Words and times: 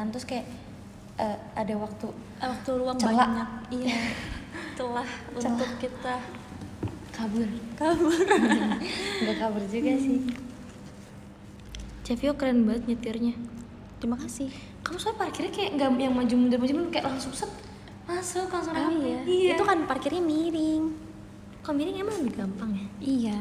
kegiatan 0.00 0.06
terus 0.08 0.24
kayak 0.24 0.46
eh, 1.20 1.36
ada 1.52 1.74
waktu 1.76 2.08
Eh, 2.40 2.48
waktu 2.48 2.70
luang 2.72 2.96
Celah. 2.96 3.12
banyak. 3.20 3.48
Iya. 3.68 3.96
Celah 4.80 5.08
untuk 5.36 5.70
kita 5.76 6.16
kabur. 7.12 7.44
Kabur. 7.76 8.16
Nggak 9.20 9.36
kabur 9.36 9.62
juga 9.68 9.92
sih. 10.00 10.24
Cevio 12.00 12.32
keren 12.32 12.64
banget 12.64 12.88
nyetirnya. 12.88 13.36
Terima 14.00 14.16
kasih. 14.16 14.48
Kamu 14.80 14.96
soalnya 14.96 15.20
parkirnya 15.20 15.52
kayak 15.52 15.70
nggak 15.76 15.88
yang 16.00 16.16
maju 16.16 16.34
mundur 16.40 16.56
maju 16.56 16.72
mundur 16.80 16.92
kayak 16.96 17.06
langsung 17.12 17.36
set 17.36 17.52
masuk 18.08 18.48
langsung 18.48 18.72
oh 18.72 18.80
rapi. 18.88 19.20
iya. 19.28 19.52
Itu 19.52 19.62
kan 19.68 19.84
parkirnya 19.84 20.24
miring. 20.24 20.96
Kalau 21.60 21.76
miring 21.76 21.96
emang 22.00 22.16
lebih 22.24 22.34
gampang 22.40 22.70
ya? 22.72 22.86
Iya 23.04 23.38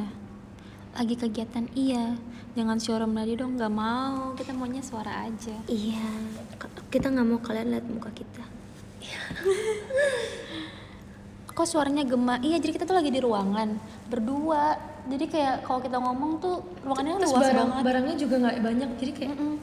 lagi 0.95 1.15
kegiatan 1.15 1.65
iya. 1.77 2.17
Jangan 2.57 2.81
showroom 2.81 3.13
lagi 3.13 3.37
dong 3.37 3.55
nggak 3.55 3.73
mau. 3.73 4.33
Kita 4.33 4.51
maunya 4.57 4.81
suara 4.81 5.29
aja. 5.29 5.55
Iya. 5.69 6.01
Kita 6.89 7.13
nggak 7.13 7.27
mau 7.27 7.39
kalian 7.39 7.77
lihat 7.77 7.85
muka 7.85 8.09
kita. 8.11 8.43
Kok 11.55 11.67
suaranya 11.67 12.03
gema? 12.07 12.39
Iya 12.39 12.57
jadi 12.57 12.71
kita 12.79 12.85
tuh 12.89 12.97
lagi 12.97 13.13
di 13.13 13.21
ruangan 13.21 13.77
berdua. 14.09 14.79
Jadi 15.09 15.25
kayak 15.29 15.65
kalau 15.65 15.79
kita 15.81 15.97
ngomong 15.97 16.31
tuh 16.41 16.61
ruangannya 16.85 17.17
terus 17.21 17.33
luas 17.33 17.49
barang 17.49 17.57
banget. 17.57 17.83
barangnya 17.83 18.15
juga 18.15 18.35
nggak 18.45 18.55
banyak 18.61 18.89
jadi 19.01 19.11
kayak 19.17 19.31
Mm-mm. 19.33 19.55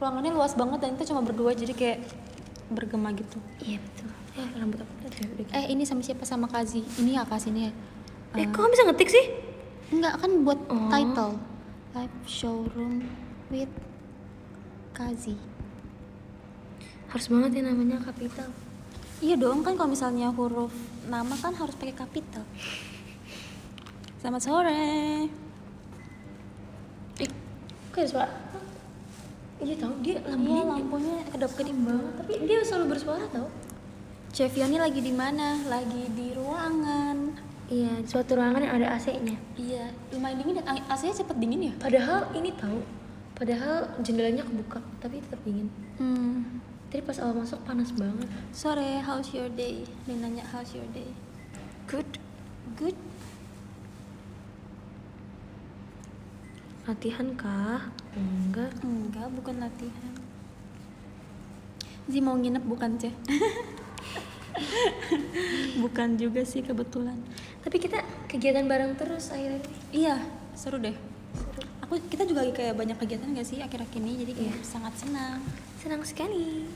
ruangannya 0.00 0.32
luas 0.32 0.52
banget 0.56 0.78
dan 0.80 0.90
kita 0.96 1.04
cuma 1.12 1.20
berdua 1.20 1.50
jadi 1.52 1.72
kayak 1.76 1.98
bergema 2.72 3.12
gitu. 3.12 3.38
Iya 3.60 3.78
betul. 3.84 4.08
Eh 4.34 4.48
rambut 4.58 4.78
aku 4.82 4.92
udah 5.04 5.12
eh 5.60 5.64
ini 5.70 5.84
sama 5.84 6.02
siapa? 6.02 6.24
Sama 6.24 6.48
Kazi. 6.48 6.80
Ini 6.98 7.20
ya 7.20 7.22
Kazi 7.28 7.52
ini 7.52 7.68
ya. 7.68 7.72
Eh 8.34 8.50
kok 8.50 8.58
kamu 8.58 8.68
bisa 8.74 8.82
ngetik 8.90 9.10
sih 9.12 9.24
enggak 9.92 10.14
kan 10.20 10.30
buat 10.44 10.60
Oh. 10.70 10.88
title. 10.88 11.34
Live 11.94 12.16
showroom 12.26 13.06
with 13.50 13.70
Kazi. 14.94 15.36
Harus 17.10 17.26
banget 17.30 17.62
ya 17.62 17.62
namanya 17.70 18.02
kapital 18.02 18.50
iya 19.24 19.40
dong 19.40 19.64
kan 19.64 19.72
kalau 19.78 19.88
misalnya 19.88 20.28
huruf 20.34 20.74
nama 21.08 21.32
kan 21.40 21.56
harus 21.56 21.72
pakai 21.80 21.96
kapital 21.96 22.44
selamat 24.20 24.42
sore. 24.42 24.84
Eh 27.20 27.28
kok 27.88 28.00
ada 28.00 28.08
suara 28.10 28.34
iya 29.64 29.74
tahu. 29.80 29.92
Dia 30.04 30.18
iya 30.18 30.28
lampunya 30.28 30.62
lampunya 30.66 31.16
kedap-kedip 31.30 31.76
banget. 31.78 32.12
Tapi 32.20 32.32
dia 32.44 32.58
selalu 32.64 32.86
bersuara 32.96 33.24
tau 33.32 33.48
Cevioni 34.34 34.82
lagi 34.82 34.98
di 34.98 35.14
mana? 35.14 35.62
Lagi 35.70 36.10
di 36.10 36.34
ruangan 36.34 37.16
iya 37.72 37.92
di 38.00 38.08
suatu 38.08 38.36
ruangan 38.36 38.60
yang 38.60 38.74
ada 38.76 38.88
AC-nya 38.96 39.36
iya 39.56 39.88
lumayan 40.12 40.36
dingin 40.40 40.60
dan 40.60 40.76
AC-nya 40.84 41.14
cepet 41.16 41.36
dingin 41.40 41.70
ya? 41.70 41.72
Padahal 41.80 42.28
ini 42.36 42.52
tahu 42.52 42.80
padahal 43.34 43.90
jendelanya 44.04 44.46
kebuka 44.46 44.78
tapi 45.02 45.18
tetap 45.18 45.40
dingin. 45.42 45.66
Hmm. 45.98 46.62
tadi 46.92 47.02
pas 47.02 47.18
awal 47.18 47.42
masuk 47.42 47.58
panas 47.66 47.90
banget. 47.90 48.30
Sore 48.54 49.02
how's 49.02 49.34
your 49.34 49.50
day? 49.50 49.82
Dia 50.06 50.14
nanya 50.14 50.46
how's 50.54 50.70
your 50.76 50.86
day? 50.94 51.10
Good. 51.90 52.06
Good? 52.78 52.94
Latihan 56.86 57.34
kah? 57.34 57.90
Enggak. 58.14 58.70
Enggak 58.86 59.26
bukan 59.34 59.58
latihan. 59.58 60.14
Zi 62.06 62.22
mau 62.22 62.38
nginep 62.38 62.62
bukan 62.68 63.00
ceh? 63.00 63.14
Bukan 65.82 66.14
juga 66.14 66.46
sih 66.46 66.62
kebetulan 66.62 67.18
tapi 67.64 67.76
kita 67.80 68.04
kegiatan 68.28 68.68
bareng 68.68 68.92
terus 69.00 69.32
ini 69.32 69.58
iya 69.88 70.20
seru 70.52 70.76
deh. 70.76 70.94
Aku 71.84 71.98
kita 72.08 72.24
juga 72.24 72.46
lagi 72.46 72.54
kayak 72.54 72.76
banyak 72.78 72.96
kegiatan 72.96 73.28
gak 73.34 73.48
sih 73.48 73.58
akhir-akhir 73.60 74.00
ini? 74.00 74.12
Jadi 74.24 74.32
kayak 74.36 74.56
sangat 74.64 74.94
senang. 75.00 75.40
Senang 75.82 76.00
sekali. 76.06 76.68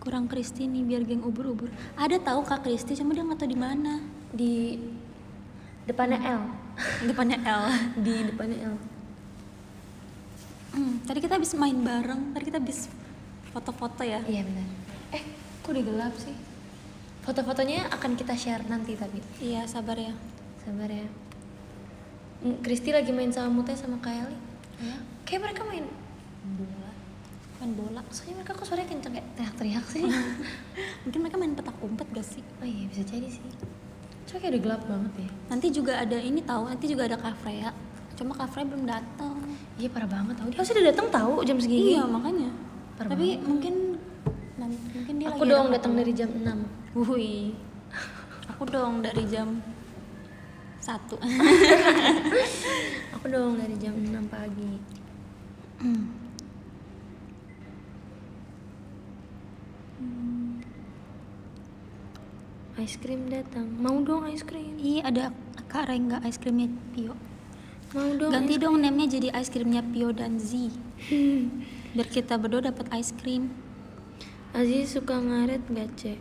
Kurang 0.00 0.26
Kristi 0.26 0.64
nih 0.64 0.82
biar 0.82 1.02
geng 1.04 1.22
ubur-ubur. 1.22 1.68
Ada 1.94 2.16
tahu 2.18 2.46
kak 2.46 2.64
Kristi 2.64 2.96
cuma 2.96 3.12
dia 3.12 3.22
nggak 3.22 3.38
tahu 3.42 3.50
di 3.52 3.58
mana? 3.60 4.00
Di 4.32 4.80
depannya 5.84 6.18
L. 6.24 6.42
Depannya 7.10 7.38
L. 7.44 7.62
Di 8.06 8.14
depannya 8.32 8.58
L. 8.72 8.76
Hmm, 10.70 11.02
tadi 11.04 11.18
kita 11.18 11.34
habis 11.36 11.52
main 11.58 11.74
bareng 11.82 12.30
tadi 12.30 12.44
kita 12.46 12.62
habis 12.62 12.86
foto-foto 13.50 14.06
ya? 14.06 14.22
Iya 14.24 14.46
benar. 14.46 14.66
Eh 15.12 15.22
kok 15.60 15.70
udah 15.74 15.84
gelap 15.84 16.14
sih 16.16 16.49
foto-fotonya 17.24 17.92
akan 17.92 18.16
kita 18.16 18.34
share 18.36 18.64
nanti 18.66 18.96
tapi. 18.96 19.20
Iya 19.40 19.68
sabar 19.68 19.96
ya. 19.96 20.12
Sabar 20.64 20.88
ya. 20.88 21.08
Mm, 22.40 22.64
Kristi 22.64 22.90
lagi 22.90 23.12
main 23.12 23.28
sama 23.30 23.52
Mute 23.52 23.76
sama 23.76 24.00
Kylie. 24.00 24.36
Ya 24.80 24.96
kayak 25.30 25.46
mereka 25.46 25.62
main 25.62 25.86
bola. 26.58 26.90
Main 27.62 27.72
bola. 27.78 28.00
Soalnya 28.10 28.42
mereka 28.42 28.58
kok 28.58 28.66
suaranya 28.66 28.88
kenceng 28.90 29.14
kayak 29.14 29.28
teriak-teriak 29.38 29.84
sih. 29.86 30.02
Mungkin 31.06 31.18
mereka 31.22 31.36
main 31.38 31.54
petak 31.54 31.76
umpet 31.78 32.08
gak 32.10 32.26
sih? 32.26 32.42
Oh 32.58 32.66
iya 32.66 32.90
bisa 32.90 33.06
jadi 33.06 33.28
sih. 33.30 33.46
Cuma 34.26 34.42
kayak 34.42 34.58
udah 34.58 34.62
gelap 34.66 34.82
banget 34.90 35.12
ya. 35.22 35.30
Nanti 35.54 35.66
juga 35.70 35.92
ada 36.02 36.18
ini 36.18 36.40
tahu 36.42 36.66
nanti 36.66 36.84
juga 36.90 37.06
ada 37.06 37.16
Kafrea 37.16 37.70
cuma 38.18 38.36
Kafrea 38.36 38.68
belum 38.68 38.84
datang 38.84 39.32
Iya 39.80 39.88
parah 39.88 40.10
banget 40.12 40.34
tau. 40.36 40.46
Dia 40.52 40.58
harusnya 40.60 40.76
udah 40.76 40.88
datang 40.92 41.08
tahu 41.08 41.32
jam 41.46 41.56
segini. 41.56 41.96
iya 41.96 42.04
makanya. 42.04 42.50
Parah 43.00 43.10
tapi 43.16 43.28
mungkin 43.40 43.74
nanti 44.60 44.76
mungkin 44.92 45.14
dia 45.16 45.28
Aku 45.32 45.42
lagi 45.46 45.52
dong 45.56 45.66
ada 45.70 45.74
datang 45.80 45.92
dari 45.96 46.12
jam 46.12 46.28
6 46.28 46.44
Wih, 46.90 47.54
aku 48.50 48.66
dong 48.66 48.98
dari 48.98 49.22
jam 49.30 49.62
satu. 50.82 51.14
Aku 53.14 53.30
dong 53.30 53.62
dari 53.62 53.78
jam 53.78 53.94
6 53.94 54.10
pagi. 54.26 54.74
Ice 62.82 62.98
cream 62.98 63.30
datang. 63.30 63.70
Mau 63.78 64.02
dong 64.02 64.26
ice 64.26 64.42
cream. 64.42 64.74
Iya 64.82 65.14
ada 65.14 65.24
Kak 65.70 65.86
Rengga 65.86 66.18
es 66.26 66.42
krimnya 66.42 66.66
Pio. 66.90 67.14
Mau 67.94 68.10
dong. 68.18 68.34
Ganti 68.34 68.58
ice 68.58 68.62
dong 68.62 68.82
name-nya 68.82 69.06
jadi 69.20 69.28
es 69.30 69.46
krimnya 69.46 69.86
Pio 69.86 70.10
dan 70.10 70.42
Z. 70.42 70.74
cream. 71.06 71.62
Biar 71.94 72.08
kita 72.10 72.34
berdua 72.34 72.74
dapat 72.74 72.90
es 72.98 73.14
krim. 73.14 73.54
Aziz 74.50 74.90
suka 74.90 75.22
ngaret 75.22 75.62
gak, 75.70 75.94
Cek? 75.94 76.18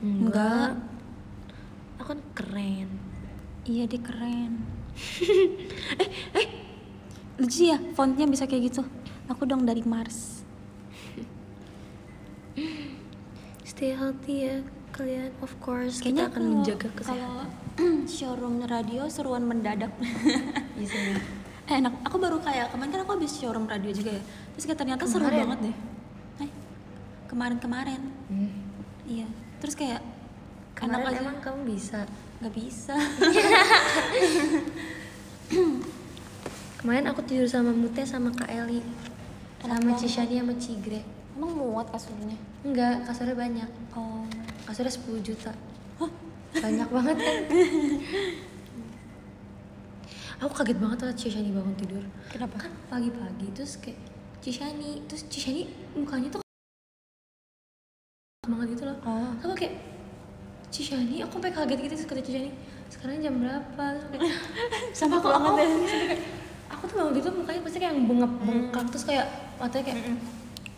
Enggak. 0.00 0.80
Aku 1.96 2.06
kan 2.08 2.20
keren. 2.32 2.88
Iya 3.62 3.84
dia 3.84 4.00
keren. 4.00 4.64
eh 6.02 6.08
eh 6.34 6.46
lucu 7.36 7.66
ya 7.66 7.78
fontnya 7.92 8.24
bisa 8.24 8.44
kayak 8.44 8.68
gitu. 8.68 8.82
Aku 9.26 9.44
dong 9.44 9.62
dari 9.62 9.80
Mars. 9.82 10.40
Stay 13.62 13.92
healthy 13.92 14.34
ya 14.42 14.56
kalian. 14.90 15.30
Of 15.38 15.52
course 15.58 16.00
Kayaknya 16.00 16.12
kita 16.18 16.24
akan 16.26 16.34
kalau- 16.34 16.52
menjaga 16.54 16.88
kesehatan. 16.92 17.20
Kalau 17.20 17.44
showroom 18.10 18.56
radio 18.64 19.02
seruan 19.06 19.44
mendadak. 19.44 19.92
Iya 20.76 20.86
sih. 20.86 21.12
Eh, 21.68 21.76
enak. 21.76 21.92
Aku 22.02 22.16
baru 22.16 22.40
kayak 22.40 22.72
kemarin 22.72 22.90
kan 22.90 23.00
aku 23.04 23.12
habis 23.14 23.36
showroom 23.36 23.64
radio 23.64 23.92
juga 23.92 24.10
ya. 24.10 24.22
Terus 24.50 24.64
kayak 24.64 24.78
ternyata 24.80 25.04
seru 25.04 25.22
Kemarin? 25.22 25.40
banget 25.44 25.58
deh. 25.62 25.76
Eh, 26.40 26.50
kemarin-kemarin. 27.28 28.00
Hmm. 28.26 28.52
Iya. 29.04 29.28
Terus 29.60 29.74
kayak 29.74 30.00
Kemarin 30.72 31.12
aja. 31.12 31.20
emang 31.20 31.38
kamu 31.40 31.60
bisa. 31.68 32.00
Gak 32.40 32.54
bisa. 32.56 32.96
Kemarin 36.80 37.04
aku 37.06 37.20
tidur 37.22 37.44
sama 37.44 37.68
Mute 37.70 38.00
sama 38.02 38.32
Kak 38.32 38.48
Eli 38.48 38.80
Sama? 39.60 39.92
Cishani 39.92 40.40
sama 40.40 40.54
Cigre 40.56 41.04
Emang 41.36 41.52
muat 41.52 41.92
kasurnya? 41.92 42.36
Enggak, 42.64 43.04
kasurnya 43.04 43.36
banyak 43.36 43.68
Oh. 43.92 44.24
Kasurnya 44.64 44.88
10 44.88 45.20
juta 45.20 45.52
Banyak 46.54 46.88
banget 46.96 47.16
kan 47.18 47.36
Aku 50.40 50.52
kaget 50.56 50.78
banget 50.80 50.98
liat 51.04 51.18
Cishani 51.18 51.52
bangun 51.52 51.76
tidur 51.76 52.00
Kenapa? 52.32 52.56
Kan 52.56 52.72
pagi-pagi 52.88 53.52
terus 53.52 53.76
kayak 53.76 54.00
Cishani 54.40 55.04
Terus 55.04 55.28
Cishani 55.28 55.68
mukanya 55.92 56.32
tuh 56.32 56.40
banget 58.40 58.66
gitu 58.72 58.84
loh 58.88 58.96
Oh. 59.04 59.28
Aku 59.44 59.52
kayak 59.52 59.76
Cishani, 60.72 61.20
aku 61.20 61.36
sampai 61.36 61.52
kaget 61.52 61.78
gitu 61.84 61.94
kata 62.08 62.22
Cishani 62.24 62.50
Sekarang 62.88 63.20
jam 63.20 63.34
berapa? 63.36 63.84
Terus 64.00 65.00
aku 65.04 65.28
banget 65.28 65.52
aku, 65.52 65.60
ya. 65.60 65.68
sampai 65.68 66.16
aku 66.70 66.82
tuh 66.88 66.94
bangun 66.96 67.12
tidur 67.20 67.32
mukanya 67.36 67.60
pasti 67.60 67.78
kayak 67.78 67.92
yang 67.92 68.06
bengap 68.08 68.32
bengkak 68.40 68.84
terus 68.88 69.04
kayak 69.04 69.26
matanya 69.58 69.84
kayak 69.90 69.98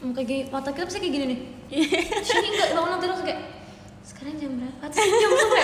muka 0.03 0.20
gini 0.25 0.43
mata 0.50 0.69
kita 0.73 0.85
pasti 0.88 0.99
kayak 0.99 1.14
gini 1.14 1.25
nih 1.31 1.38
Shani 2.26 2.49
enggak 2.50 2.69
bangun 2.75 2.91
nanti 2.91 3.06
terus 3.06 3.23
kayak 3.23 3.41
sekarang 4.03 4.35
jam 4.35 4.50
berapa 4.59 4.85
terus 4.91 5.06
jam 5.12 5.31
berapa 5.31 5.59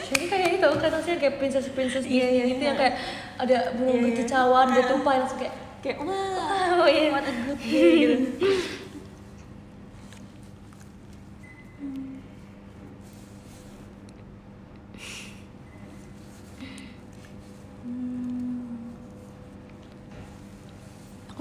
Shani 0.00 0.24
kayak 0.24 0.48
itu 0.56 0.68
kan 0.72 0.90
sih 1.04 1.14
kayak 1.18 1.34
princess 1.36 1.66
princess 1.68 2.04
Iya, 2.08 2.26
iya, 2.30 2.42
gitu 2.48 2.62
iya. 2.62 2.68
yang 2.72 2.78
kayak 2.78 2.94
ada 3.36 3.56
bunga 3.76 3.92
Iya, 3.92 4.06
gitu 4.08 4.22
iya. 4.24 4.30
cawan 4.30 4.66
ada 4.72 4.82
tupai 4.86 5.16
langsung 5.20 5.40
kayak 5.42 5.54
Kayak 5.78 5.98
wah, 6.02 6.74
oh 6.82 6.88
iya 6.88 7.14
what 7.14 7.22
a 7.22 7.32
good 7.44 7.60
day 7.60 7.90
gitu. 8.02 8.16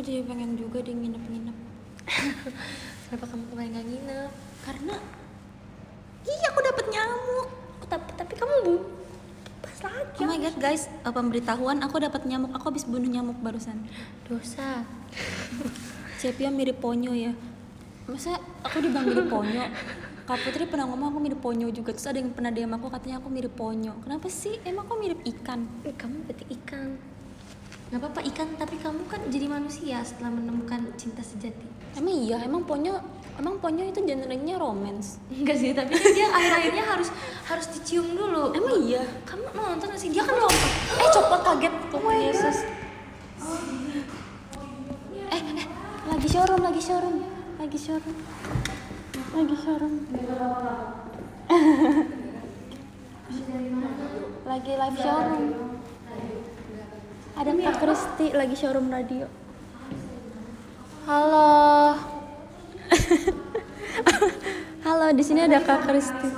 Jadi 0.08 0.24
pengen 0.24 0.56
juga 0.56 0.80
di 0.80 0.96
nginep-nginep. 0.96 1.58
Kenapa 3.12 3.26
kamu 3.28 3.44
kemarin 3.52 3.70
nggak 3.76 3.88
nginep? 3.92 4.32
Karena 4.64 4.96
iya 6.24 6.48
aku 6.48 6.60
dapat 6.64 6.86
nyamuk. 6.88 7.48
Aku 7.76 7.86
tapi, 7.92 8.10
tapi 8.16 8.34
kamu 8.40 8.56
bu 8.64 8.76
pas 9.60 9.78
lagi. 9.84 10.24
Oh 10.24 10.28
my 10.32 10.40
god 10.40 10.58
guys, 10.64 10.88
uh, 11.04 11.12
pemberitahuan 11.12 11.84
aku 11.84 12.00
dapat 12.00 12.24
nyamuk. 12.24 12.56
Aku 12.56 12.72
habis 12.72 12.88
bunuh 12.88 13.12
nyamuk 13.12 13.36
barusan. 13.44 13.84
Dosa. 14.24 14.88
Cepio 16.24 16.56
mirip 16.56 16.80
ponyo 16.80 17.12
ya. 17.12 17.36
Masa 18.08 18.40
aku 18.64 18.80
dibilang 18.80 19.12
mirip 19.12 19.28
ponyo? 19.28 19.68
Kak 20.24 20.40
Putri 20.40 20.72
pernah 20.72 20.88
ngomong 20.88 21.12
aku 21.12 21.20
mirip 21.20 21.40
ponyo 21.44 21.68
juga. 21.68 21.92
Terus 21.92 22.08
ada 22.08 22.24
yang 22.24 22.32
pernah 22.32 22.56
DM 22.56 22.72
aku 22.80 22.88
katanya 22.88 23.20
aku 23.20 23.28
mirip 23.28 23.52
ponyo. 23.60 23.92
Kenapa 24.08 24.32
sih? 24.32 24.56
Emang 24.64 24.88
aku 24.88 24.96
mirip 25.04 25.20
ikan? 25.36 25.68
Eh, 25.84 25.92
kamu 25.92 26.24
berarti 26.24 26.48
ikan. 26.64 27.17
Gak 27.88 28.04
apa-apa 28.04 28.20
ikan, 28.36 28.52
tapi 28.60 28.76
kamu 28.84 29.08
kan 29.08 29.24
jadi 29.32 29.48
manusia 29.48 30.04
setelah 30.04 30.36
menemukan 30.36 30.92
cinta 31.00 31.24
sejati. 31.24 31.64
Emang 31.96 32.20
iya, 32.20 32.36
emang 32.44 32.68
ponyo 32.68 33.00
emang 33.40 33.64
ponyo 33.64 33.88
itu 33.88 34.04
genrenya 34.04 34.60
romance. 34.60 35.24
Enggak 35.32 35.56
sih, 35.56 35.72
tapi 35.72 35.96
kan 35.96 36.12
dia 36.12 36.28
akhir-akhirnya 36.28 36.84
harus 36.84 37.08
harus 37.48 37.72
dicium 37.72 38.12
dulu. 38.12 38.52
Emang 38.52 38.84
iya? 38.84 39.08
Kamu 39.24 39.56
mau 39.56 39.72
nonton 39.72 39.96
sih? 39.96 40.12
Dia 40.12 40.28
kan 40.28 40.36
lompat. 40.36 40.72
Eh, 41.00 41.10
copot 41.16 41.40
kaget. 41.48 41.72
Oh 41.96 42.04
my 42.04 42.20
Yesus. 42.28 42.68
Eh, 45.32 45.40
eh, 45.40 45.68
lagi 46.12 46.28
showroom, 46.28 46.60
lagi 46.60 46.84
showroom, 46.84 47.24
lagi 47.56 47.80
showroom, 47.80 48.18
lagi 49.32 49.56
showroom. 49.64 49.96
lagi 54.52 54.72
live 54.76 55.00
showroom. 55.00 55.77
Ada 57.38 57.54
Kak 57.54 57.78
Kristi 57.86 58.34
lagi 58.34 58.58
showroom 58.58 58.90
radio. 58.90 59.30
Halo. 61.06 61.94
Halo, 64.86 65.08
di 65.14 65.22
sini 65.22 65.46
ada 65.46 65.62
Kak 65.62 65.86
Kristi. 65.86 66.34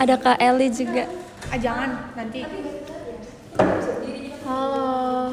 Ada 0.00 0.16
Kak 0.16 0.40
Eli 0.40 0.72
juga. 0.72 1.04
Ah 1.52 1.60
jangan 1.60 1.92
nanti. 2.16 2.40
Halo. 4.48 5.28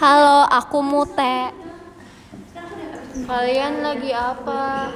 Halo, 0.00 0.38
aku 0.48 0.78
Mute. 0.80 1.52
Kalian 3.28 3.84
lagi 3.84 4.10
apa? 4.16 4.88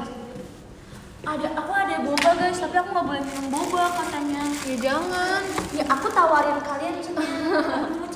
Ada, 1.20 1.48
aku 1.52 1.72
ada 1.76 1.96
boba 2.00 2.30
guys, 2.32 2.64
tapi 2.64 2.80
aku 2.80 2.96
nggak 2.96 3.04
boleh 3.12 3.22
minum 3.28 3.46
boba 3.52 3.92
katanya. 3.92 4.48
Ya 4.64 4.76
jangan. 4.80 5.44
Ya 5.76 5.84
aku 5.84 6.08
tawarin 6.08 6.56
kalian 6.64 6.96
cuma. 7.04 7.20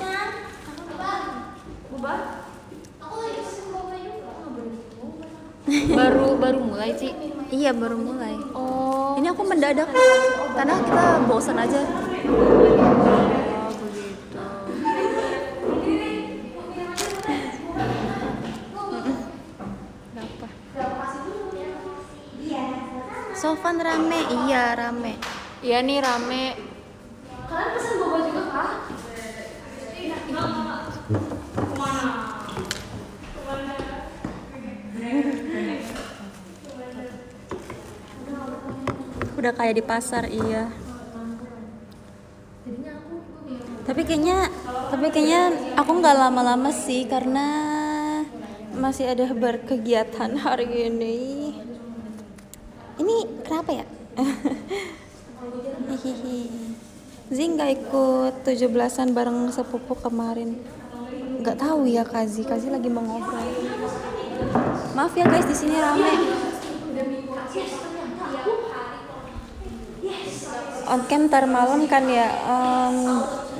Aku 3.01 3.15
lagi 3.17 3.39
juga. 3.41 3.65
Boba. 3.91 4.13
Baru 6.01 6.27
baru 6.41 6.59
mulai 6.61 6.91
sih. 6.97 7.13
Iya, 7.51 7.71
baru 7.75 7.97
mulai. 7.99 8.33
Oh. 8.57 9.13
Ini 9.19 9.27
aku 9.29 9.43
mendadak 9.45 9.91
karena 10.57 10.75
kita 10.81 11.05
bosan 11.29 11.57
aja. 11.59 11.81
Berapa? 20.11 20.47
Sofan 23.37 23.77
rame, 23.81 24.21
iya 24.45 24.77
rame. 24.77 25.17
Iya 25.65 25.81
nih 25.81 25.97
rame. 25.97 26.53
Kalian 27.49 27.69
pesen 27.73 27.95
boba 27.97 28.17
juga 28.21 28.43
kah? 28.53 28.71
Udah 39.35 39.51
kayak 39.57 39.75
di 39.75 39.83
pasar, 39.83 40.29
iya. 40.29 40.69
Tapi 43.81 44.01
kayaknya, 44.05 44.47
tapi 44.93 45.09
kayaknya 45.09 45.73
aku 45.73 45.91
nggak 45.97 46.15
lama-lama 46.15 46.69
sih 46.69 47.09
karena 47.09 47.47
masih 48.77 49.11
ada 49.11 49.27
berkegiatan 49.33 50.37
hari 50.45 50.87
ini. 50.87 51.51
Ini 53.01 53.15
kenapa 53.43 53.81
ya? 53.81 53.85
Zing 57.31 57.55
nggak 57.55 57.71
ikut 57.79 58.33
17-an 58.43 59.15
bareng 59.15 59.47
sepupu 59.55 59.95
kemarin. 59.95 60.59
Nggak 61.41 61.57
tahu 61.63 61.87
ya 61.87 62.03
Kazi, 62.03 62.43
Kazi 62.43 62.69
lagi 62.69 62.91
mau. 62.91 63.17
Maaf 64.91 65.15
ya 65.15 65.23
guys, 65.23 65.47
di 65.47 65.55
sini 65.55 65.79
rame. 65.79 66.13
On 70.91 71.01
cam 71.07 71.31
ntar 71.31 71.47
malam 71.47 71.87
kan 71.87 72.03
ya? 72.11 72.27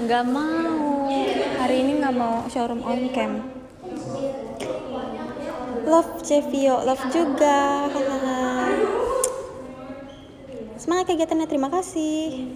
Nggak 0.03 0.23
mau. 0.27 1.07
Hari 1.55 1.75
ini 1.87 2.03
nggak 2.03 2.15
mau 2.19 2.43
showroom 2.51 2.83
on 2.83 3.07
cam. 3.15 3.31
Love 5.87 6.19
Cevio, 6.19 6.83
love 6.83 7.03
juga. 7.15 7.87
Semangat 10.75 11.15
kegiatannya, 11.15 11.47
terima 11.47 11.71
kasih. 11.71 12.51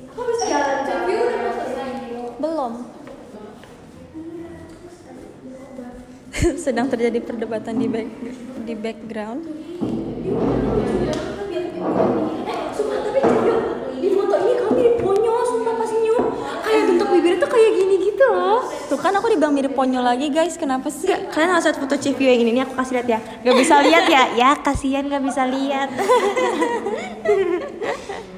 Belum. 2.43 2.73
Sedang 6.63 6.91
terjadi 6.91 7.23
perdebatan 7.23 7.79
di 7.79 7.87
back 7.87 8.09
di 8.65 8.73
background. 8.73 9.45
Sumpah 12.75 12.97
tapi 12.99 13.19
Cevio, 13.21 13.57
di 13.95 14.09
foto 14.09 14.35
ini 14.35 14.53
kamu 14.57 14.71
mirip 14.73 14.95
ponyo, 14.97 15.33
sumpah 15.45 15.73
pas 15.75 15.85
senyum. 15.85 16.23
Kayak 16.59 16.83
bentuk 16.89 17.07
bibirnya 17.07 17.39
tuh 17.39 17.49
kayak 17.49 17.71
gini 17.71 17.95
gitu 18.03 18.25
loh. 18.25 18.59
Tuh 18.85 18.97
kan 18.97 19.13
aku 19.13 19.27
dibilang 19.29 19.53
mirip 19.53 19.73
ponyo 19.73 20.01
lagi 20.01 20.27
guys, 20.29 20.57
kenapa 20.57 20.89
sih? 20.89 21.05
Kalian 21.07 21.49
harus 21.51 21.65
lihat 21.65 21.77
foto 21.77 21.95
Cevio 21.95 22.25
yang 22.25 22.41
ini, 22.41 22.51
ini 22.51 22.61
aku 22.61 22.73
kasih 22.73 22.93
lihat 22.99 23.07
ya. 23.07 23.19
Gak 23.21 23.55
bisa 23.61 23.75
lihat 23.79 24.05
ya, 24.09 24.23
ya 24.33 24.49
kasihan 24.57 25.05
gak 25.05 25.23
bisa 25.23 25.45
lihat. 25.45 25.89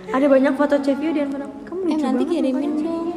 Ada 0.08 0.26
banyak 0.26 0.54
foto 0.56 0.76
Cevio 0.80 1.12
di 1.12 1.20
handphone 1.20 1.48
aku. 1.48 1.58
Kamu 1.66 1.82
Eh 1.88 1.96
lucu 1.96 2.04
nanti 2.04 2.24
banget. 2.24 2.36
kirimin 2.44 2.72
dong. 2.84 3.08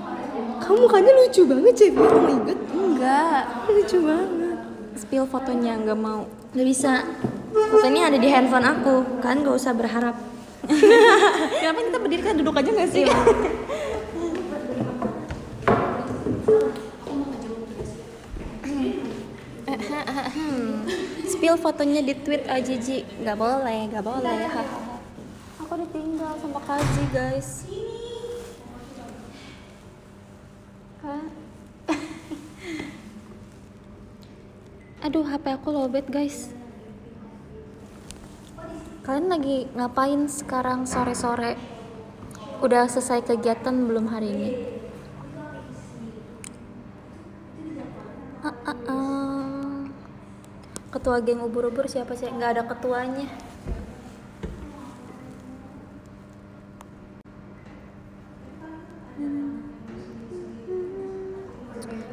Kamu 0.60 0.76
mukanya 0.86 1.12
lucu 1.16 1.42
banget 1.42 1.74
Cevio, 1.74 2.06
kamu 2.06 2.28
inget? 2.38 2.58
Enggak. 2.70 3.42
Lucu 3.66 3.98
banget. 3.98 4.56
Spill 4.94 5.26
fotonya 5.26 5.74
nggak 5.76 5.98
mau. 5.98 6.22
Gak 6.50 6.66
bisa. 6.66 7.06
Foto 7.54 7.86
ini 7.86 8.02
ada 8.02 8.18
di 8.18 8.26
handphone 8.26 8.66
aku. 8.66 9.22
Kan 9.22 9.46
gak 9.46 9.54
usah 9.54 9.70
berharap. 9.70 10.18
Kenapa 11.60 11.80
kita 11.86 11.98
berdiri 12.02 12.22
kita 12.26 12.34
duduk 12.42 12.58
aja 12.58 12.70
nggak 12.70 12.90
sih? 12.90 13.06
Spill 21.30 21.56
fotonya 21.56 22.04
di 22.04 22.12
tweet 22.12 22.44
aja 22.44 22.74
Ji 22.76 23.06
Nggak 23.24 23.38
boleh, 23.38 23.88
nggak 23.88 24.04
boleh 24.04 24.44
hahaha. 24.44 25.00
Aku 25.64 25.72
ditinggal 25.86 26.36
sama 26.36 26.60
Kazi 26.66 27.04
guys 27.14 27.64
Hah? 31.00 31.24
Aduh 35.00 35.24
HP 35.24 35.56
aku 35.56 35.72
lowbat 35.72 36.12
guys 36.12 36.52
Kalian 39.00 39.32
lagi 39.32 39.64
ngapain 39.72 40.28
sekarang 40.28 40.84
sore-sore? 40.84 41.56
Udah 42.60 42.84
selesai 42.84 43.24
kegiatan 43.24 43.72
belum 43.72 44.12
hari 44.12 44.28
ini? 44.28 44.50
Ah, 48.44 48.52
ah, 48.68 48.80
ah. 48.92 49.80
Ketua 50.92 51.24
geng 51.24 51.40
ubur-ubur 51.40 51.88
siapa 51.88 52.12
sih? 52.12 52.28
Nggak 52.28 52.60
ada 52.60 52.62
ketuanya. 52.68 53.24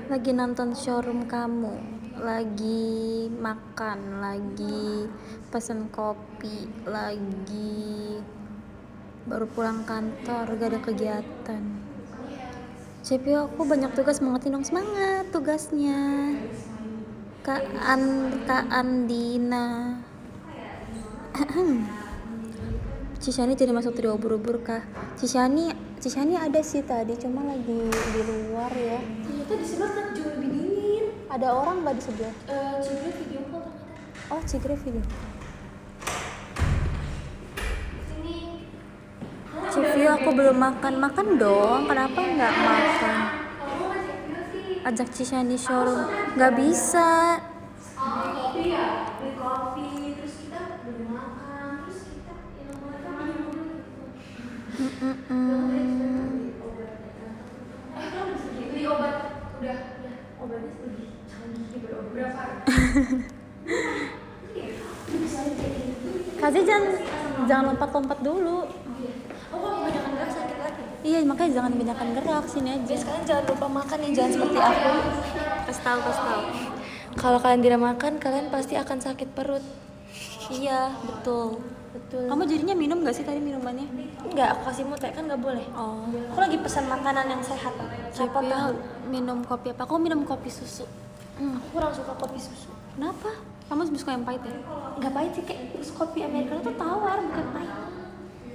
Lagi 0.07 0.31
nonton 0.31 0.71
showroom 0.71 1.27
kamu, 1.27 1.75
lagi 2.17 3.29
makan, 3.29 4.21
lagi 4.21 5.05
pesen 5.53 5.89
kopi, 5.93 6.65
lagi 6.83 8.19
baru 9.27 9.45
pulang 9.51 9.83
kantor, 9.83 10.55
gak 10.57 10.69
ada 10.71 10.79
kegiatan. 10.81 11.63
Cepio 13.07 13.47
aku 13.47 13.63
banyak 13.63 13.91
tugas 13.95 14.19
semangatin 14.19 14.57
dong 14.57 14.67
semangat 14.67 15.31
tugasnya. 15.31 16.35
Kak 17.45 17.63
An 17.79 18.03
Kak 18.43 18.67
Andina. 18.67 19.95
Cisani 23.23 23.55
jadi 23.55 23.71
masuk 23.71 23.95
trio 23.95 24.19
ubur-ubur 24.19 24.59
kah? 24.63 24.83
Cisani 25.15 25.71
Cisani 25.97 26.37
ada 26.37 26.61
sih 26.61 26.85
tadi 26.85 27.17
cuma 27.17 27.41
lagi 27.47 27.89
di 27.89 28.21
luar 28.21 28.69
ya. 28.75 29.01
Ternyata 29.01 29.53
di 29.57 29.65
sebelah 29.65 29.91
kan 29.95 30.05
jauh 30.13 30.29
lebih 30.37 30.49
dingin. 30.51 30.56
Ada 31.37 31.53
orang 31.53 31.85
mbak 31.85 31.93
di 31.93 32.01
sebelah? 32.01 32.33
Uh, 32.49 32.81
Cigre 32.81 33.13
video 33.13 33.41
call. 33.53 33.69
Oh, 34.33 34.41
Cigre 34.41 34.73
video 34.73 35.05
call. 35.05 35.29
Cipio, 39.69 40.09
aku 40.17 40.29
belum 40.33 40.57
makan. 40.57 40.97
Makan 40.97 41.37
dong. 41.37 41.85
Kenapa 41.85 42.17
nggak 42.17 42.53
makan? 42.57 43.17
Ajak 44.81 45.13
Cisha 45.13 45.45
di 45.45 45.61
showroom. 45.61 46.09
Nggak 46.33 46.53
bisa. 46.57 47.37
Mm-mm. 54.73 55.86
Kasih 66.47 66.63
jangan 66.63 66.83
jangan 67.43 67.63
lompat-lompat 67.75 68.19
dulu. 68.23 68.63
oh 69.51 69.57
kok 69.59 69.71
kebanyakan 69.83 70.11
gerak 70.15 70.31
sakit 70.31 70.57
lagi 70.63 70.81
Iya 71.03 71.19
makanya 71.27 71.51
jangan 71.59 71.71
kebanyakan 71.75 72.07
gerak 72.15 72.45
sini 72.47 72.69
aja. 72.71 72.87
Guys, 72.87 73.03
kalian 73.03 73.23
jangan 73.27 73.43
lupa 73.51 73.67
makan 73.67 73.97
ya, 73.99 74.09
jangan 74.15 74.31
seperti 74.31 74.59
aku. 74.63 74.91
Kasih 75.67 75.83
tahu, 75.83 75.99
kasih 76.07 76.23
tahu. 76.23 76.43
Kalau 77.19 77.39
kalian 77.43 77.61
tidak 77.67 77.81
makan, 77.83 78.13
kalian 78.15 78.47
pasti 78.47 78.73
akan 78.79 78.97
sakit 79.03 79.27
perut. 79.35 79.63
Iya 80.47 80.95
betul. 81.03 81.59
Betul. 81.91 82.31
Kamu 82.31 82.43
jadinya 82.47 82.75
minum 82.79 83.03
gak 83.03 83.19
sih 83.19 83.27
tadi 83.27 83.43
minumannya? 83.43 83.83
Enggak, 84.23 84.55
aku 84.55 84.71
kasih 84.71 84.87
teh 84.95 85.11
kan 85.11 85.27
nggak 85.27 85.43
boleh. 85.43 85.67
Oh. 85.75 86.07
Aku 86.31 86.39
lagi 86.39 86.63
pesan 86.63 86.87
makanan 86.87 87.27
yang 87.27 87.43
sehat. 87.43 87.75
Siapa 88.15 88.39
tahu? 88.39 88.71
minum 89.11 89.43
kopi 89.43 89.75
apa? 89.75 89.83
Aku 89.83 89.99
minum 89.99 90.23
kopi 90.23 90.47
susu. 90.47 90.87
Hmm, 91.35 91.59
aku 91.59 91.75
kurang 91.75 91.91
suka 91.91 92.15
kopi 92.15 92.39
susu. 92.39 92.71
Kenapa? 92.95 93.35
Kamu 93.67 93.83
lebih 93.83 93.99
suka 93.99 94.15
yang 94.15 94.23
pahit 94.23 94.39
ya? 94.47 94.55
Nggak 94.95 95.11
pahit 95.11 95.35
sih, 95.35 95.43
kayak 95.43 95.75
terus 95.75 95.91
kopi 95.91 96.23
Amerika 96.23 96.55
tuh 96.63 96.71
tawar, 96.79 97.19
bukan 97.19 97.47
pahit. 97.51 97.67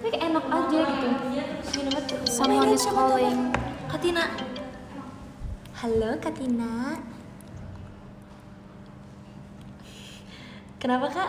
Tapi 0.00 0.08
kayak 0.08 0.24
enak 0.32 0.44
aja 0.48 0.80
gitu. 0.88 1.06
Minumnya 1.12 2.00
tuh. 2.08 2.16
Someone 2.24 2.72
is 2.72 2.88
calling. 2.88 3.52
Katina. 3.92 4.24
Halo, 5.76 6.16
Katina. 6.16 6.96
Kenapa, 10.80 11.12
Kak? 11.12 11.28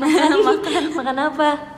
Makan. 0.00 0.32
makan. 0.48 0.82
Makan 0.96 1.18
apa? 1.28 1.76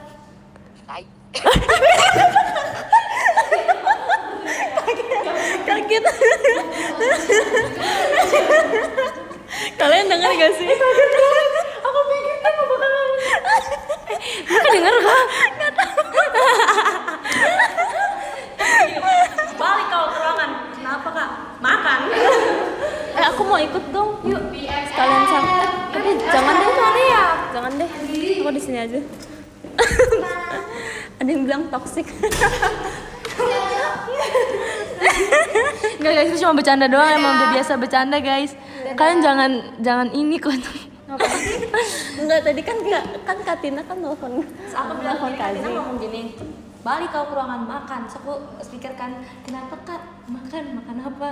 Kaget. 5.68 6.04
Kalian 9.78 10.06
denger 10.06 10.30
gak 10.38 10.52
sih? 10.54 10.66
Aku 11.82 12.00
pikir 12.10 12.36
kamu 12.42 12.62
bakal 12.68 12.90
Bukan 14.48 14.70
denger 14.74 14.94
kak? 15.02 15.24
Gak 15.58 15.70
tau 15.74 15.92
Balik 19.58 19.86
kau 19.90 20.04
ke 20.10 20.18
ruangan 20.18 20.50
Kenapa 20.78 21.08
kak? 21.10 21.30
Makan 21.58 22.00
Eh 23.18 23.26
aku 23.26 23.42
mau 23.42 23.58
ikut 23.58 23.84
dong. 23.90 24.14
Yuk. 24.22 24.38
Sekalian 24.94 25.22
sama. 25.26 25.50
Tapi 25.90 26.22
jangan 26.30 26.54
deh. 26.54 26.70
ya 27.10 27.24
Jangan 27.50 27.72
deh. 27.74 27.90
Aku 28.38 28.50
di 28.54 28.62
sini 28.62 28.78
aja. 28.78 29.02
Ada 31.18 31.26
yang 31.26 31.42
bilang 31.42 31.62
toxic. 31.66 32.06
Enggak 35.98 36.12
guys, 36.14 36.30
itu 36.30 36.38
cuma 36.46 36.54
bercanda 36.54 36.86
doang 36.86 37.10
Emang 37.10 37.42
udah 37.42 37.48
biasa 37.58 37.74
bercanda 37.74 38.18
guys 38.22 38.54
Kalian 38.96 39.20
jangan 39.20 39.50
jangan 39.84 40.08
ini 40.14 40.38
kok 40.40 40.54
Enggak 42.20 42.40
tadi 42.44 42.60
kan 42.60 42.76
Kak, 42.84 43.04
kan 43.24 43.38
Katina 43.40 43.80
kan 43.80 43.96
nelfon. 43.96 44.44
Aku 44.44 44.92
bilang 45.00 45.16
nelfon 45.16 45.34
Katina 45.40 45.64
Kazi. 45.64 45.76
ngomong 45.76 45.96
gini 45.96 46.22
Balik 46.84 47.10
kau 47.10 47.26
ke 47.26 47.34
ruangan 47.34 47.64
makan 47.64 48.00
Terus 48.06 48.16
aku 48.22 48.32
speaker 48.62 48.92
kan 48.94 49.18
Kenapa 49.42 49.74
kak? 49.82 50.00
Makan, 50.28 50.64
makan 50.78 50.96
apa? 51.02 51.28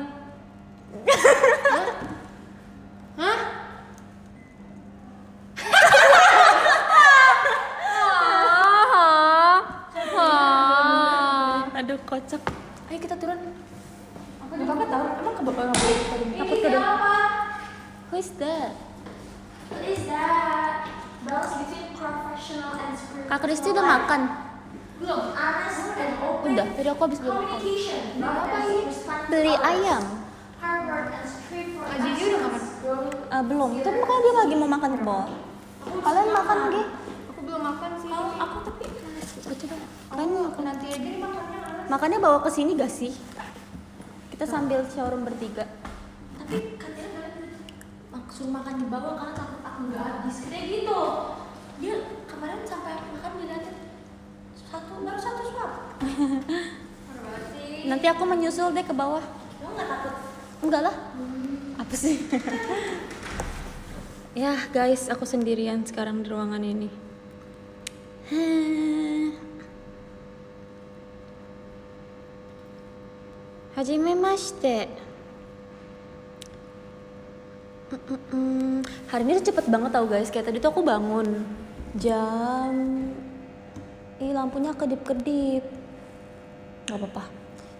Hah? 3.21 3.39
Aduh 11.77 12.01
kocak. 12.09 12.41
Ayo 12.89 12.99
kita 12.99 13.15
turun 13.21 13.37
Apa 14.41 14.55
apa 14.57 14.85
tahu? 14.89 15.05
Emang 15.21 15.35
ke 15.37 15.43
bawah 15.45 15.65
nggak 15.69 15.77
boleh 15.85 15.97
kita 16.01 16.17
Takut 16.41 16.59
ke 16.65 16.71
Who 18.07 18.23
is 18.23 18.31
that? 18.39 18.71
What 19.67 19.83
is 19.83 20.07
that? 20.07 20.87
Balance 21.27 21.59
between 21.59 21.91
professional 21.99 22.79
and 22.79 22.95
spiritual 22.95 23.27
Kak 23.27 23.41
Kristi 23.43 23.69
udah 23.75 23.83
makan. 23.83 24.21
Belum, 25.03 25.23
honest 25.35 25.99
and 25.99 26.15
open 26.23 26.55
Udah, 26.55 26.67
tadi 26.71 26.89
aku 26.89 27.03
habis 27.03 27.19
beli 27.19 27.35
makan. 27.35 27.43
communication 27.51 28.03
Apa 28.23 28.59
sih? 28.63 28.83
Beli 29.27 29.55
ayam. 29.59 30.03
Hard 30.63 30.83
work 30.87 31.09
and 31.19 31.27
straightforward 31.27 31.99
Aji 31.99 32.11
dia 32.15 32.27
udah 32.31 32.41
makan? 32.47 32.63
Ah, 33.35 33.43
belum. 33.43 33.71
Itu 33.75 33.89
makanya 33.91 34.21
dia 34.23 34.33
lagi 34.39 34.55
mau 34.55 34.71
makan 34.71 34.91
ke 34.95 35.03
bawah. 35.03 35.29
Kalian 35.87 36.29
makan 36.31 36.59
Gi? 36.71 36.83
Aku 37.35 37.41
belum 37.43 37.63
makan 37.63 37.91
sih 37.99 38.09
Aku 38.15 38.57
tapi 38.71 38.85
Coba. 39.47 39.77
Kalian 40.15 40.31
makan. 40.31 40.63
nanti 40.63 40.85
aja 40.91 40.99
nih 40.99 41.19
makannya 41.23 41.91
Makannya 41.91 42.19
bawa 42.23 42.39
ke 42.43 42.51
sini 42.55 42.79
gak 42.79 42.91
sih? 42.91 43.11
Kita 44.31 44.47
sambil 44.47 44.87
showroom 44.91 45.27
bertiga. 45.27 45.67
Tapi 46.39 46.79
katanya 46.79 47.07
kalian 47.11 47.16
suruh 48.37 48.53
makan 48.53 48.85
di 48.85 48.87
bawah 48.93 49.17
karena 49.17 49.33
takut 49.33 49.61
aku 49.65 49.79
nggak 49.89 50.05
habis 50.05 50.37
Kayak 50.53 50.65
gitu 50.69 51.01
Dia 51.81 51.95
kemarin 52.29 52.61
sampai 52.69 53.01
makan 53.17 53.33
dilihatin 53.41 53.77
satu 54.61 54.93
baru 55.01 55.17
satu 55.17 55.41
suap 55.49 55.73
Nanti 57.87 58.07
aku 58.11 58.23
menyusul 58.27 58.75
deh 58.75 58.83
ke 58.83 58.91
bawah. 58.91 59.23
Lo 59.63 59.69
nggak 59.79 59.87
takut? 59.87 60.15
Enggak 60.67 60.83
lah. 60.91 60.97
Apa 61.79 61.95
sih? 61.95 62.19
ya 64.43 64.59
guys, 64.75 65.07
aku 65.07 65.23
sendirian 65.23 65.87
sekarang 65.87 66.27
di 66.27 66.27
ruangan 66.27 66.67
ini. 66.67 66.91
Hajime 73.79 74.19
mashite. 74.19 75.06
Hari 77.87 79.23
ini 79.23 79.39
tuh 79.39 79.55
cepet 79.55 79.71
banget 79.71 79.95
tau 79.95 80.11
guys, 80.11 80.27
kayak 80.27 80.51
tadi 80.51 80.59
tuh 80.59 80.75
aku 80.75 80.83
bangun 80.83 81.47
jam 81.95 82.75
Ih 84.17 84.33
lampunya 84.33 84.73
kedip-kedip. 84.75 85.61
Gak 86.89 86.97
apa-apa. 86.99 87.31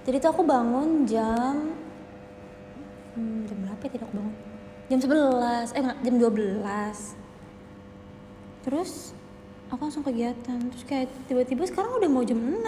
Jadi 0.07 0.23
tuh 0.23 0.31
aku 0.31 0.47
bangun 0.47 1.03
jam 1.09 1.75
hmm, 3.19 3.51
Jam 3.51 3.59
berapa 3.67 3.83
ya 3.83 3.91
tidak 3.99 4.07
aku 4.07 4.23
bangun? 4.23 4.35
Jam 4.87 5.03
11, 5.03 5.75
eh 5.75 5.83
enggak, 5.83 5.99
jam 5.99 6.15
12 6.23 6.63
Terus 8.63 9.11
aku 9.73 9.81
langsung 9.83 10.07
kegiatan. 10.07 10.63
Terus 10.71 10.87
kayak 10.87 11.11
tiba-tiba 11.27 11.67
sekarang 11.67 11.99
udah 11.99 12.07
mau 12.07 12.23
jam 12.23 12.39
6 12.39 12.63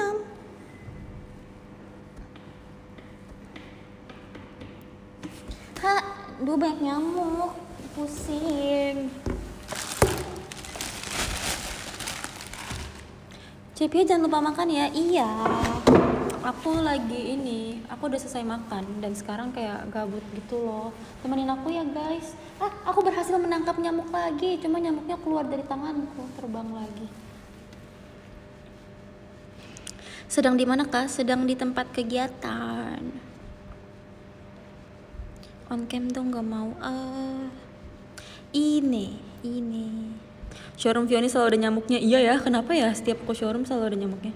Hah, 5.78 6.17
duh 6.38 6.54
banyak 6.54 6.86
nyamuk 6.86 7.50
Pusing 7.98 9.10
Cepia 13.78 14.02
jangan 14.02 14.26
lupa 14.26 14.42
makan 14.42 14.74
ya. 14.74 14.90
Iya. 14.90 15.30
Aku 16.42 16.82
lagi 16.82 17.38
ini, 17.38 17.78
aku 17.86 18.10
udah 18.10 18.18
selesai 18.18 18.42
makan 18.42 18.98
dan 18.98 19.14
sekarang 19.14 19.54
kayak 19.54 19.86
gabut 19.94 20.26
gitu 20.34 20.58
loh. 20.66 20.90
Temenin 21.22 21.46
aku 21.46 21.70
ya 21.70 21.86
guys. 21.86 22.34
Ah, 22.58 22.74
aku 22.90 23.06
berhasil 23.06 23.38
menangkap 23.38 23.78
nyamuk 23.78 24.10
lagi. 24.10 24.58
Cuma 24.58 24.82
nyamuknya 24.82 25.14
keluar 25.22 25.46
dari 25.46 25.62
tanganku, 25.62 26.26
terbang 26.34 26.66
lagi. 26.74 27.06
Sedang 30.26 30.58
di 30.58 30.66
mana 30.66 30.82
kak? 30.82 31.06
Sedang 31.06 31.46
di 31.46 31.54
tempat 31.54 31.94
kegiatan. 31.94 33.27
On 35.68 35.84
cam 35.84 36.08
dong 36.08 36.32
gak 36.32 36.48
mau. 36.48 36.72
Ah, 36.80 37.52
ini, 38.56 39.20
ini. 39.44 40.16
Showroom 40.80 41.04
Vioni 41.04 41.28
selalu 41.28 41.46
ada 41.52 41.58
nyamuknya. 41.68 42.00
Iya 42.00 42.18
ya, 42.24 42.34
kenapa 42.40 42.72
ya 42.72 42.88
setiap 42.96 43.20
aku 43.26 43.36
showroom 43.36 43.68
selalu 43.68 43.92
ada 43.92 43.98
nyamuknya? 44.00 44.32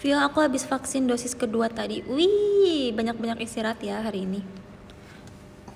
Vio, 0.00 0.16
aku 0.16 0.40
habis 0.40 0.64
vaksin 0.64 1.04
dosis 1.04 1.36
kedua 1.36 1.68
tadi. 1.68 2.00
Wih, 2.08 2.90
banyak-banyak 2.96 3.44
istirahat 3.44 3.84
ya 3.84 4.00
hari 4.00 4.24
ini. 4.24 4.40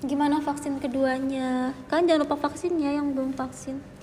Gimana 0.00 0.40
vaksin 0.40 0.80
keduanya? 0.80 1.76
Kalian 1.92 2.08
jangan 2.08 2.22
lupa 2.24 2.48
vaksin 2.48 2.80
ya 2.80 2.96
yang 2.96 3.12
belum 3.12 3.36
vaksin. 3.36 3.93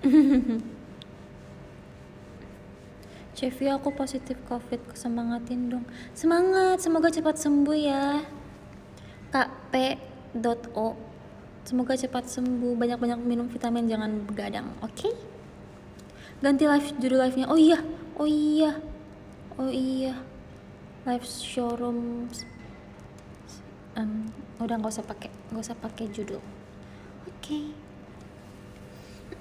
Chevy 3.36 3.68
aku 3.68 3.92
positif 3.92 4.40
covid. 4.48 4.80
Semangatin 4.96 5.68
dong. 5.68 5.84
Semangat 6.16 6.80
semoga 6.80 7.12
cepat 7.12 7.36
sembuh 7.36 7.76
ya. 7.76 8.24
Kp.o 9.32 10.96
semoga 11.64 11.96
cepat 11.96 12.28
sembuh. 12.28 12.76
Banyak-banyak 12.76 13.20
minum 13.20 13.48
vitamin 13.48 13.88
jangan 13.88 14.24
begadang 14.24 14.72
oke? 14.80 15.10
Ganti 16.40 16.64
live 16.64 16.88
judul 16.96 17.20
live 17.20 17.36
nya 17.36 17.46
oh 17.52 17.60
iya 17.60 17.78
oh 18.16 18.28
iya 18.28 18.72
oh 19.60 19.68
iya. 19.68 20.16
Live 21.04 21.24
showroom 21.24 22.28
um, 23.96 24.28
udah 24.60 24.76
nggak 24.80 24.92
usah 24.92 25.04
pakai 25.04 25.32
nggak 25.52 25.64
usah 25.64 25.76
pakai 25.76 26.08
judul. 26.12 26.40
Oke 27.24 27.79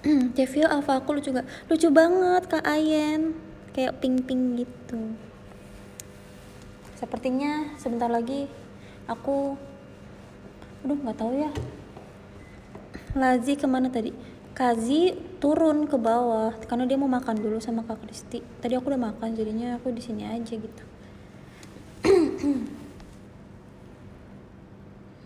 Devil 0.38 0.68
Alpha 0.68 1.00
aku 1.00 1.20
lucu 1.20 1.36
gak? 1.36 1.48
Lucu 1.68 1.88
banget 1.92 2.44
Kak 2.48 2.64
Ayen 2.64 3.36
Kayak 3.76 4.00
pink-pink 4.00 4.64
gitu 4.64 5.16
Sepertinya 6.96 7.76
sebentar 7.76 8.08
lagi 8.08 8.48
Aku 9.12 9.60
Aduh 10.88 10.96
nggak 10.96 11.20
tahu 11.20 11.36
ya 11.36 11.52
Lazi 13.18 13.58
ke 13.58 13.66
mana 13.66 13.90
tadi? 13.90 14.14
Kazi 14.54 15.18
turun 15.42 15.90
ke 15.90 15.98
bawah 15.98 16.54
karena 16.70 16.86
dia 16.86 16.94
mau 17.00 17.10
makan 17.10 17.42
dulu 17.42 17.58
sama 17.58 17.82
Kak 17.82 18.06
Kristi. 18.06 18.44
Tadi 18.62 18.78
aku 18.78 18.94
udah 18.94 19.02
makan 19.10 19.34
jadinya 19.34 19.82
aku 19.82 19.90
di 19.90 20.02
sini 20.04 20.28
aja 20.28 20.54
gitu. 20.54 20.84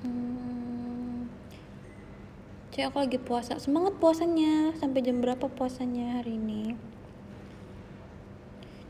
Hmm. 0.04 0.43
Cek 2.74 2.90
aku 2.90 3.06
lagi 3.06 3.22
puasa. 3.22 3.62
Semangat 3.62 4.02
puasanya. 4.02 4.74
Sampai 4.82 5.06
jam 5.06 5.22
berapa 5.22 5.46
puasanya 5.46 6.18
hari 6.18 6.42
ini? 6.42 6.74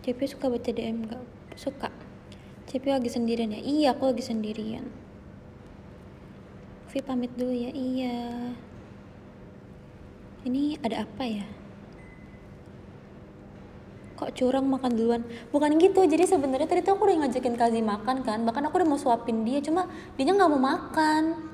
CP 0.07 0.23
suka 0.23 0.47
baca 0.47 0.71
DM 0.71 1.03
gak? 1.03 1.19
Suka. 1.59 1.91
CP 2.71 2.87
lagi 2.87 3.11
sendirian 3.11 3.51
ya? 3.51 3.59
Iya, 3.59 3.87
aku 3.91 4.07
lagi 4.07 4.23
sendirian. 4.23 4.87
Vi 6.95 6.99
pamit 7.03 7.35
dulu 7.35 7.51
ya. 7.51 7.75
Iya. 7.75 8.55
Ini 10.47 10.79
ada 10.79 11.03
apa 11.03 11.23
ya? 11.27 11.43
Kok 14.15 14.31
curang 14.31 14.63
makan 14.63 14.95
duluan? 14.95 15.27
Bukan 15.51 15.75
gitu. 15.75 16.07
Jadi 16.07 16.23
sebenarnya 16.23 16.71
tadi 16.71 16.87
tuh 16.87 16.95
aku 16.95 17.03
udah 17.03 17.27
ngajakin 17.27 17.59
Kazi 17.59 17.83
makan 17.83 18.23
kan. 18.23 18.47
Bahkan 18.47 18.63
aku 18.71 18.79
udah 18.79 18.87
mau 18.87 18.95
suapin 18.95 19.43
dia, 19.43 19.59
cuma 19.59 19.91
dia 20.15 20.31
nggak 20.31 20.51
mau 20.55 20.63
makan. 20.71 21.52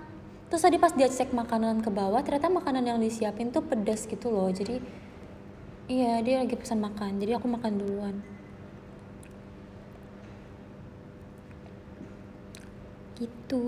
Terus 0.49 0.65
tadi 0.65 0.81
pas 0.81 0.89
dia 0.89 1.05
cek 1.05 1.29
makanan 1.29 1.85
ke 1.85 1.93
bawah, 1.93 2.25
ternyata 2.25 2.49
makanan 2.49 2.81
yang 2.81 2.97
disiapin 2.97 3.53
tuh 3.53 3.61
pedas 3.61 4.09
gitu 4.09 4.33
loh. 4.33 4.49
Jadi 4.49 4.81
iya 5.85 6.17
dia 6.25 6.41
lagi 6.41 6.57
pesan 6.57 6.81
makan. 6.81 7.21
Jadi 7.21 7.37
aku 7.37 7.45
makan 7.45 7.73
duluan. 7.77 8.15
Gitu. 13.21 13.61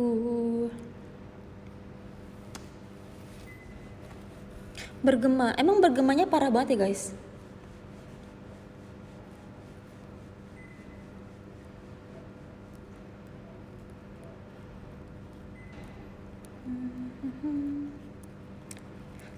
Bergema. 5.06 5.54
Emang 5.62 5.78
bergemanya 5.86 6.26
parah 6.26 6.50
banget 6.50 6.74
ya 6.74 6.90
guys? 6.90 7.14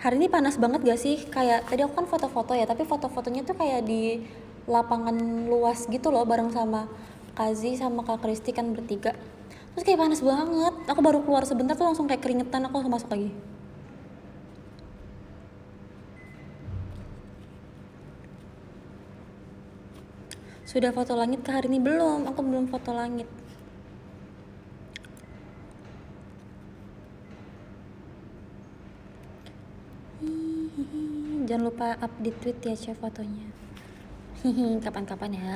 Hari 0.03 0.19
ini 0.19 0.27
panas 0.27 0.59
banget 0.59 0.83
gak 0.83 0.99
sih? 0.99 1.15
Kayak 1.31 1.63
tadi 1.71 1.79
aku 1.87 1.95
kan 1.95 2.03
foto-foto 2.03 2.51
ya, 2.51 2.67
tapi 2.67 2.83
foto-fotonya 2.83 3.47
tuh 3.47 3.55
kayak 3.55 3.87
di 3.87 4.19
lapangan 4.67 5.15
luas 5.47 5.87
gitu 5.87 6.11
loh 6.11 6.27
bareng 6.27 6.51
sama 6.51 6.91
Kazi 7.31 7.79
sama 7.79 8.03
Kak 8.03 8.19
Kristi 8.19 8.51
kan 8.51 8.75
bertiga. 8.75 9.15
Terus 9.71 9.83
kayak 9.87 10.03
panas 10.03 10.19
banget. 10.19 10.75
Aku 10.91 10.99
baru 10.99 11.23
keluar 11.23 11.47
sebentar 11.47 11.79
tuh 11.79 11.87
langsung 11.87 12.11
kayak 12.11 12.19
keringetan 12.19 12.67
aku 12.67 12.83
langsung 12.83 12.91
masuk 12.91 13.09
lagi. 13.15 13.31
Sudah 20.67 20.91
foto 20.91 21.15
langit 21.15 21.47
ke 21.47 21.51
hari 21.55 21.71
ini 21.71 21.79
belum? 21.79 22.27
Aku 22.27 22.43
belum 22.43 22.67
foto 22.67 22.91
langit. 22.91 23.42
Jangan 31.47 31.63
lupa 31.63 31.87
update 32.01 32.37
tweet 32.41 32.57
ya 32.65 32.73
cek 32.73 32.97
fotonya. 32.97 33.47
Kapan-kapan 34.85 35.31
ya. 35.37 35.55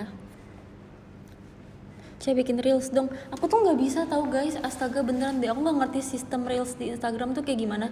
Saya 2.17 2.33
bikin 2.33 2.57
reels 2.61 2.89
dong. 2.89 3.13
Aku 3.29 3.45
tuh 3.45 3.61
nggak 3.61 3.77
bisa 3.77 4.05
tahu 4.09 4.29
guys. 4.29 4.57
Astaga 4.59 5.05
beneran 5.05 5.37
deh. 5.37 5.49
Aku 5.49 5.61
nggak 5.61 5.77
ngerti 5.85 6.17
sistem 6.17 6.45
reels 6.49 6.73
di 6.75 6.93
Instagram 6.93 7.33
tuh 7.37 7.45
kayak 7.45 7.61
gimana. 7.61 7.87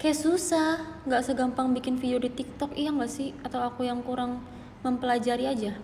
Kayak 0.00 0.16
susah. 0.20 1.00
Nggak 1.04 1.22
segampang 1.28 1.72
bikin 1.76 2.00
video 2.00 2.16
di 2.16 2.32
TikTok. 2.32 2.72
Iya 2.76 2.92
nggak 2.92 3.12
sih? 3.12 3.36
Atau 3.44 3.60
aku 3.60 3.84
yang 3.84 4.00
kurang 4.00 4.40
mempelajari 4.80 5.44
aja. 5.44 5.76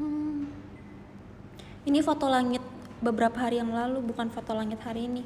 Hmm. 0.00 0.48
Ini 1.84 2.00
foto 2.00 2.26
langit 2.26 2.73
beberapa 3.04 3.36
hari 3.36 3.60
yang 3.60 3.68
lalu, 3.68 4.00
bukan 4.00 4.32
foto 4.32 4.56
langit 4.56 4.80
hari 4.80 5.04
ini. 5.04 5.24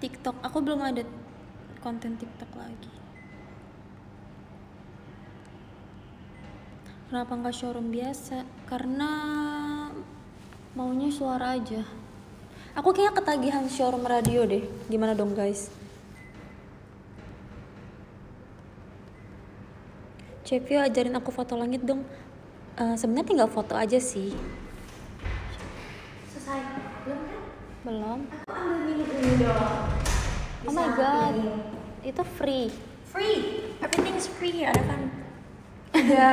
TikTok, 0.00 0.38
aku 0.40 0.64
belum 0.64 0.80
ada 0.80 1.02
konten 1.84 2.16
TikTok 2.16 2.48
lagi. 2.56 2.88
Kenapa 7.10 7.34
nggak 7.34 7.52
showroom 7.52 7.90
biasa? 7.90 8.46
Karena 8.70 9.10
maunya 10.78 11.10
suara 11.10 11.58
aja. 11.58 11.99
Aku 12.78 12.94
kayaknya 12.94 13.18
ketagihan 13.18 13.64
showroom 13.66 14.06
radio 14.06 14.46
deh. 14.46 14.62
Gimana 14.86 15.18
dong 15.18 15.34
guys? 15.34 15.70
Cepio 20.46 20.82
ajarin 20.82 21.14
aku 21.18 21.30
foto 21.34 21.58
langit 21.58 21.82
dong. 21.82 22.06
Eh, 22.78 22.94
Sebenarnya 22.94 23.26
tinggal 23.26 23.50
foto 23.50 23.74
aja 23.74 23.98
sih. 23.98 24.34
Selesai. 26.30 26.58
Belum 27.06 27.20
kan? 27.26 27.40
Belum. 27.86 28.18
Aku 28.46 28.54
ambil 28.54 28.94
minum 28.98 29.18
ini 29.18 29.34
dong. 29.42 29.74
Oh 30.66 30.72
my 30.74 30.88
god. 30.94 31.34
Itu 32.06 32.22
free. 32.38 32.70
Free. 33.10 33.66
Everything 33.82 34.14
is 34.14 34.26
free 34.30 34.54
here. 34.62 34.70
Ada 34.70 34.82
kan? 34.86 35.02
Ada 35.90 36.26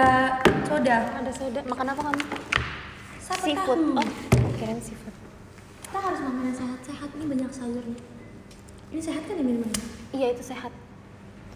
soda. 0.69 0.97
Ada 1.17 1.32
soda. 1.34 1.60
Makan 1.65 1.86
apa 1.93 2.02
kamu? 2.06 2.23
Seafood. 3.21 3.80
Oh, 3.97 4.08
kirain 4.56 4.80
seafood. 4.80 5.27
Kita 5.98 6.14
harus 6.14 6.22
makanan 6.22 6.54
sehat-sehat. 6.54 7.10
Ini 7.18 7.26
banyak 7.26 7.50
sayurnya. 7.50 8.02
Ini 8.94 9.02
sehat 9.02 9.26
kan 9.26 9.34
ya 9.34 9.42
minumannya? 9.42 9.86
Iya 10.14 10.28
itu 10.38 10.44
sehat. 10.46 10.70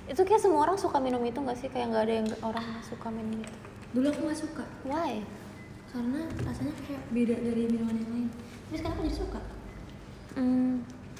Itu 0.09 0.25
kayak 0.25 0.41
semua 0.41 0.65
orang 0.65 0.81
suka 0.81 0.97
minum 0.97 1.21
itu 1.21 1.37
nggak 1.37 1.61
sih? 1.61 1.69
Kayak 1.69 1.93
nggak 1.93 2.03
ada 2.09 2.13
yang 2.25 2.27
orang 2.41 2.65
suka 2.81 3.13
minum 3.13 3.37
itu. 3.37 3.53
Dulu 3.93 4.09
aku 4.09 4.19
nggak 4.25 4.41
suka. 4.41 4.65
Why? 4.89 5.21
Karena 5.93 6.25
rasanya 6.41 6.73
kayak 6.89 7.05
beda 7.13 7.35
dari 7.37 7.69
minuman 7.69 7.93
yang 8.01 8.09
lain. 8.09 8.29
Tapi 8.33 8.75
sekarang 8.81 8.97
aku 8.97 9.05
jadi 9.05 9.17
suka. 9.21 9.41
Hmm, 10.33 10.73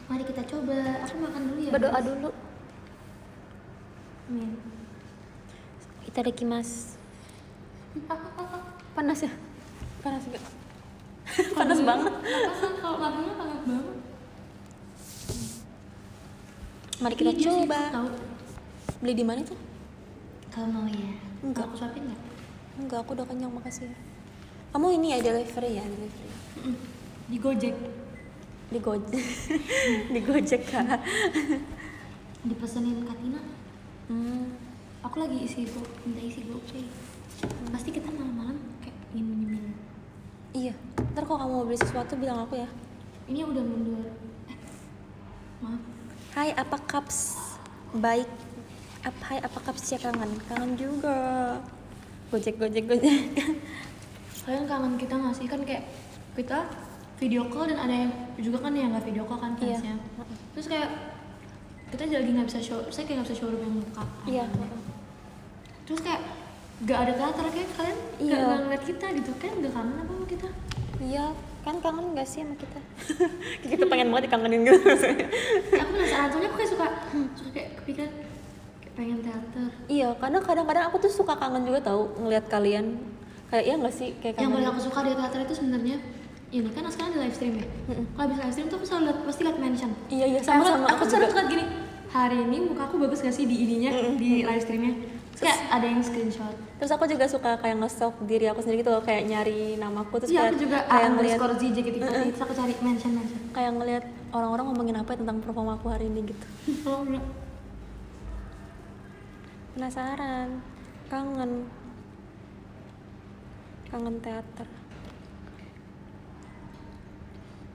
Mari 0.10 0.24
kita 0.26 0.42
coba. 0.42 0.78
Aku 1.06 1.16
makan 1.22 1.42
dulu 1.46 1.60
ya. 1.62 1.72
berdoa 1.78 1.94
guys. 1.94 2.08
dulu. 2.10 2.30
Amin. 4.34 4.52
Kita 6.10 6.26
mas. 6.50 6.98
Panas 8.98 9.20
ya? 9.22 9.32
Panas 10.02 10.26
gak? 10.26 10.61
Panas 11.58 11.80
banget. 11.82 12.14
Kalau 12.82 12.98
lagunya 13.00 13.34
panas 13.36 13.60
banget? 13.64 13.96
Mari 17.02 17.16
kita 17.18 17.32
Ih, 17.34 17.38
dia 17.38 17.46
coba. 17.50 17.80
tahu. 17.90 18.08
Beli 19.02 19.14
di 19.18 19.26
mana 19.26 19.42
tuh? 19.42 19.58
Kalau 20.54 20.68
mau 20.70 20.86
ya. 20.86 21.12
Enggak. 21.42 21.66
Aku 21.72 21.76
suapin 21.80 22.04
nggak? 22.06 22.22
Enggak, 22.78 23.00
aku 23.02 23.12
udah 23.18 23.26
kenyang 23.26 23.54
makasih 23.54 23.90
ya. 23.90 23.98
Kamu 24.72 24.88
ini 24.96 25.08
ya 25.16 25.18
delivery 25.20 25.72
ya, 25.82 25.84
delivery. 25.84 26.32
Di 27.32 27.38
Gojek. 27.40 27.76
Di 28.72 28.80
Gojek. 28.80 29.28
di 30.14 30.20
Gojek 30.22 30.62
kak. 30.70 31.00
Dipesenin 32.48 33.06
Katina. 33.06 33.42
Hmm. 34.10 34.58
Aku 35.02 35.22
lagi 35.22 35.46
isi 35.46 35.66
go, 35.66 35.82
minta 36.06 36.22
isi 36.22 36.46
GoPay. 36.46 36.86
Pasti 37.74 37.90
kita 37.90 38.10
malam-malam. 38.14 38.51
Iya. 40.52 40.74
Ntar 41.16 41.24
kalau 41.24 41.40
kamu 41.40 41.54
mau 41.54 41.66
beli 41.66 41.80
sesuatu 41.80 42.14
bilang 42.16 42.44
aku 42.44 42.60
ya. 42.60 42.70
Ini 43.28 43.48
udah 43.48 43.64
mundur. 43.64 44.08
Eh, 44.48 44.58
maaf. 45.64 45.82
Hai, 46.36 46.50
apa 46.56 46.78
kaps? 46.84 47.40
Baik. 47.96 48.28
Ap, 49.02 49.16
hai, 49.32 49.40
apa 49.40 49.60
kaps 49.64 49.96
ya 49.96 50.00
kangen? 50.00 50.32
Kangen 50.48 50.76
juga. 50.76 51.18
Gojek, 52.32 52.56
gojek, 52.56 52.88
gojek. 52.88 53.32
Kalian 54.44 54.66
kangen 54.68 54.94
kita 54.98 55.14
nggak 55.16 55.36
sih 55.36 55.48
kan 55.48 55.62
kayak 55.64 55.86
kita 56.34 56.66
video 57.22 57.46
call 57.52 57.70
dan 57.70 57.78
ada 57.78 57.94
yang 57.94 58.12
juga 58.42 58.58
kan 58.66 58.74
yang 58.74 58.90
nggak 58.96 59.06
video 59.06 59.22
call 59.30 59.38
kan 59.38 59.54
Iya. 59.62 59.78
fansnya 59.78 59.96
terus 60.58 60.66
kayak 60.66 60.90
kita 61.94 62.10
lagi 62.10 62.32
nggak 62.34 62.48
bisa 62.50 62.60
show 62.64 62.82
saya 62.90 63.06
kayak 63.06 63.22
nggak 63.22 63.28
bisa 63.30 63.38
showroom 63.38 63.62
yang 63.62 63.76
muka 63.78 64.04
Iya. 64.26 64.46
terus 65.86 66.02
kayak 66.02 66.22
nggak 66.82 66.98
ada 66.98 67.14
teater 67.14 67.46
kayak 67.48 67.70
kalian 67.76 67.98
nggak 68.18 68.26
Iya. 68.32 68.38
nggak 68.42 68.60
ngeliat 68.60 68.84
kita 68.84 69.06
gitu. 69.14 69.32
Kan 69.38 69.52
nggak 69.60 69.72
kangen 69.72 69.96
apa 69.96 70.12
sama 70.12 70.26
kita? 70.28 70.48
Iya, 71.02 71.26
kan 71.62 71.76
kangen 71.78 72.06
gak 72.14 72.28
sih 72.28 72.40
sama 72.42 72.56
kita? 72.56 72.80
kita 73.72 73.84
pengen 73.86 74.08
banget 74.10 74.24
dikangenin 74.30 74.62
gitu. 74.64 74.78
Aku 75.82 75.90
penasaran 75.92 76.28
soalnya 76.30 76.48
aku 76.48 76.58
kayak 76.58 76.70
suka 76.70 76.86
suka 77.34 77.50
kayak 77.52 77.70
kepikiran 77.76 78.12
kayak 78.78 78.94
pengen 78.94 79.18
teater. 79.20 79.70
Iya, 79.88 80.10
karena 80.16 80.38
kadang-kadang 80.40 80.84
aku 80.86 80.98
tuh 81.00 81.12
suka 81.12 81.34
kangen 81.36 81.64
juga 81.64 81.82
tahu 81.84 82.02
ngelihat 82.20 82.46
kalian. 82.48 82.86
Kayak 83.50 83.64
iya 83.64 83.76
gak 83.78 83.94
sih 83.94 84.10
kayak 84.16 84.36
yang 84.36 84.42
kangen. 84.48 84.56
paling 84.56 84.70
aku 84.70 84.82
suka 84.84 85.00
di 85.02 85.12
teater 85.12 85.40
itu 85.42 85.54
sebenarnya 85.54 85.98
ini 86.52 86.68
kan 86.68 86.84
sekarang 86.86 87.10
ada 87.10 87.20
live 87.22 87.34
stream 87.34 87.54
ya? 87.56 87.66
Kalau 87.88 88.28
bisa 88.28 88.42
live 88.42 88.54
stream 88.54 88.68
tuh 88.68 88.78
aku 88.78 88.86
selalu 88.86 89.04
liat, 89.08 89.18
pasti 89.24 89.42
liat 89.42 89.58
mention 89.58 89.92
Iya, 90.08 90.26
iya, 90.28 90.40
Sama, 90.40 90.62
sama-sama, 90.62 90.86
aku 90.86 90.94
aku 90.94 91.04
selalu 91.08 91.26
liat 91.32 91.48
gini 91.48 91.66
hari 92.12 92.38
ini 92.42 92.58
muka 92.62 92.82
aku 92.86 92.96
bagus 92.98 93.20
gak 93.20 93.32
sih 93.32 93.46
di 93.46 93.56
ininya 93.58 93.90
di 94.14 94.44
live 94.44 94.60
streamnya 94.60 94.94
terus 95.32 95.42
kayak 95.48 95.60
ada 95.72 95.86
yang 95.88 96.02
screenshot 96.04 96.56
Terus 96.82 96.98
aku 96.98 97.06
juga 97.06 97.30
suka 97.30 97.62
kayak 97.62 97.78
nge-stalk 97.78 98.18
diri 98.26 98.50
aku 98.50 98.66
sendiri 98.66 98.82
gitu 98.82 98.90
loh, 98.90 99.06
kayak 99.06 99.30
nyari 99.30 99.78
namaku 99.78 100.18
terus 100.18 100.34
iya 100.34 100.50
kayak 100.50 100.52
aku 100.52 100.60
juga 100.66 100.80
kayak 100.90 101.10
ngeliat 101.14 101.38
underscore 101.38 101.56
ZJ 101.62 101.78
gitu 101.86 101.98
terus 102.02 102.42
aku 102.42 102.54
cari 102.58 102.74
mention 102.82 103.12
mention 103.14 103.40
kayak 103.54 103.72
ngelihat 103.78 104.04
orang-orang 104.34 104.66
ngomongin 104.74 104.98
apa 104.98 105.10
ya 105.14 105.18
tentang 105.22 105.38
performa 105.44 105.78
aku 105.78 105.88
hari 105.94 106.10
ini 106.10 106.34
gitu. 106.34 106.46
Penasaran, 109.72 110.60
kangen. 111.08 111.52
Kangen 113.88 114.16
teater. 114.20 114.68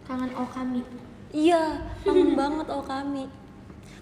kangen 0.07 0.31
oh 0.39 0.47
kami 0.47 0.87
Iya, 1.35 1.83
kangen 2.07 2.37
banget 2.41 2.67
oh 2.71 2.85
kami. 2.87 3.27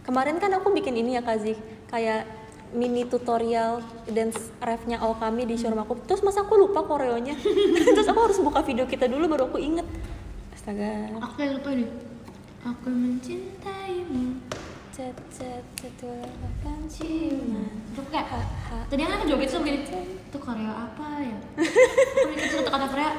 Kemarin 0.05 0.37
kan 0.37 0.53
aku 0.53 0.69
bikin 0.69 1.01
ini 1.01 1.17
ya 1.17 1.25
Kazi, 1.25 1.57
kayak 1.89 2.29
mini 2.75 3.03
tutorial 3.05 3.79
dance 4.05 4.37
refnya 4.59 4.99
oh 5.01 5.15
kami 5.15 5.43
di 5.45 5.55
showroom 5.55 5.81
aku. 5.81 5.95
Terus 6.05 6.21
masa 6.21 6.43
aku 6.43 6.59
lupa 6.59 6.83
koreonya. 6.83 7.39
Terus 7.95 8.05
aku 8.05 8.21
harus 8.21 8.39
buka 8.39 8.61
video 8.61 8.85
kita 8.85 9.07
dulu 9.07 9.25
baru 9.29 9.47
aku 9.47 9.59
inget. 9.59 9.87
Astaga. 10.51 11.07
aku 11.15 11.33
kayak 11.37 11.53
lupa 11.55 11.71
ini 11.73 11.87
aku 12.63 12.89
mencintaimu 12.89 14.41
Cet 14.89 15.13
cet 15.29 16.01
akan 16.01 16.81
ciuman. 16.87 17.69
itu 17.85 18.01
kayak 18.07 18.25
Ha, 18.25 18.39
ha. 18.71 18.79
tadi 18.87 19.03
kan 19.03 19.19
aku 19.19 19.27
joget 19.29 19.51
tuh 19.51 19.61
begini 19.61 19.85
itu 19.85 20.39
Korea 20.39 20.73
apa 20.89 21.21
ya 21.21 21.37
aku 21.53 22.27
mikir 22.27 22.49
tuh 22.57 22.65
kata 22.65 22.87
Korea 22.89 23.11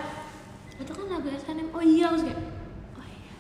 itu 0.76 0.89
kan 0.89 1.06
lagu 1.06 1.28
SNM 1.30 1.68
oh 1.70 1.84
iya 1.84 2.06
aku 2.10 2.18
kayak 2.24 2.39
oh 2.96 3.06
iya 3.06 3.34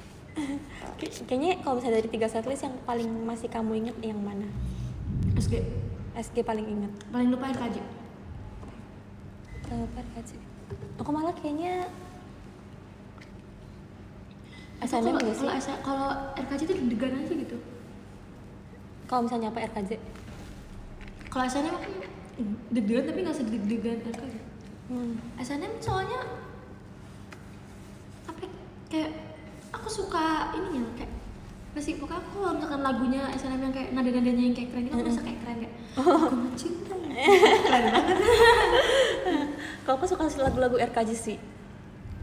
Kay- 0.95 1.11
Kayaknya 1.25 1.51
kalau 1.59 1.75
misalnya 1.75 1.97
dari 1.97 2.09
tiga 2.09 2.27
setlist 2.27 2.61
yang 2.61 2.75
paling 2.83 3.09
masih 3.25 3.47
kamu 3.47 3.71
inget 3.81 3.97
yang 4.03 4.19
mana? 4.19 4.45
SG 5.33 5.65
SG 6.15 6.37
paling 6.41 6.63
inget. 6.65 6.91
paling 7.09 7.27
lupa 7.27 7.51
RKJ 7.51 7.77
Lupa 9.67 9.99
RKJ. 9.99 10.31
Aku 10.95 11.09
malah 11.09 11.33
kayaknya 11.33 11.89
SNM 14.77 15.15
kalau 15.15 15.25
gak 15.25 15.35
sih? 15.57 15.75
kalau 15.81 16.07
RKJ 16.35 16.61
itu 16.63 16.73
deg-degan 16.75 17.13
aja 17.17 17.33
gitu 17.33 17.57
Kalau 19.05 19.21
misalnya 19.23 19.47
apa 19.49 19.59
RKJ? 19.65 19.91
kalau 21.27 21.43
SNM 21.45 21.73
aku 21.73 21.89
deg-degan 22.69 23.03
tapi 23.05 23.19
nggak 23.21 23.35
sedeg-degan 23.35 23.97
RKJ 24.05 24.35
Hmm. 24.85 25.17
SNM 25.35 25.81
soalnya 25.81 26.21
apa 28.23 28.37
ya, 28.37 28.49
kayak 28.85 29.11
aku 29.73 29.89
suka 29.89 30.53
ininya 30.53 30.85
kayak 30.93 31.09
masih 31.75 31.99
pokoknya 31.99 32.23
aku 32.23 32.29
kalau 32.39 32.53
misalkan 32.55 32.81
lagunya 32.81 33.21
SNM 33.35 33.61
yang 33.61 33.73
kayak 33.75 33.89
nada-nadanya 33.91 34.43
yang 34.47 34.55
kayak 34.55 34.69
keren 34.71 34.83
itu 34.87 34.93
aku 34.95 35.03
merasa 35.03 35.21
kayak 35.21 35.39
keren 35.43 35.57
kayak 35.59 35.73
aku 35.99 36.35
mencintai 36.39 36.99
keren 37.67 37.83
banget 37.85 38.17
Kalau 39.83 39.95
aku 39.99 40.05
suka 40.07 40.25
lagu-lagu 40.41 40.81
RKJ 40.81 41.09
sih. 41.13 41.37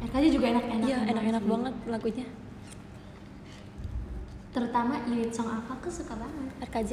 RKJ 0.02 0.24
juga 0.34 0.46
enak-enak 0.50 0.88
Iya, 0.88 0.98
enak-enak 1.06 1.44
banget 1.46 1.74
lagunya. 1.86 2.26
terutama 4.52 5.00
unit 5.06 5.32
song 5.32 5.48
aku 5.48 5.68
aku 5.72 5.88
suka 5.88 6.12
banget 6.12 6.52
RKJ. 6.66 6.90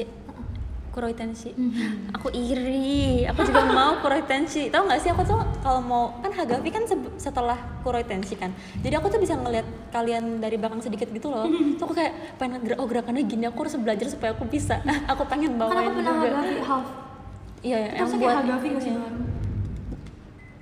Kuroi 0.99 1.15
Tenshi. 1.15 1.55
Mhm. 1.55 2.11
Aku 2.11 2.27
iri, 2.29 3.23
aku 3.23 3.47
juga 3.47 3.63
mau 3.71 4.03
Kuroi 4.03 4.19
Tenshi. 4.27 4.67
Tahu 4.67 4.83
nggak 4.83 4.99
sih 4.99 5.07
aku 5.07 5.23
tuh 5.23 5.39
kalau 5.63 5.79
mau 5.79 6.11
kan 6.19 6.27
Hagafi 6.29 6.67
kan 6.67 6.83
se- 6.83 7.15
setelah 7.15 7.55
Kuroi 7.79 8.03
Tenshi 8.03 8.35
kan. 8.35 8.51
Jadi 8.83 8.99
aku 8.99 9.07
tuh 9.07 9.15
bisa 9.15 9.39
ngeliat 9.39 9.63
kalian 9.95 10.43
dari 10.43 10.59
belakang 10.59 10.83
sedikit 10.83 11.07
gitu 11.07 11.31
loh. 11.31 11.47
Tuh 11.79 11.87
aku 11.87 11.95
kayak 11.95 12.35
pengen 12.35 12.59
gerak, 12.67 12.83
oh 12.83 12.87
gerakannya 12.91 13.23
gini. 13.23 13.47
Aku 13.47 13.63
harus 13.63 13.79
belajar 13.79 14.11
supaya 14.11 14.35
aku 14.35 14.43
bisa. 14.43 14.83
aku 15.07 15.23
pengen 15.23 15.55
kan 15.55 15.63
aku 15.63 15.71
bawain 15.71 15.91
pernah 15.95 16.13
juga. 16.19 16.27
Hagafi 16.35 16.59
half 16.67 16.87
Iya, 17.59 17.77
ya, 17.79 17.89
itu 17.97 18.15
kayak 18.19 18.35
Hagafi 18.43 18.67
nggak 18.67 18.83
sih 18.83 18.91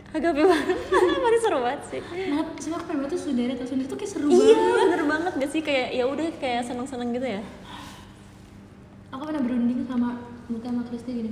Hagafi 0.07 0.41
banget. 0.45 0.77
Masih 1.25 1.41
seru 1.41 1.57
banget 1.65 1.81
sih. 1.89 2.01
Malah 2.29 2.45
sebenernya 2.53 2.77
aku 2.77 2.85
pengen 2.85 3.09
tuh 3.09 3.19
Sundere 3.19 3.51
atau 3.57 3.65
Sundere 3.65 3.87
tuh 3.89 3.97
kayak 3.97 4.11
seru 4.13 4.27
Iya, 4.29 4.53
banget 4.53 4.85
bener 4.85 5.01
banget 5.03 5.33
gak 5.33 5.49
sih 5.49 5.61
kayak 5.61 5.87
ya 5.93 6.03
udah 6.05 6.27
kayak 6.37 6.61
seneng-seneng 6.61 7.09
gitu 7.11 7.25
ya. 7.27 7.41
Aku 9.17 9.33
pernah 9.33 9.41
berunding 9.41 9.81
sama 9.83 10.09
Muta 10.47 10.69
sama 10.69 10.85
Kristi 10.85 11.11
gini 11.11 11.31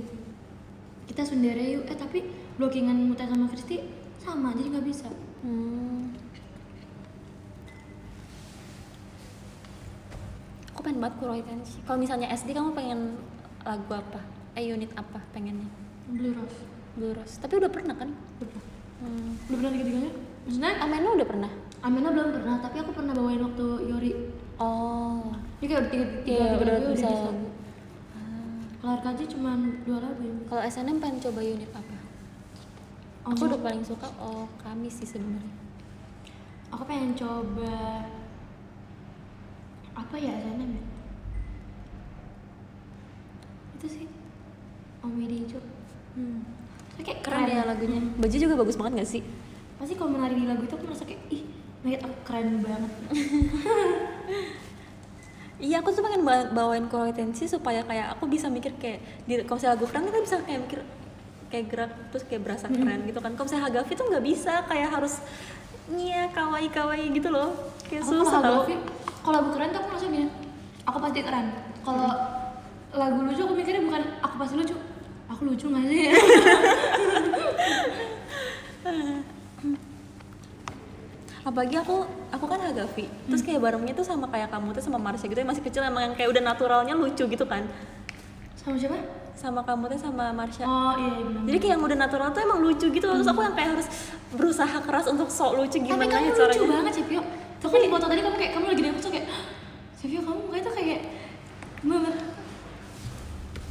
kita 1.06 1.22
Sundere 1.22 1.62
yuk 1.62 1.86
eh 1.86 1.94
tapi 1.94 2.26
blockingan 2.58 2.98
Muta 2.98 3.24
sama 3.24 3.46
Kristi 3.46 3.78
sama 4.18 4.50
jadi 4.52 4.74
nggak 4.74 4.86
bisa 4.86 5.08
Hmm. 5.46 6.10
Aku 10.74 10.82
pengen 10.82 10.98
banget 10.98 11.14
Kuroi 11.22 11.42
Tenshi. 11.44 11.78
Kalau 11.86 12.02
misalnya 12.02 12.26
SD 12.34 12.50
kamu 12.50 12.74
pengen 12.74 13.14
lagu 13.62 13.92
apa? 13.94 14.18
Eh 14.58 14.66
unit 14.66 14.90
apa 14.98 15.22
pengennya? 15.30 15.70
Blue 16.10 16.34
Rose 16.34 16.58
Blue 16.98 17.12
Rose. 17.14 17.38
Tapi 17.38 17.62
udah 17.62 17.70
pernah 17.70 17.94
kan? 17.94 18.10
Udah. 18.42 18.62
Hmm. 19.04 19.38
Udah 19.46 19.56
pernah 19.60 19.72
tiga-tiganya? 19.76 20.10
Maksudnya 20.46 20.70
Ameno 20.82 21.08
udah 21.14 21.28
pernah? 21.28 21.50
Amena 21.84 22.08
belum 22.10 22.28
pernah, 22.34 22.54
tapi 22.58 22.76
aku 22.82 22.90
pernah 22.90 23.12
bawain 23.14 23.42
waktu 23.44 23.66
Yori 23.86 24.12
Oh. 24.56 25.30
Ini 25.60 25.66
kayak 25.68 25.80
udah 25.84 25.90
tiga, 25.92 26.04
tiga, 26.24 26.24
Iya, 26.26 26.46
tiga 26.48 26.62
udah 26.64 26.74
lagu 26.74 26.88
bisa. 26.90 27.06
bisa 27.06 27.28
Kalau 27.28 27.45
RKJ 28.86 29.20
cuma 29.34 29.58
dua 29.82 29.98
lagu 29.98 30.20
ya 30.22 30.34
Kalau 30.46 30.62
SNM 30.62 30.98
pengen 31.02 31.18
coba 31.18 31.40
unit 31.42 31.70
apa? 31.74 31.96
Oh, 33.26 33.34
Aku 33.34 33.50
udah 33.50 33.58
paling 33.58 33.82
suka 33.82 34.06
Oh 34.22 34.46
kami 34.62 34.86
sih 34.86 35.02
sebenarnya. 35.02 35.50
Aku 36.70 36.86
pengen 36.86 37.18
coba 37.18 38.06
Apa 39.96 40.14
ya 40.14 40.38
SNM 40.38 40.70
ya? 40.70 40.84
Itu 43.80 43.86
sih 43.90 44.06
Om 45.02 45.12
Widi 45.18 45.46
Hmm. 46.16 46.40
Soalnya 46.96 47.04
kayak 47.12 47.20
Keren 47.20 47.44
ya 47.44 47.62
lagunya. 47.68 48.00
Baju 48.16 48.36
juga 48.40 48.54
bagus 48.56 48.76
banget 48.80 49.04
gak 49.04 49.10
sih? 49.20 49.22
Pasti 49.76 49.92
kalau 50.00 50.16
menari 50.16 50.32
di 50.40 50.48
lagu 50.48 50.64
itu 50.64 50.72
aku 50.72 50.88
merasa 50.88 51.04
kayak 51.04 51.20
Ih, 51.28 51.44
Mayat 51.84 52.02
aku 52.02 52.16
keren 52.24 52.64
banget 52.64 52.92
Iya, 55.56 55.80
aku 55.80 55.88
tuh 55.88 56.04
pengen 56.04 56.20
ba- 56.20 56.52
bawain 56.52 56.84
Tenshi 57.16 57.48
supaya 57.48 57.80
kayak 57.80 58.12
aku 58.12 58.28
bisa 58.28 58.52
mikir 58.52 58.76
kayak 58.76 59.00
di 59.24 59.40
kalau 59.40 59.56
misalnya 59.56 59.72
lagu 59.80 59.86
keren 59.88 60.04
kita 60.04 60.18
bisa 60.20 60.36
kayak 60.44 60.60
mikir 60.68 60.80
kayak 61.48 61.64
gerak 61.72 61.92
terus 62.12 62.24
kayak 62.28 62.42
berasa 62.44 62.66
keren 62.68 63.00
gitu 63.08 63.18
kan. 63.24 63.32
Kalau 63.32 63.46
misalnya 63.48 63.64
Hagafi 63.72 63.92
tuh 63.96 64.06
nggak 64.12 64.24
bisa 64.24 64.52
kayak 64.68 64.88
harus 64.92 65.14
iya 65.96 66.28
kawaii 66.28 66.68
kawaii 66.68 67.08
gitu 67.08 67.32
loh. 67.32 67.56
Kayak 67.86 68.02
Aku 68.04 68.12
susah 68.20 68.42
kalau 68.42 68.66
Kalau 69.22 69.34
lagu 69.40 69.50
keren 69.54 69.70
tuh 69.70 69.80
aku 69.80 69.88
merasa 69.94 70.06
gini 70.10 70.26
Aku 70.86 70.98
pasti 71.02 71.18
keren 71.22 71.46
Kalau 71.86 72.10
lagu 72.94 73.18
lucu 73.22 73.40
aku 73.42 73.54
mikirnya 73.54 73.82
bukan 73.82 74.02
Aku 74.22 74.34
pasti 74.42 74.54
lucu 74.58 74.74
Aku 75.26 75.42
lucu 75.46 75.66
gak 75.70 75.84
sih? 75.86 76.02
Apalagi 81.46 81.78
aku 81.78 82.02
aku 82.34 82.44
kan 82.50 82.58
Hagafi. 82.58 83.06
Terus 83.30 83.42
kayak 83.46 83.62
barengnya 83.62 83.94
tuh 83.94 84.02
sama 84.02 84.26
kayak 84.26 84.50
kamu 84.50 84.74
tuh 84.74 84.82
sama 84.82 84.98
Marsha 84.98 85.30
gitu 85.30 85.38
yang 85.38 85.46
masih 85.46 85.62
kecil 85.62 85.86
emang 85.86 86.10
yang 86.10 86.14
kayak 86.18 86.34
udah 86.34 86.42
naturalnya 86.42 86.98
lucu 86.98 87.22
gitu 87.22 87.46
kan. 87.46 87.62
Sama 88.58 88.74
siapa? 88.74 88.98
Sama 89.38 89.62
kamu 89.62 89.86
tuh 89.94 90.00
sama 90.02 90.34
Marsha. 90.34 90.66
Oh 90.66 90.98
iya, 90.98 91.22
iya. 91.22 91.38
Jadi 91.46 91.56
kayak 91.62 91.72
yang 91.78 91.82
udah 91.86 91.98
natural 92.02 92.28
tuh 92.34 92.42
emang 92.42 92.58
lucu 92.58 92.90
gitu. 92.90 93.06
Terus 93.06 93.30
aku 93.30 93.46
yang 93.46 93.54
kayak 93.54 93.78
harus 93.78 93.86
berusaha 94.34 94.76
keras 94.82 95.06
untuk 95.06 95.30
sok 95.30 95.54
lucu 95.62 95.78
Tapi 95.78 95.86
gimana 95.86 96.10
kamu 96.10 96.18
ya 96.18 96.32
lucu 96.34 96.42
caranya. 96.42 96.66
banget 96.82 96.94
Cepio 96.98 97.22
Tuh 97.56 97.68
kan 97.72 97.78
di 97.78 97.88
foto 97.88 98.04
tadi 98.10 98.20
kamu 98.20 98.36
kayak, 98.36 98.52
kamu 98.58 98.64
lagi 98.68 98.82
di 98.82 98.90
aku 98.90 99.00
tuh 99.06 99.12
kayak 99.14 99.26
Cepio 100.02 100.20
kamu 100.26 100.38
mukanya 100.50 100.64
tuh 100.66 100.74
kayak 100.74 101.00
Banget 101.86 102.14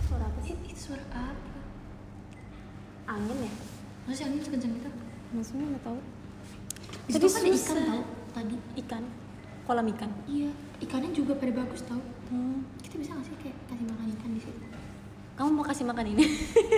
Suara 0.07 0.23
apa 0.31 0.39
sih? 0.47 0.55
Ih, 0.55 0.71
Itu 0.71 0.79
suara 0.79 1.03
apa? 1.11 1.59
Angin 3.11 3.38
ya? 3.43 3.51
Masa 4.07 4.31
angin 4.31 4.39
sekencang 4.39 4.73
itu? 4.79 4.89
Maksudnya 5.35 5.65
nggak 5.75 5.83
tahu. 5.83 5.99
Di 7.06 7.12
Tapi 7.12 7.22
situ 7.22 7.28
kan 7.28 7.41
ada 7.41 7.50
ikan 7.50 7.58
susah. 7.58 7.86
tau 7.86 8.02
Tadi 8.34 8.56
Ikan. 8.76 9.04
Kolam 9.65 9.86
ikan. 9.89 10.10
Iya, 10.26 10.50
ikannya 10.80 11.10
juga 11.10 11.34
pada 11.34 11.54
bagus 11.56 11.82
tau 11.82 12.02
Hmm. 12.26 12.65
Kita 12.82 12.98
bisa 12.98 13.13
gak 13.13 13.22
sih 13.24 13.38
kayak 13.38 13.54
kasih 13.68 13.86
makan 13.86 14.08
ikan 14.12 14.30
di 14.32 14.41
situ? 14.41 14.62
Kamu 15.36 15.50
mau 15.52 15.62
kasih 15.62 15.86
makan 15.86 16.06
ini? 16.10 16.26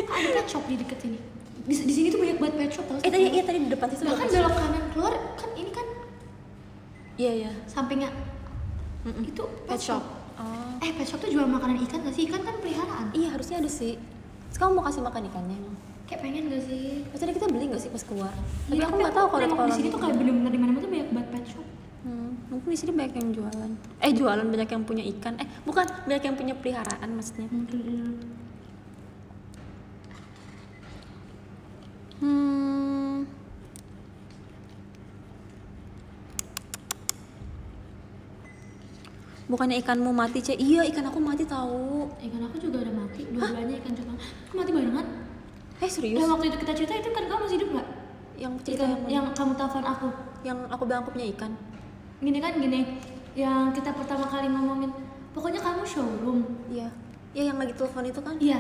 Ada 0.06 0.28
pet 0.34 0.48
shop 0.48 0.64
di 0.66 0.76
deket 0.76 1.00
sini 1.00 1.20
di, 1.58 1.76
di 1.76 1.94
sini 1.94 2.08
tuh 2.08 2.20
banyak 2.20 2.38
banget 2.38 2.56
pet 2.58 2.72
shop 2.74 2.86
tau 2.86 2.96
eh 2.98 3.08
tadi 3.08 3.24
iya 3.28 3.44
tadi 3.44 3.60
di 3.60 3.68
depan 3.68 3.88
situ 3.90 4.04
Bahkan 4.04 4.28
belok 4.30 4.54
kanan 4.54 4.84
keluar 4.90 5.14
kan 5.36 5.50
ini 5.54 5.68
kan 5.70 5.88
Iya 7.16 7.32
iya. 7.34 7.52
sampingnya 7.66 8.08
Mm-mm. 9.04 9.24
itu 9.26 9.44
Pet 9.66 9.80
shop. 9.82 10.04
Oh. 10.36 10.80
eh 10.80 10.92
pet 10.92 11.04
shop 11.04 11.20
tuh 11.20 11.28
jual 11.28 11.44
makanan 11.44 11.80
ikan 11.82 12.00
gak 12.02 12.12
sih 12.12 12.24
ikan 12.24 12.40
kan 12.42 12.56
peliharaan 12.58 13.08
Iya 13.12 13.32
harusnya 13.32 13.60
ada 13.60 13.68
sih. 13.68 13.96
Terus 14.48 14.58
kamu 14.58 14.72
mau 14.74 14.86
kasih 14.86 15.00
makan 15.02 15.28
ikannya 15.28 15.56
emang? 15.56 15.76
Kayak 16.08 16.22
pengen 16.24 16.44
gak 16.48 16.64
sih 16.64 17.04
Pas 17.12 17.20
tadi 17.20 17.32
kita 17.36 17.48
beli 17.48 17.66
gak 17.68 17.82
sih 17.84 17.92
pas 17.92 18.04
keluar? 18.04 18.32
Tapi 18.32 18.74
Iya, 18.74 18.84
aku 18.88 18.96
nggak 18.98 19.14
tahu 19.14 19.28
kalau 19.28 19.46
kalau 19.52 19.70
di 19.70 19.76
sini 19.76 19.88
tuh 19.92 20.00
kayak 20.00 20.16
bener-bener 20.16 20.52
di 20.52 20.60
mana-mana 20.60 20.82
tuh 20.82 20.92
banyak 20.92 21.10
banget 21.12 21.30
pet 21.32 21.46
shop 21.52 21.68
Hmm, 21.98 22.40
mungkin 22.48 22.72
di 22.72 22.80
sini 22.80 22.96
banyak 22.96 23.20
yang 23.20 23.30
jualan. 23.36 23.72
Eh 24.00 24.12
jualan 24.16 24.48
banyak 24.48 24.70
yang 24.72 24.84
punya 24.88 25.04
ikan. 25.12 25.36
Eh 25.44 25.48
bukan 25.68 25.84
banyak 26.08 26.24
yang 26.24 26.36
punya 26.40 26.54
peliharaan 26.56 27.10
maksudnya. 27.12 27.52
Hmm. 27.52 28.38
Bukannya 39.48 39.80
ikanmu 39.80 40.12
mati, 40.12 40.44
Cek? 40.44 40.60
Iya, 40.60 40.84
ikan 40.92 41.08
aku 41.08 41.24
mati 41.24 41.48
tahu. 41.48 42.12
ikan 42.20 42.42
aku 42.44 42.60
juga 42.60 42.84
udah 42.84 42.94
mati 42.94 43.24
dua-duanya 43.32 43.80
ikan 43.80 43.94
cupang 43.96 44.18
aku 44.20 44.54
mati 44.60 44.72
barengan 44.76 45.08
Eh, 45.78 45.86
serius? 45.88 46.18
yang 46.18 46.30
waktu 46.30 46.46
itu 46.48 46.58
kita 46.58 46.74
cerita 46.74 46.94
itu 46.96 47.10
kan 47.12 47.24
kamu 47.24 47.42
masih 47.44 47.58
hidup 47.58 47.70
gak? 47.76 47.88
Yang 48.36 48.54
cerita 48.64 48.84
ikan 48.84 48.90
yang, 48.90 49.02
yang 49.08 49.26
kamu 49.32 49.54
telepon 49.54 49.84
aku 49.84 50.08
yang 50.42 50.58
aku 50.68 50.84
bilang 50.84 51.02
aku 51.02 51.12
punya 51.12 51.28
ikan. 51.32 51.52
gini 52.18 52.40
kan 52.40 52.54
gini 52.56 52.98
yang 53.34 53.70
kita 53.70 53.94
pertama 53.94 54.26
kali 54.26 54.48
ngomongin 54.48 54.90
pokoknya 55.32 55.60
kamu 55.60 55.82
showroom 55.84 56.42
Iya. 56.68 56.90
Iya, 57.32 57.44
yang 57.48 57.58
lagi 57.58 57.74
telepon 57.74 58.04
itu 58.04 58.18
kan? 58.18 58.36
iya 58.40 58.58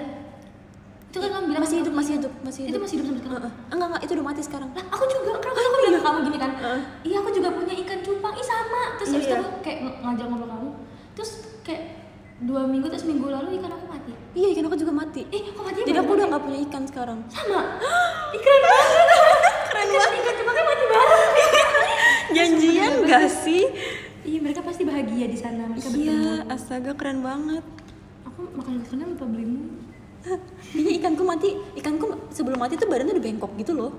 itu 1.07 1.17
kan 1.17 1.29
kamu 1.31 1.45
bilang 1.47 1.63
masih 1.63 1.77
hidup, 1.79 1.89
kamu 1.89 1.97
masih 1.97 2.13
hidup, 2.13 2.33
masih 2.37 2.61
hidup. 2.61 2.69
itu 2.69 2.77
masih 2.79 2.95
hidup 2.95 3.05
sampai 3.07 3.21
sekarang 3.23 3.41
Heeh. 3.41 3.53
Enggak, 3.67 3.87
enggak, 3.87 4.01
itu 4.03 4.11
udah 4.13 4.25
mati 4.27 4.41
sekarang. 4.43 4.69
lah 4.69 4.85
aku 4.87 5.03
juga 5.07 5.31
kenapa 5.39 5.57
aku 5.57 5.69
bilang 5.73 5.93
ke 5.95 6.01
kamu 6.03 6.19
gini 6.21 6.37
kan 6.37 6.51
Heeh. 6.53 6.81
iya 7.03 7.15
aku 7.17 7.29
juga 7.33 7.49
punya 7.51 7.73
ikan 7.75 7.99
cupang 7.99 8.33
ih 8.35 8.45
sama 8.45 8.81
terus 8.93 9.07
Iya, 9.07 9.15
habis 9.15 9.25
itu 9.25 9.33
iya. 9.33 9.41
aku 9.41 9.57
kayak 9.59 9.77
ng- 9.81 9.97
ngajak 9.99 10.25
ngobrol 10.27 10.49
kamu 10.51 10.69
terus 11.15 11.31
kayak 11.63 11.81
dua 12.39 12.61
minggu 12.63 12.85
terus 12.85 13.03
minggu 13.03 13.25
lalu 13.25 13.57
ikan 13.57 13.71
aku 13.71 13.85
mati 13.87 14.11
Iya, 14.31 14.47
ikan 14.53 14.63
aku 14.65 14.77
juga 14.77 14.93
mati. 14.93 15.25
eh 15.27 15.41
kok 15.47 15.63
mati 15.63 15.79
Jadi 15.81 15.97
aku 15.97 16.11
udah 16.13 16.25
nggak 16.27 16.43
punya 16.43 16.59
ikan 16.63 16.83
sekarang. 16.85 17.19
sama 17.27 17.59
Ih, 18.35 18.39
keren 18.39 18.61
banget 18.63 19.07
keren 19.67 19.87
banget 19.89 20.11
ikan 20.15 20.33
cupangnya 20.35 20.63
mati 20.63 20.83
bareng 20.87 21.31
Janjian 22.35 22.93
gak 23.03 23.25
sih? 23.31 23.63
iya 24.21 24.39
mereka 24.39 24.59
pasti 24.59 24.83
bahagia 24.83 25.25
di 25.25 25.35
sana 25.35 25.65
mereka 25.65 25.87
bertemu 25.87 26.05
Iya, 26.05 26.23
astaga 26.47 26.91
keren 26.93 27.19
banget. 27.21 27.63
aku 28.23 28.39
makan 28.53 28.73
ke 28.77 28.87
sana 28.87 29.03
lupa 29.07 29.25
belimu 29.25 29.63
Iya, 30.75 30.89
ikanku 30.93 31.23
mati. 31.23 31.49
Ikanku 31.73 32.05
sebelum 32.29 32.59
mati 32.59 32.75
tuh 32.75 32.85
badannya 32.85 33.15
udah 33.15 33.23
bengkok 33.23 33.51
gitu 33.55 33.71
loh. 33.73 33.91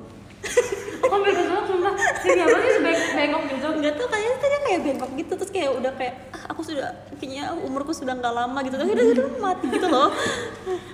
aku 1.02 1.14
ambil 1.14 1.32
ke 1.32 1.42
sana 1.46 1.62
sumpah. 1.64 1.94
Ini 2.24 2.42
apa 2.42 2.58
sih 2.58 2.80
bengkok 3.14 3.42
gitu? 3.50 3.68
Enggak 3.78 3.92
tuh 3.96 4.06
kayaknya 4.10 4.36
tadi 4.38 4.56
kayak 4.66 4.80
bengkok 4.84 5.10
gitu 5.14 5.32
terus 5.38 5.50
kayak 5.52 5.70
udah 5.74 5.92
kayak 5.94 6.14
ah, 6.34 6.42
aku 6.50 6.60
sudah 6.66 6.88
kayaknya 7.18 7.44
umurku 7.54 7.92
sudah 7.94 8.14
nggak 8.18 8.34
lama 8.34 8.58
gitu. 8.66 8.76
Tapi 8.76 8.90
udah 8.92 9.06
udah 9.14 9.26
mati 9.38 9.66
gitu 9.70 9.86
loh. 9.86 10.08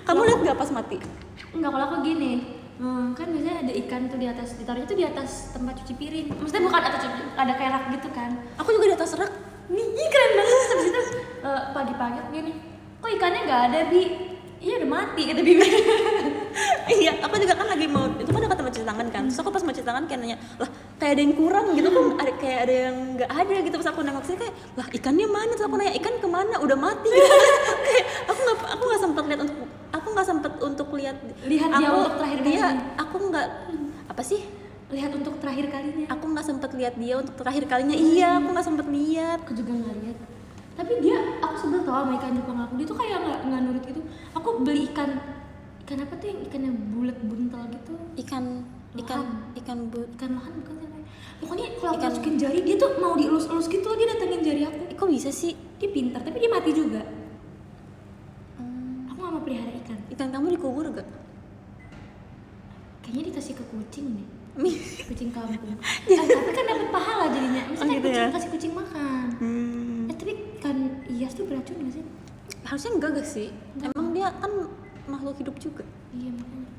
Kamu 0.05 0.21
lihat 0.25 0.39
gak 0.45 0.57
pas 0.57 0.69
mati? 0.71 0.97
Enggak, 1.55 1.69
kalau 1.73 1.85
aku 1.89 1.97
gini. 2.05 2.33
Hmm, 2.75 3.15
kan 3.15 3.31
biasanya 3.31 3.63
ada 3.63 3.73
ikan 3.87 4.11
tuh 4.11 4.19
di 4.19 4.27
atas 4.27 4.59
ditaruhnya 4.59 4.83
tuh 4.83 4.99
di 4.99 5.05
atas 5.07 5.55
tempat 5.55 5.79
cuci 5.79 5.93
piring. 5.95 6.27
Maksudnya 6.35 6.63
bukan 6.67 6.81
atas 6.83 6.99
cuci 7.07 7.19
ada 7.39 7.53
kayak 7.55 7.71
rak 7.71 7.83
gitu 7.95 8.09
kan. 8.11 8.31
Aku 8.59 8.69
juga 8.75 8.85
di 8.91 8.95
atas 8.99 9.15
rak. 9.15 9.31
nih 9.65 9.81
ih, 9.81 10.07
keren 10.13 10.31
banget. 10.37 10.51
Terus 10.53 10.69
habis 10.69 10.87
itu 10.91 11.01
eh, 11.41 11.61
pagi-pagi 11.73 12.19
gini. 12.35 12.53
Kok 12.99 13.09
ikannya 13.15 13.41
nggak 13.47 13.61
ada 13.71 13.79
bi 13.89 14.34
iya 14.65 14.73
udah 14.81 14.89
mati 14.89 15.21
kata 15.29 15.41
bibi 15.45 15.61
iya, 17.01 17.11
aku 17.19 17.35
juga 17.41 17.53
kan 17.57 17.67
lagi 17.67 17.85
mau 17.89 18.05
itu 18.15 18.29
kan 18.29 18.39
dekat 18.45 18.57
sama 18.61 18.69
cuci 18.71 18.85
tangan 18.87 19.07
kan. 19.11 19.23
Terus 19.27 19.39
aku 19.41 19.49
pas 19.51 19.63
mau 19.65 19.73
cuci 19.73 19.85
tangan 19.85 20.03
kayak 20.07 20.19
nanya, 20.21 20.37
"Lah, 20.61 20.69
kayak 21.01 21.11
ada 21.17 21.21
yang 21.25 21.33
kurang 21.35 21.65
gitu 21.75 21.89
kan 21.91 22.05
ada 22.21 22.31
kayak 22.39 22.59
ada 22.69 22.75
yang 22.89 22.95
nggak 23.17 23.29
ada 23.29 23.55
gitu 23.65 23.75
pas 23.81 23.89
aku 23.91 23.99
nengok 24.05 24.23
sini 24.23 24.37
kayak, 24.39 24.55
"Lah, 24.79 24.87
ikannya 24.93 25.27
mana?" 25.27 25.51
Terus 25.57 25.65
aku 25.67 25.75
nanya, 25.75 25.93
"Ikan 25.99 26.15
ke 26.21 26.27
mana? 26.29 26.55
Udah 26.61 26.77
mati." 26.79 27.09
Gitu. 27.11 27.35
kayak 27.89 28.05
aku 28.31 28.39
nggak 28.39 28.57
aku 28.71 28.83
nggak 28.85 29.01
sempat 29.01 29.23
lihat 29.27 29.39
untuk 29.43 29.57
aku 29.91 30.07
nggak 30.15 30.27
sempat 30.27 30.53
untuk 30.61 30.87
lihat 30.95 31.17
Lihat 31.43 31.69
dia 31.75 31.87
aku, 31.89 31.97
untuk 31.99 32.15
terakhir 32.21 32.39
dia 32.45 32.59
kalinya. 32.61 32.85
aku 33.01 33.15
nggak 33.29 33.47
apa 34.09 34.23
sih? 34.23 34.41
lihat 34.85 35.11
untuk 35.17 35.33
terakhir 35.41 35.65
kalinya 35.73 36.05
Aku 36.13 36.25
nggak 36.29 36.45
sempat 36.45 36.71
lihat 36.77 36.93
dia 36.93 37.17
untuk 37.17 37.33
terakhir 37.41 37.65
kalinya. 37.65 37.97
Iya, 37.97 38.37
aku 38.37 38.47
nggak 38.53 38.65
sempat 38.69 38.87
lihat. 38.87 39.37
aku 39.41 39.53
juga 39.57 39.71
nggak 39.73 39.95
lihat 40.05 40.17
tapi 40.75 40.99
dia 40.99 41.39
aku 41.39 41.55
sebel 41.55 41.81
tau 41.87 42.03
sama 42.03 42.19
ikan 42.19 42.35
Jepang 42.35 42.59
aku 42.67 42.73
dia 42.75 42.85
tuh 42.85 42.97
kayak 42.99 43.17
nggak 43.23 43.39
nggak 43.47 43.61
nurut 43.63 43.83
gitu 43.87 44.01
aku 44.45 44.61
beli 44.61 44.85
ikan 44.87 45.17
ikan 45.81 45.97
apa 45.99 46.13
tuh 46.15 46.27
yang 46.27 46.39
ikan 46.43 46.61
yang 46.63 46.77
bulat 46.91 47.17
buntel 47.19 47.65
gitu 47.67 47.93
Ikan 48.15 48.61
ikan 48.95 49.19
Lohan. 49.19 49.57
ikan 49.57 49.77
but. 49.87 50.05
ikan 50.13 50.31
lohan 50.31 50.53
bukan 50.55 50.73
sih 50.75 50.85
namanya? 50.85 51.07
pokoknya 51.35 51.65
kalau 51.73 51.89
aku 51.89 51.97
Ikan- 51.97 52.11
masukin 52.11 52.35
jari 52.37 52.59
dia 52.61 52.75
tuh 52.75 52.91
mau 52.95 53.13
dielus-elus 53.13 53.67
gitu 53.67 53.89
dia 53.91 54.07
datengin 54.07 54.41
jari 54.41 54.61
aku 54.63 54.77
Eh, 54.83 54.95
kok 54.95 55.09
bisa 55.09 55.29
sih? 55.31 55.51
dia 55.75 55.89
pintar 55.89 56.21
tapi 56.21 56.37
dia 56.37 56.47
mati 56.47 56.71
juga 56.71 57.01
Hmm, 58.55 59.05
aku 59.05 59.19
gak 59.19 59.31
mau 59.31 59.41
pelihara 59.41 59.71
ikan 59.79 59.97
ikan 60.09 60.27
kamu 60.29 60.47
dikubur 60.53 60.85
gak? 60.91 61.07
kayaknya 63.01 63.23
dikasih 63.29 63.53
ke 63.53 63.63
kucing 63.65 64.07
nih 64.11 64.27
Mi- 64.55 64.79
kucing 65.03 65.29
kampung 65.29 65.75
eh, 66.07 66.15
tapi 66.17 66.51
kan 66.51 66.65
dapat 66.65 66.87
pahala 66.89 67.25
jadinya 67.27 67.61
misalnya 67.67 67.91
Oh, 67.91 67.97
gitu 67.97 68.07
kucing 68.07 68.21
ya? 68.21 68.27
kasih 68.31 68.49
kucing 68.51 68.73
makan 68.73 69.25
Hmm. 69.35 70.07
eh 70.07 70.15
tapi 70.15 70.31
kan 70.57 70.75
ias 71.07 71.31
tuh 71.31 71.43
beracun 71.43 71.75
gak 71.79 71.93
sih 71.93 72.05
Harusnya 72.63 72.91
enggak 72.93 73.11
gak 73.13 73.27
sih? 73.27 73.53
Emang 73.77 73.94
dia 74.25 74.33
kan 74.35 74.51
makhluk 75.05 75.35
hidup 75.37 75.55
juga. 75.55 75.83
iya 76.11 76.31
makanya 76.31 76.69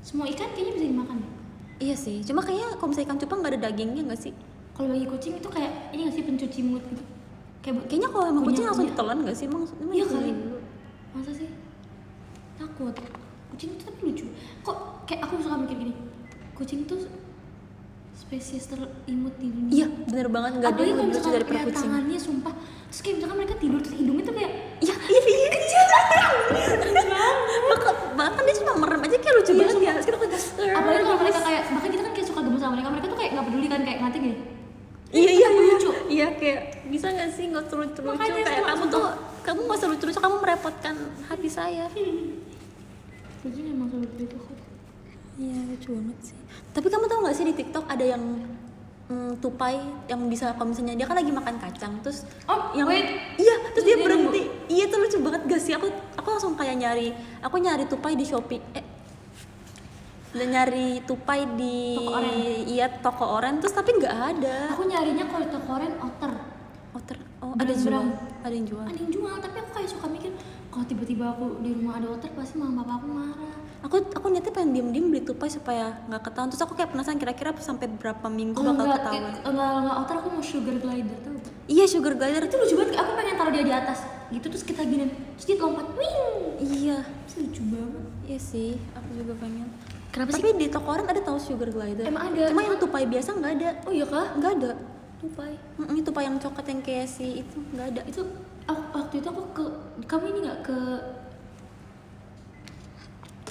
semua 0.00 0.28
ikan 0.28 0.48
kayaknya 0.52 0.72
bisa 0.74 0.86
dimakan 0.86 1.16
ya 1.18 1.30
Iya 1.74 1.96
sih. 1.98 2.22
Cuma 2.22 2.38
kayaknya 2.38 2.70
kalau 2.72 2.88
misalnya 2.88 3.08
ikan 3.08 3.18
cupang 3.18 3.38
nggak 3.40 3.52
ada 3.52 3.60
dagingnya 3.64 4.02
nggak 4.04 4.20
sih? 4.20 4.32
kalau 4.72 4.90
bagi 4.90 5.06
kucing 5.06 5.34
itu 5.34 5.48
kayak 5.48 5.72
ini 5.90 6.00
gak 6.04 6.14
sih 6.14 6.24
pencuci 6.24 6.60
mulut 6.62 6.84
gitu 6.84 7.02
kayak 7.60 7.74
Kayaknya 7.84 8.08
kalau 8.10 8.24
emang 8.26 8.44
kucing 8.44 8.64
langsung 8.64 8.84
ditelan 8.84 9.18
nggak 9.22 9.32
sih? 9.32 9.46
Emang, 9.46 9.62
Iya 9.86 10.02
ditelan 10.02 10.18
kali. 10.20 10.32
dulu. 10.34 10.58
masa 11.12 11.30
sih 11.32 11.48
takut 12.54 12.94
kucing 13.48 13.70
itu 13.70 13.82
tapi 13.82 14.00
lucu 14.04 14.24
kok 14.60 14.76
kayak 15.04 15.20
aku 15.22 15.34
suka 15.40 15.56
mikir 15.56 15.76
gini 15.78 15.92
kucing 16.52 16.80
tuh 16.84 17.00
spesies 18.12 18.66
terimut 18.66 19.34
di 19.36 19.46
dunia 19.48 19.70
Iya, 19.72 19.86
bener 20.04 20.28
banget 20.28 20.50
nggak 20.58 20.70
ada 20.70 20.82
yang 20.82 20.98
lebih 21.00 21.10
lucu 21.12 21.28
daripada 21.28 21.58
kucing. 21.64 21.86
tangannya 21.86 22.18
sumpah 22.20 22.54
terus 22.84 23.00
kayak 23.00 23.14
misalkan 23.18 23.36
mereka 23.36 23.54
tidur 23.56 23.78
terus 23.78 23.96
hidungnya 23.96 24.22
tuh 24.22 24.34
kayak 24.34 24.52
Iya, 24.80 24.94
iya, 25.02 25.22
iya. 25.22 25.53
Bahkan, 28.14 28.42
dia 28.46 28.54
cuma 28.62 28.72
merem 28.78 29.00
aja 29.04 29.16
kayak 29.18 29.34
lucu 29.42 29.52
banget 29.58 29.76
ya. 29.82 29.92
Terus 29.98 30.06
kita 30.06 30.18
kayak, 30.22 30.40
apalagi 30.78 31.02
kalau 31.02 31.18
mereka 31.18 31.40
kayak 31.42 31.62
bahkan 31.74 31.90
kita 31.90 32.02
kan 32.06 32.12
kayak 32.14 32.26
suka 32.30 32.40
gemes 32.46 32.60
sama 32.62 32.72
mereka 32.78 32.88
mereka 32.94 33.06
tuh 33.10 33.18
kayak 33.18 33.30
nggak 33.34 33.46
peduli 33.50 33.66
kan 33.66 33.80
kayak 33.82 33.98
nanti 34.00 34.18
gini 34.22 34.36
Iya, 35.14 35.30
iya, 35.30 35.46
iya. 35.46 35.62
lucu. 35.78 35.90
Iya, 36.10 36.26
kayak 36.34 36.60
bisa 36.90 37.06
nggak 37.06 37.30
sih 37.38 37.44
nggak 37.46 37.70
lucu-lucu 37.70 38.00
Makanya 38.02 38.42
kayak 38.42 38.66
kamu 38.66 38.84
tuh 38.90 39.04
kamu 39.46 39.60
nggak 39.62 39.78
usah 39.78 39.88
lucu-lucu 39.94 40.18
kamu 40.18 40.36
merepotkan 40.42 40.94
hati 41.30 41.48
saya. 41.50 41.86
kucing 43.44 43.66
emang 43.76 43.92
selalu 43.92 44.08
gitu 44.16 44.40
kok 44.40 44.56
Iya 45.36 45.58
lucu 45.68 45.88
banget 45.94 46.18
sih. 46.32 46.36
Tapi 46.72 46.86
kamu 46.88 47.04
tahu 47.06 47.18
nggak 47.22 47.36
sih 47.36 47.44
di 47.46 47.54
TikTok 47.54 47.84
ada 47.86 48.04
yang 48.06 48.22
mm, 49.06 49.38
tupai 49.38 49.76
yang 50.06 50.20
bisa 50.26 50.52
kalau 50.52 50.68
misalnya 50.68 50.94
dia 50.94 51.04
kan 51.04 51.14
lagi 51.14 51.28
makan 51.28 51.56
kacang 51.58 51.92
terus 52.00 52.24
Oh, 52.44 52.72
yang 52.72 52.86
wait. 52.86 53.04
iya 53.36 53.54
terus 53.70 53.72
Terus 53.74 53.84
dia 53.84 53.96
dia 53.96 54.04
berhenti. 54.04 54.42
Iya 54.66 54.84
tuh 54.88 54.98
lucu 54.98 55.16
banget 55.20 55.40
gak 55.46 55.60
sih? 55.60 55.72
Aku 55.72 55.86
aku 56.14 56.28
langsung 56.30 56.54
kayak 56.54 56.76
nyari 56.76 57.08
aku 57.40 57.56
nyari 57.56 57.84
tupai 57.84 58.14
di 58.14 58.24
Shopee. 58.24 58.60
Eh 58.72 58.84
dan 60.34 60.50
nyari 60.50 60.98
tupai 61.06 61.46
di 61.48 61.94
Toko 61.94 62.10
oren. 62.12 62.34
iya 62.66 62.86
toko 62.90 63.24
oren 63.38 63.54
terus 63.62 63.70
tapi 63.70 63.94
nggak 63.94 64.16
ada. 64.34 64.74
aku 64.74 64.82
nyarinya 64.84 65.24
kalau 65.24 65.42
di 65.42 65.50
toko 65.50 65.70
oren 65.72 65.94
otter 65.96 66.34
Oh, 66.90 67.02
ter, 67.02 67.18
oh 67.38 67.50
ada 67.54 67.70
jual, 67.70 67.90
Berang-berang. 67.90 68.46
ada 68.46 68.54
yang 68.54 68.66
jual. 68.66 68.86
ada 68.86 68.94
yang 68.94 69.10
jual 69.10 69.34
tapi 69.38 69.56
aku 69.58 69.70
kayak 69.74 69.90
suka 69.90 70.06
mikir 70.06 70.30
kalau 70.74 70.84
tiba-tiba 70.84 71.24
aku 71.28 71.62
di 71.62 71.70
rumah 71.70 71.96
ada 71.96 72.10
otter 72.10 72.34
pasti 72.34 72.58
mama 72.58 72.82
papa 72.82 72.98
aku 72.98 73.06
marah 73.08 73.54
Aku 73.84 74.00
aku 74.00 74.26
niatnya 74.26 74.48
pengen 74.48 74.72
diem-diem 74.72 75.06
beli 75.06 75.20
tupai 75.20 75.44
supaya 75.46 75.92
nggak 76.08 76.24
ketahuan. 76.24 76.48
Terus 76.48 76.64
aku 76.64 76.72
kayak 76.72 76.88
penasaran 76.88 77.20
kira-kira 77.20 77.52
sampai 77.54 77.84
berapa 77.84 78.26
minggu 78.26 78.56
kalau 78.56 78.72
bakal 78.72 78.88
nggak 78.88 78.96
ketahuan. 78.98 79.32
enggak 79.44 79.68
enggak 79.76 79.96
otter 80.00 80.16
aku 80.16 80.28
mau 80.32 80.40
sugar 80.42 80.74
glider 80.74 81.16
tuh 81.20 81.32
Iya 81.64 81.84
sugar 81.84 82.12
glider 82.16 82.42
itu 82.42 82.56
lucu 82.56 82.74
banget 82.74 82.96
aku 82.96 83.12
pengen 83.12 83.34
taruh 83.36 83.52
dia 83.52 83.60
di 83.60 83.74
atas 83.76 83.98
gitu 84.28 84.46
terus 84.48 84.64
kita 84.64 84.82
gini 84.82 85.04
terus 85.36 85.44
dia 85.44 85.56
lompat 85.60 85.86
wing 85.94 86.16
Iya, 86.56 86.96
Terus 87.28 87.36
lucu 87.44 87.62
banget 87.68 88.04
iya 88.24 88.38
sih, 88.40 88.70
aku 88.90 89.08
juga 89.12 89.32
pengen. 89.36 89.68
Kenapa 90.08 90.32
Tapi 90.32 90.48
di 90.56 90.66
toko 90.72 90.88
orang 90.88 91.06
ada 91.06 91.20
tahu 91.20 91.36
sugar 91.36 91.68
glider. 91.68 92.08
Emang 92.08 92.32
ada, 92.32 92.42
Cuma 92.48 92.64
yang 92.64 92.80
tupai 92.80 93.04
biasa 93.04 93.36
nggak 93.36 93.52
ada. 93.54 93.70
oh 93.84 93.92
iya 93.92 94.06
kah 94.08 94.26
Nggak 94.32 94.52
ada. 94.58 94.72
tupai 95.20 95.52
Mm, 95.76 95.92
itu 95.92 96.08
tupai 96.08 96.24
yang 96.24 96.36
coklat 96.40 96.66
yang 96.66 96.80
kayak 96.80 97.04
si 97.04 97.44
itu 97.44 97.56
nggak 97.70 97.86
ada. 97.92 98.00
itu 98.08 98.20
aku, 98.68 98.82
waktu 98.96 99.14
itu 99.20 99.28
aku 99.28 99.42
ke 99.52 99.64
kamu 100.08 100.24
ini 100.32 100.38
nggak 100.48 100.60
ke 100.64 100.78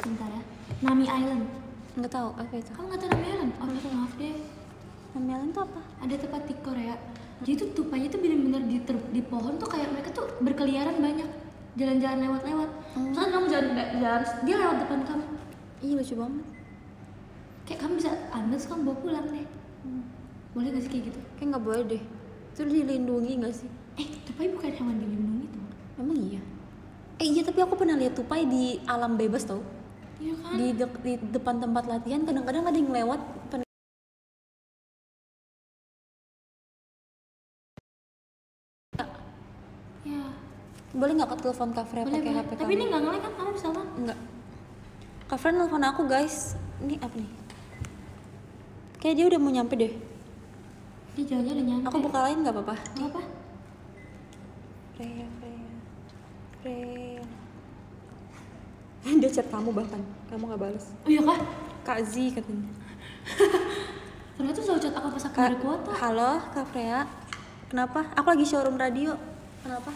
bentar 0.04 0.30
ya 0.30 0.44
Nami 0.84 1.06
Island. 1.08 1.46
Nggak 1.94 2.12
tahu 2.12 2.30
apa 2.36 2.54
itu. 2.58 2.70
kamu 2.74 2.86
nggak 2.92 3.02
tahu 3.02 3.10
Nami 3.14 3.26
Island? 3.30 3.52
Oh 3.62 3.68
maaf 3.70 4.14
deh. 4.20 4.38
Namanya 5.14 5.46
itu 5.46 5.62
apa? 5.62 5.82
ada 6.02 6.16
tempat 6.18 6.42
di 6.50 6.56
Korea. 6.60 6.96
Jadi 7.44 7.54
tuh 7.60 7.70
tupainya 7.76 8.08
tuh 8.10 8.20
bener-bener 8.24 8.64
di, 8.66 8.78
ter- 8.82 9.10
di 9.14 9.22
pohon 9.22 9.60
tuh 9.62 9.70
kayak 9.70 9.94
mereka 9.94 10.10
tuh 10.16 10.26
berkeliaran 10.42 10.98
banyak. 10.98 11.30
Jalan-jalan 11.78 12.20
lewat-lewat. 12.30 12.70
Misalkan 12.98 13.32
kamu 13.34 13.46
jalan 13.50 13.68
jalan 14.02 14.24
dia 14.46 14.56
lewat 14.58 14.78
depan 14.86 15.00
kamu. 15.06 15.26
Iya 15.84 15.94
lucu 16.00 16.16
banget. 16.18 16.46
kayak 17.64 17.80
kamu 17.80 17.94
bisa 17.96 18.12
ambil 18.36 18.60
terus 18.60 18.68
kamu 18.68 18.82
bawa 18.84 18.98
pulang 19.00 19.28
deh. 19.32 19.48
Boleh 20.52 20.70
gak 20.76 20.84
sih 20.84 20.92
kayak 20.92 21.04
gitu? 21.10 21.20
Kayak 21.40 21.48
nggak 21.56 21.64
boleh 21.64 21.84
deh. 21.88 22.04
Itu 22.54 22.62
dilindungi 22.68 23.32
gak 23.40 23.56
sih? 23.56 23.70
Tupai 24.34 24.50
bukan 24.50 24.72
hewan 24.72 24.96
dilindungi 24.98 25.46
tuh. 25.48 25.64
Emang 25.96 26.18
iya? 26.20 26.42
Eh 27.16 27.28
iya 27.30 27.42
tapi 27.42 27.60
aku 27.62 27.78
pernah 27.78 27.94
lihat 27.94 28.14
tupai 28.14 28.44
di 28.46 28.64
alam 28.86 29.14
bebas 29.14 29.46
tau 29.46 29.62
Iya 30.18 30.34
kan? 30.36 30.54
di, 30.56 30.68
dek- 30.74 31.00
di 31.00 31.14
depan 31.30 31.56
tempat 31.60 31.86
latihan 31.86 32.22
kadang-kadang 32.24 32.66
ada 32.66 32.74
yang 32.76 32.90
lewat 32.92 33.22
pen- 33.48 33.62
Ya. 40.04 40.20
boleh 40.92 41.12
nggak 41.16 41.30
ke 41.32 41.38
telepon 41.40 41.70
Kak 41.72 41.86
pakai. 41.88 42.10
HP 42.12 42.50
Tapi 42.52 42.60
kamu? 42.60 42.76
ini 42.76 42.84
nggak 42.86 43.02
ngelek 43.02 43.22
kan? 43.24 43.32
Kamu 43.34 43.50
bisa 43.56 43.68
kan? 43.72 43.88
Enggak. 43.96 44.18
Kak 45.26 45.38
Fren 45.40 45.56
nelfon 45.56 45.82
aku 45.82 46.02
guys. 46.06 46.36
Ini 46.84 47.00
apa 47.00 47.16
nih? 47.16 47.30
Kayak 49.00 49.16
dia 49.16 49.26
udah 49.26 49.40
mau 49.40 49.52
nyampe 49.52 49.74
deh. 49.74 49.94
Dia 51.16 51.24
jalan-jalan 51.26 51.56
udah 51.56 51.66
nyampe. 51.66 51.86
Aku 51.88 51.98
buka 52.00 52.20
lain 52.22 52.38
nggak 52.44 52.54
apa-apa? 52.54 52.76
Nggak 52.94 53.10
apa? 53.10 53.22
Freya, 54.94 55.26
Freya, 55.42 55.70
Freya. 56.62 57.24
dia 59.18 59.30
chat 59.34 59.50
kamu 59.50 59.74
bahkan, 59.74 59.98
kamu 60.30 60.54
nggak 60.54 60.62
balas. 60.62 60.86
Oh 61.02 61.10
iya 61.10 61.22
kah? 61.26 61.40
Kak 61.82 62.00
Z 62.06 62.14
katanya. 62.38 62.70
Ternyata 64.38 64.60
selalu 64.62 64.82
chat 64.86 64.94
aku 64.94 65.08
pas 65.18 65.26
aku 65.26 65.38
dari 65.42 65.58
kuota. 65.58 65.92
halo 65.98 66.32
Kak 66.54 66.66
Freya. 66.70 67.10
Kenapa? 67.74 68.06
Aku 68.14 68.28
lagi 68.38 68.46
showroom 68.46 68.78
radio. 68.78 69.18
Kenapa? 69.66 69.90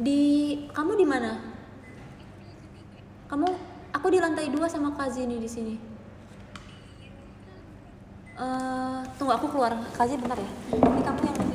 Di 0.00 0.20
kamu 0.72 0.92
di 0.96 1.04
mana? 1.04 1.44
Kamu 3.28 3.48
aku 3.92 4.06
di 4.08 4.16
lantai 4.16 4.48
dua 4.48 4.64
sama 4.64 4.96
Kak 4.96 5.12
Zini 5.12 5.36
di 5.36 5.50
sini. 5.50 5.76
Eh, 8.40 9.00
tunggu 9.20 9.36
aku 9.36 9.52
keluar. 9.52 9.76
Kak 9.92 10.08
Zini 10.08 10.24
bentar 10.24 10.40
ya. 10.40 10.50
Ini 10.72 11.00
kamu 11.04 11.20
yang 11.28 11.49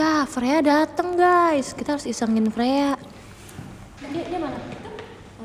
Ya, 0.00 0.24
Freya 0.24 0.64
dateng 0.64 1.12
guys. 1.12 1.76
Kita 1.76 1.92
harus 1.92 2.08
isengin 2.08 2.48
Freya. 2.48 2.96
Dia, 4.00 4.24
dia 4.32 4.40
mana? 4.40 4.56
Oh. 4.56 5.44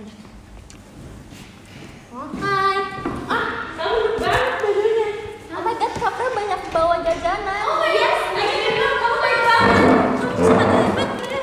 Oh, 2.16 2.28
hai. 2.40 2.80
Ah, 3.28 3.48
kamu 3.76 4.16
banget 4.16 4.56
bajunya. 4.64 5.10
Oh 5.52 5.60
my 5.60 5.76
god, 5.76 5.92
Kak 6.00 6.12
Freya 6.16 6.32
banyak 6.32 6.62
bawa 6.72 6.96
jajanan. 7.04 7.64
Oh 7.68 7.84
yes, 7.84 8.16
akhirnya 8.32 8.72
bilang 8.80 8.96
kamu 8.96 9.18
baik 9.20 9.40
banget. 9.44 9.76
Kamu 10.24 10.32
bisa 10.40 10.54
banget 10.56 11.10
Freya. 11.20 11.42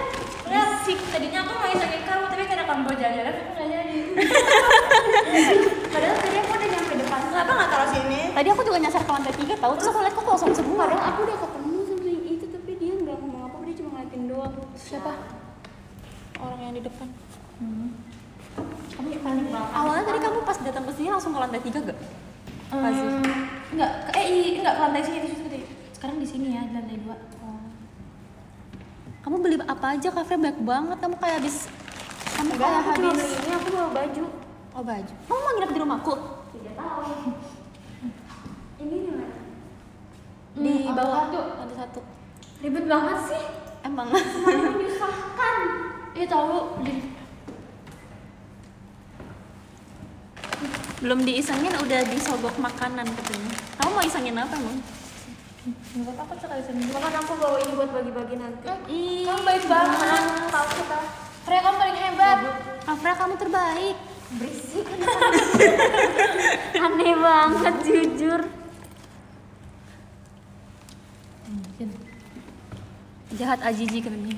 Freya, 0.48 0.62
sih, 0.88 0.96
tadinya 1.12 1.38
aku 1.44 1.53
mau 1.53 1.68
isengin 1.68 2.03
kamu, 2.09 2.25
tapi 2.33 2.42
karena 2.48 2.64
kamu 2.64 2.81
bawa 2.81 2.96
jalan-jalan, 2.96 3.35
aku 3.37 3.51
nggak 3.53 3.68
jadi. 3.68 4.01
Padahal 5.92 6.16
tadi 6.16 6.37
aku 6.40 6.53
udah 6.57 6.68
nyampe 6.72 6.92
depan. 6.96 7.20
Kenapa 7.29 7.53
nggak 7.61 7.68
taruh 7.77 7.88
sini? 7.92 8.20
Tadi 8.33 8.48
aku 8.48 8.62
juga 8.64 8.79
nyasar 8.81 9.03
ke 9.05 9.12
lantai 9.12 9.35
tiga 9.37 9.55
tahu, 9.61 9.72
terus 9.77 9.88
aku 9.92 10.01
lihat 10.01 10.14
kok 10.16 10.25
kosong 10.25 10.53
semua. 10.57 10.88
Padahal 10.88 11.05
aku 11.12 11.20
udah 11.29 11.37
ketemu 11.37 11.77
sama 11.85 12.09
yang 12.09 12.25
itu 12.25 12.46
tapi 12.48 12.70
dia 12.81 12.92
nggak 12.96 13.16
ngomong 13.20 13.42
apa 13.46 13.57
dia 13.62 13.75
cuma 13.79 13.88
ngeliatin 13.92 14.22
doang. 14.27 14.55
Siapa? 14.92 15.12
Orang 16.37 16.61
yang 16.61 16.74
di 16.76 16.85
depan. 16.85 17.09
Kamu 18.92 19.09
panik 19.09 19.18
banget. 19.24 19.72
Awalnya 19.72 20.05
tadi 20.05 20.20
kamu 20.20 20.38
pas 20.44 20.59
datang 20.61 20.85
ke 20.85 20.92
sini 20.92 21.09
langsung 21.09 21.33
ke 21.33 21.40
lantai 21.40 21.64
tiga 21.64 21.81
gak? 21.81 21.98
Pasti. 22.68 23.05
enggak, 23.72 23.90
eh 24.12 24.26
enggak 24.61 24.74
ke 24.76 24.83
lantai 24.85 25.00
sini 25.00 25.18
terus 25.24 25.40
tadi. 25.40 25.61
Sekarang 25.96 26.16
di 26.20 26.28
sini 26.28 26.46
ya, 26.52 26.61
di 26.68 26.76
lantai 26.76 26.96
dua. 27.00 27.16
Kamu 29.22 29.37
beli 29.40 29.57
apa 29.64 29.96
aja 29.96 30.09
kafe 30.12 30.37
banyak 30.37 30.61
banget. 30.61 30.98
Kamu 31.00 31.16
kayak 31.16 31.37
habis 31.40 31.57
kamu 32.37 32.52
kayak 32.52 32.76
aku 32.85 32.90
habis 32.90 33.22
beli 33.22 33.33
ini 33.33 33.52
aku 33.55 33.68
bawa 33.72 33.88
baju. 33.94 34.24
oh 34.72 34.83
baju. 34.85 35.12
Kamu 35.24 35.38
mau 35.40 35.52
nginep 35.57 35.70
di 35.72 35.81
rumahku? 35.81 36.14
Tidak 36.52 36.74
tahu. 36.76 37.00
ini 38.76 38.96
di 38.98 39.09
mana? 39.09 39.26
Di 40.52 40.72
Hmm, 40.85 40.92
bawah 40.92 41.16
satu. 41.24 41.40
ada 41.64 41.74
satu. 41.81 42.00
Ribet 42.61 42.85
banget 42.85 43.18
sih. 43.33 43.42
Emang. 43.83 44.09
Menyusahkan. 44.09 45.57
Iya 46.12 46.27
tahu. 46.27 46.57
Di- 46.81 47.11
Belum 51.03 51.18
diisengin 51.21 51.75
udah 51.75 52.01
disogok 52.07 52.55
makanan 52.57 53.03
katanya. 53.05 53.51
Kamu 53.75 53.90
mau 53.90 54.05
isengin 54.07 54.38
apa 54.38 54.55
emang? 54.55 54.79
Enggak 55.92 56.14
apa-apa 56.14 56.35
sekali 56.38 56.62
sendiri. 56.62 56.90
Bahkan 56.90 57.14
aku 57.16 57.33
bawa 57.37 57.59
ini 57.59 57.73
buat 57.75 57.90
bagi-bagi 57.90 58.37
nanti. 58.38 58.66
Ih, 58.87 59.27
Kamu 59.27 59.42
baik 59.42 59.64
banget. 59.66 60.23
Tahu 60.47 60.66
kita. 60.73 61.01
Freya 61.42 61.61
kamu 61.61 61.77
paling 61.77 61.99
hebat. 61.99 62.38
Afra 62.87 63.12
kamu 63.18 63.35
terbaik. 63.35 63.97
Berisik. 64.33 64.87
Aneh 66.87 67.14
banget 67.14 67.75
jujur. 67.83 68.40
Jahat 73.37 73.61
Ajiji 73.64 73.99
katanya. 74.05 74.37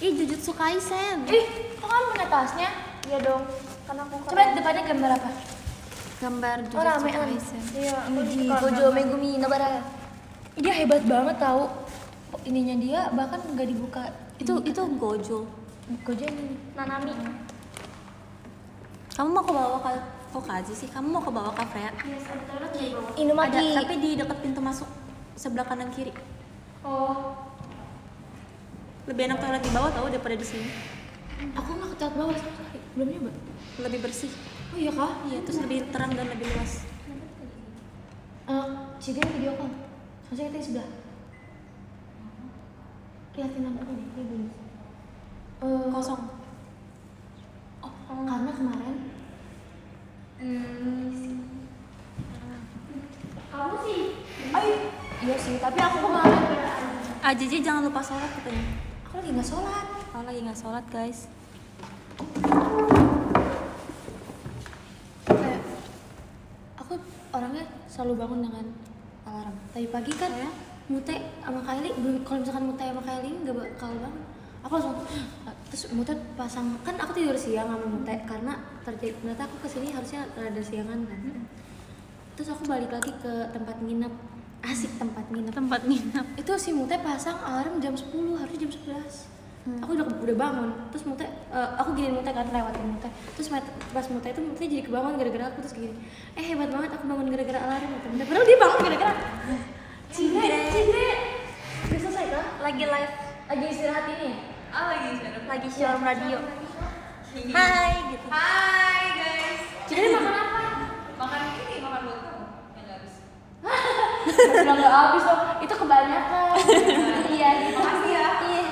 Ih, 0.00 0.12
Jujutsu 0.16 0.52
Kaisen. 0.56 1.28
Ih, 1.28 1.44
kok 1.76 1.88
kamu 1.88 2.04
punya 2.16 2.26
tasnya? 2.28 2.68
Iya 3.08 3.18
dong. 3.20 3.42
Karena 3.84 4.02
aku 4.08 4.16
Coba 4.28 4.42
depannya 4.56 4.82
gambar 4.88 5.10
apa? 5.16 5.30
Gambar 6.20 6.56
Oh, 6.56 6.64
Jujutsu 6.68 6.84
ramean. 6.84 7.20
Kaisen. 7.24 7.62
Iya, 7.76 7.96
aku 8.04 8.18
Uji 8.24 8.38
suka 8.48 8.56
Gojo. 8.64 8.84
Megumi 8.92 9.30
Nobara. 9.40 9.68
Dia 10.60 10.72
hebat 10.76 11.02
banget 11.04 11.36
tahu. 11.40 11.64
Ininya 12.48 12.76
dia 12.80 13.00
bahkan 13.12 13.40
nggak 13.44 13.68
dibuka. 13.68 14.02
Itu 14.40 14.60
itu 14.64 14.82
Gojo. 14.96 15.38
Gojo 16.04 16.22
yang 16.24 16.36
ini. 16.36 16.56
Nanami. 16.76 17.12
Kamu 19.16 19.28
mau 19.36 19.44
ke 19.44 19.52
bawah 19.52 19.80
ke 19.84 19.90
kok 20.30 20.44
Kaji 20.48 20.72
sih? 20.72 20.88
Kamu 20.88 21.08
mau 21.12 21.20
ke 21.20 21.32
bawah 21.32 21.52
ke 21.52 21.64
Freya? 21.68 21.92
Iya, 21.92 22.18
sebetulnya 22.24 22.68
di 22.72 22.84
bawah. 22.92 23.12
Inumaki. 23.20 23.56
Ada, 23.56 23.84
tapi 23.84 23.94
di 24.00 24.10
dekat 24.16 24.38
pintu 24.40 24.60
masuk 24.64 24.88
sebelah 25.36 25.68
kanan 25.68 25.92
kiri. 25.92 26.12
Oh. 26.80 27.36
Lebih 29.08 29.22
enak 29.28 29.38
toilet 29.42 29.62
di 29.64 29.72
bawah 29.72 29.90
tahu 29.92 30.06
daripada 30.08 30.36
di 30.36 30.46
sini. 30.46 30.68
Aku 31.56 31.76
nggak 31.76 31.96
ketahuan 31.96 32.16
bawah 32.20 32.36
sama 32.36 32.52
sekali. 32.56 32.80
Belum 32.96 33.08
nyoba. 33.08 33.32
Lebih 33.80 33.98
bersih. 34.04 34.32
Oh 34.70 34.78
iya 34.78 34.92
kah? 34.92 35.12
Iya, 35.26 35.38
terus 35.44 35.58
lebih 35.64 35.88
terang 35.90 36.12
dan 36.14 36.26
lebih 36.30 36.46
luas. 36.52 36.84
Eh, 38.48 38.68
Ciga 39.00 39.22
video 39.34 39.56
call. 39.56 39.72
Maksudnya 40.28 40.52
kita 40.52 40.60
sudah. 40.62 40.86
Liatin 43.34 43.64
aku 43.72 43.92
nih, 43.94 44.06
dia 44.12 44.24
belum. 44.28 44.48
Eh, 45.64 45.84
Kosong. 45.90 46.22
Oh, 47.80 47.92
karena 48.26 48.52
kemarin 48.52 48.96
Kamu 53.50 53.76
sih. 53.84 54.16
Ayo. 54.56 54.76
Iya 55.20 55.36
sih, 55.36 55.60
tapi 55.60 55.76
aku 55.76 56.00
kemarin 56.00 56.44
Ajiji 57.20 57.60
jangan 57.60 57.84
lupa 57.84 58.00
sholat 58.00 58.32
katanya. 58.40 58.64
aku 59.04 59.20
lagi 59.20 59.30
nggak 59.36 59.48
sholat. 59.52 59.86
Aku 60.16 60.24
lagi 60.24 60.40
nggak 60.40 60.56
sholat 60.56 60.84
guys. 60.88 61.28
Kayak 65.28 65.60
aku 66.80 66.96
orangnya 67.36 67.64
selalu 67.84 68.12
bangun 68.24 68.40
dengan 68.48 68.66
alarm. 69.28 69.56
Tadi 69.76 69.86
pagi 69.92 70.12
kan 70.16 70.32
ya, 70.32 70.48
Mute 70.88 71.16
sama 71.44 71.60
Kylie, 71.68 71.92
belum- 72.00 72.24
kalau 72.24 72.38
misalkan 72.40 72.64
Mute 72.72 72.84
sama 72.88 73.02
Kylie 73.04 73.36
nggak 73.44 73.56
bakal 73.60 73.90
bangun. 74.00 74.24
Aku 74.64 74.72
langsung 74.80 74.96
terus 75.68 75.82
Mute 75.92 76.16
pasang 76.40 76.80
kan 76.80 76.96
aku 76.96 77.12
tidur 77.12 77.36
siang 77.36 77.68
sama 77.68 77.84
Mute 77.84 78.16
karena 78.24 78.56
terjadi 78.88 79.12
ternyata 79.20 79.44
aku 79.44 79.56
ke 79.60 79.68
sini 79.68 79.92
harusnya 79.92 80.24
rada 80.32 80.62
siangan 80.64 81.04
kan. 81.04 81.20
Terus 82.40 82.56
aku 82.56 82.64
balik 82.64 82.88
lagi 82.88 83.12
ke 83.20 83.52
tempat 83.52 83.76
nginep 83.84 84.29
asik 84.60 84.92
tempat 85.00 85.24
nginep. 85.32 85.52
Tempat 85.56 85.80
nginap. 85.88 86.26
itu 86.36 86.52
si 86.60 86.70
Mute 86.76 86.96
pasang 87.00 87.38
alarm 87.40 87.80
jam 87.80 87.96
10 87.96 88.12
harusnya 88.36 88.60
jam 88.68 88.72
11 88.72 89.40
aku 89.60 89.92
udah 89.92 90.06
udah 90.08 90.36
bangun. 90.36 90.70
Terus 90.92 91.04
Mute 91.04 91.26
eh, 91.28 91.68
aku 91.76 91.92
gini 91.92 92.12
Mute 92.12 92.30
kan 92.32 92.48
lewatin 92.48 92.96
Mute. 92.96 93.08
Terus 93.36 93.48
pas 93.92 94.06
Mute 94.08 94.28
itu 94.32 94.40
Mute 94.40 94.64
jadi 94.64 94.82
kebangun 94.84 95.16
gara-gara 95.20 95.44
aku 95.52 95.64
terus 95.64 95.74
gini 95.76 95.94
eh 96.36 96.44
hebat 96.44 96.72
banget 96.72 96.90
aku 96.96 97.04
bangun 97.08 97.28
gara-gara 97.28 97.60
alarm 97.60 97.88
kata 98.00 98.06
Mute 98.12 98.24
padahal 98.24 98.46
dia 98.48 98.58
bangun 98.58 98.80
gara-gara 98.84 99.14
Cine 100.14 100.42
Cine. 100.74 101.06
Udah 101.86 101.98
selesai 102.02 102.26
kah? 102.34 102.46
Lagi 102.60 102.84
live. 102.84 103.14
lagi 103.50 103.66
istirahat 103.66 104.06
ini 104.14 104.26
ya? 104.30 104.36
Oh 104.70 104.86
lagi 104.86 105.08
lagi 105.46 105.68
showroom 105.74 106.02
radio. 106.06 106.38
Hai 107.30 107.94
gitu. 108.10 108.26
Hai 108.30 109.04
guys. 109.14 109.62
Cine 109.86 110.06
makan 110.14 110.34
apa? 110.34 110.62
Makan 111.14 111.40
ini, 111.46 111.76
makan 111.78 112.00
buat 112.06 112.18
kamu. 112.26 112.46
Yang 112.74 112.82
nggak 112.86 112.96
habis. 112.98 113.14
Udah 113.60 114.74
nggak 114.74 114.94
habis 114.94 115.22
loh 115.22 115.38
itu 115.60 115.74
kebanyakan 115.74 116.48
iya 117.34 117.48
Makasih 117.70 118.10
ya. 118.10 118.26
iya 118.46 118.62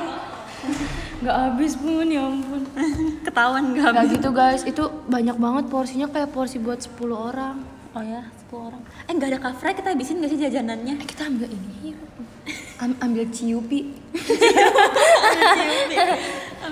nggak 1.18 1.36
habis 1.36 1.72
pun 1.74 2.06
ya 2.06 2.22
ampun 2.24 2.62
Ketahuan 3.26 3.64
nggak 3.74 3.90
Gak 3.90 4.06
gitu 4.14 4.28
guys, 4.30 4.62
itu 4.62 4.80
banyak 5.06 5.36
banget 5.36 5.64
porsinya 5.68 6.06
kayak 6.08 6.30
porsi 6.30 6.56
buat 6.56 6.78
10 6.78 6.94
orang. 7.12 7.60
Oh 7.92 8.00
ya, 8.00 8.22
10 8.48 8.56
orang. 8.56 8.80
Eh 9.04 9.12
nggak 9.12 9.28
ada 9.28 9.40
kafre 9.42 9.74
kita 9.74 9.92
habisin 9.92 10.22
nggak 10.22 10.30
sih 10.30 10.40
jajanannya? 10.40 10.94
Eh 10.96 11.06
kita 11.06 11.26
ambil 11.26 11.50
ini. 11.50 11.92
Am- 12.82 12.96
ambil 13.02 13.26
ciupi. 13.28 13.92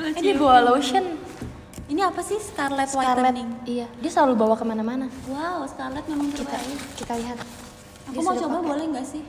Eh, 0.06 0.20
dia 0.22 0.34
bawa 0.34 0.62
lotion. 0.64 1.04
Ini 1.86 2.00
apa 2.02 2.18
sih 2.22 2.38
Scarlet, 2.38 2.88
Scarlett. 2.88 3.34
Whitening? 3.34 3.50
Iya, 3.62 3.86
dia 4.00 4.10
selalu 4.10 4.34
bawa 4.34 4.54
ke 4.54 4.64
mana-mana. 4.64 5.06
Wow, 5.26 5.66
Scarlet 5.66 6.02
memang 6.06 6.30
Kita 6.30 6.46
terbaik. 6.48 6.78
kita 6.96 7.14
lihat. 7.14 7.38
Aku 8.06 8.20
mau 8.22 8.34
coba 8.38 8.56
pakai. 8.62 8.68
boleh 8.70 8.84
nggak 8.94 9.06
sih? 9.06 9.22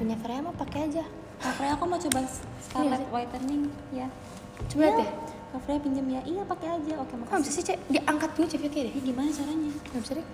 Punya 0.00 0.16
Freya 0.18 0.40
mah 0.40 0.54
pakai 0.56 0.80
aja. 0.88 1.04
Kak 1.42 1.52
Freya 1.58 1.72
aku 1.76 1.84
mau 1.84 1.98
coba 2.00 2.18
Scarlet 2.64 3.02
sih. 3.02 3.08
Whitening 3.12 3.62
ya. 3.92 4.06
Coba 4.72 4.80
lihat 4.88 4.98
ya. 5.04 5.08
Kak 5.52 5.60
Freya 5.68 5.78
pinjam 5.84 6.06
ya. 6.08 6.20
Iya 6.24 6.42
pakai 6.48 6.68
aja. 6.80 6.92
Oke 6.96 7.12
Kok 7.12 7.16
nggak 7.18 7.28
makasih. 7.28 7.42
bisa 7.44 7.50
sih, 7.52 7.64
Cek? 7.68 7.78
Diangkat 7.92 8.30
dulu 8.32 8.46
Cek 8.48 8.60
deh. 8.64 8.90
Ini 8.92 9.00
gimana 9.04 9.28
caranya? 9.28 9.70
Nggak 9.92 10.02
bisa 10.02 10.12
deh. 10.16 10.26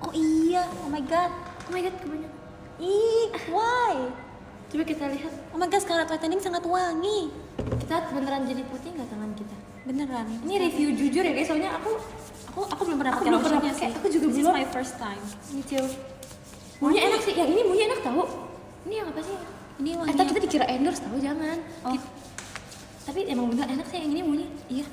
Oh 0.00 0.12
iya, 0.16 0.62
oh 0.86 0.88
my 0.88 1.02
god. 1.04 1.32
Oh 1.68 1.70
my 1.74 1.80
god, 1.84 1.94
kebanyakan. 1.98 2.38
Ih, 2.80 3.30
why? 3.52 3.94
Coba 4.70 4.82
kita 4.86 5.04
lihat. 5.10 5.32
Oh 5.50 5.58
my 5.58 5.66
god, 5.66 5.82
Scarlet 5.82 6.08
Whitening 6.08 6.40
sangat 6.40 6.62
wangi. 6.62 7.34
Kita 7.58 8.06
beneran 8.14 8.46
jadi 8.46 8.62
putih 8.70 8.94
nggak 8.94 9.08
tangan 9.10 9.30
kita? 9.34 9.56
Beneran. 9.84 10.24
Ini 10.46 10.54
review 10.70 10.88
jujur 10.94 11.22
ya 11.26 11.32
guys, 11.34 11.48
soalnya 11.50 11.74
aku 11.74 11.98
Aku 12.60 12.68
aku 12.68 12.82
belum 12.84 12.98
pernah 13.00 13.12
Aku 13.12 13.18
pakai 13.18 13.30
belum 13.30 13.40
pernah 13.42 13.60
pakai, 13.62 13.72
sih. 13.72 13.88
aku 13.88 14.06
juga 14.06 14.26
This 14.26 14.36
belum. 14.36 14.52
is 14.52 14.58
my 14.60 14.66
first 14.68 14.94
time. 14.96 15.22
ini 15.48 15.62
Cio. 15.64 15.80
Munya 16.78 17.00
enak 17.06 17.20
sih, 17.20 17.32
yang 17.32 17.48
ini 17.48 17.62
munya 17.62 17.84
enak 17.86 18.00
tahu. 18.02 18.20
Ini 18.84 18.94
yang 18.94 19.08
apa 19.08 19.20
sih? 19.20 19.36
Ini 19.78 19.88
Eh, 19.88 19.96
wangi. 19.96 20.12
tapi 20.12 20.28
kita 20.28 20.40
dikira 20.42 20.64
endorse 20.66 21.00
tahu 21.00 21.16
jangan. 21.18 21.56
Oh. 21.82 21.90
Ki- 21.90 22.08
Tapi 23.00 23.20
emang 23.26 23.48
bener 23.48 23.64
enak 23.66 23.86
sih 23.86 23.96
yang 23.96 24.10
ini 24.10 24.20
munya. 24.22 24.48
Iya. 24.68 24.84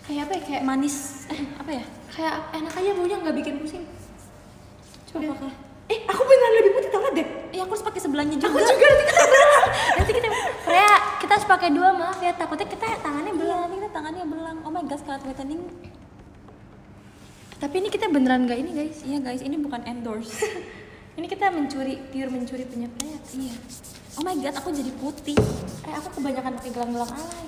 Kayak 0.00 0.22
apa 0.24 0.32
ya? 0.32 0.40
Kayak 0.44 0.62
Manis. 0.64 0.96
Eh, 1.26 1.42
apa 1.54 1.70
ya? 1.72 1.84
kayak 2.08 2.34
enak 2.52 2.72
aja 2.72 2.90
munya 2.92 3.16
nggak 3.18 3.34
bikin 3.36 3.54
pusing. 3.58 3.84
Coba. 5.08 5.26
Apakah? 5.28 5.52
Eh, 5.88 5.98
aku 6.04 6.22
beneran 6.22 6.52
lebih 6.54 6.72
putih 6.72 6.90
tau 6.92 7.02
deh. 7.10 7.26
Eh, 7.48 7.58
aku 7.58 7.72
harus 7.72 7.84
pakai 7.84 8.00
sebelahnya 8.00 8.36
juga. 8.36 8.46
Aku 8.48 8.60
juga 8.60 8.86
nanti 8.88 9.04
kita. 9.04 9.22
Nanti 9.98 10.12
kita 10.12 10.28
Freya, 10.60 10.92
kita 11.18 11.32
harus 11.32 11.46
pakai 11.48 11.68
dua 11.72 11.88
maaf 11.92 12.18
ya. 12.18 12.30
Takutnya 12.32 12.66
kita 12.68 12.86
tangannya 13.00 13.32
Iya, 13.32 13.40
belang. 13.40 13.58
nanti 13.64 13.74
kita 13.76 13.90
tangannya 13.90 14.24
belang. 14.24 14.56
Oh 14.62 14.70
my 14.70 14.82
god, 14.84 14.98
Scarlet 14.98 15.24
Whitening. 15.24 15.62
Tapi 17.58 17.74
ini 17.82 17.88
kita 17.90 18.06
beneran 18.06 18.46
nggak 18.46 18.58
ini 18.58 18.70
guys. 18.70 18.98
Iya 19.02 19.18
guys, 19.18 19.42
ini 19.42 19.58
bukan 19.58 19.82
endorse. 19.82 20.34
Ini 21.18 21.26
kita 21.26 21.50
mencuri, 21.50 21.98
pure 22.14 22.30
mencuri 22.30 22.62
punya 22.62 22.86
iya. 23.34 23.50
Oh 24.14 24.22
my 24.22 24.38
god, 24.38 24.54
aku 24.54 24.70
jadi 24.70 24.94
putih. 25.02 25.34
Eh, 25.82 25.94
aku 25.98 26.14
kebanyakan 26.14 26.54
pakai 26.54 26.70
gelang-gelang 26.70 27.10
alay. 27.10 27.46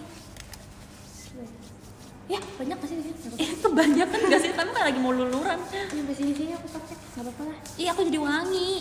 Ya, 2.27 2.43
banyak 2.59 2.75
pasti 2.83 2.99
di 2.99 3.15
sini. 3.15 3.39
Eh, 3.39 3.55
kebanyakan 3.63 4.19
gak 4.27 4.43
sih? 4.43 4.51
Kamu 4.59 4.75
kan 4.75 4.83
lagi 4.91 4.99
mau 4.99 5.15
luluran. 5.15 5.55
Sampai 5.71 6.15
sini 6.19 6.35
sini 6.35 6.51
aku 6.59 6.67
pakai, 6.67 6.99
nggak 6.99 7.23
apa-apa 7.31 7.43
lah. 7.47 7.59
Iya, 7.79 7.89
aku 7.95 8.01
jadi 8.11 8.19
wangi. 8.19 8.73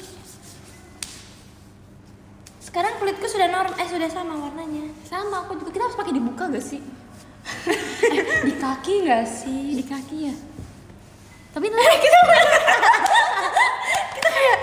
Sekarang 2.57 2.93
kulitku 2.97 3.29
sudah 3.29 3.49
norm, 3.53 3.73
eh 3.77 3.87
sudah 3.93 4.09
sama 4.09 4.41
warnanya. 4.41 4.89
Sama, 5.05 5.45
aku 5.45 5.53
juga. 5.61 5.69
Kita 5.69 5.85
harus 5.85 5.97
pakai 6.01 6.13
dibuka 6.17 6.49
gak 6.49 6.65
sih? 6.65 6.81
Di 8.49 8.53
kaki 8.57 9.05
nggak 9.05 9.25
sih? 9.29 9.77
Di 9.77 9.85
kaki 9.85 10.17
ya? 10.33 10.35
Tapi 11.59 11.67
nanti 11.67 11.95
kita 12.07 12.19
kita 14.15 14.29
kayak 14.31 14.57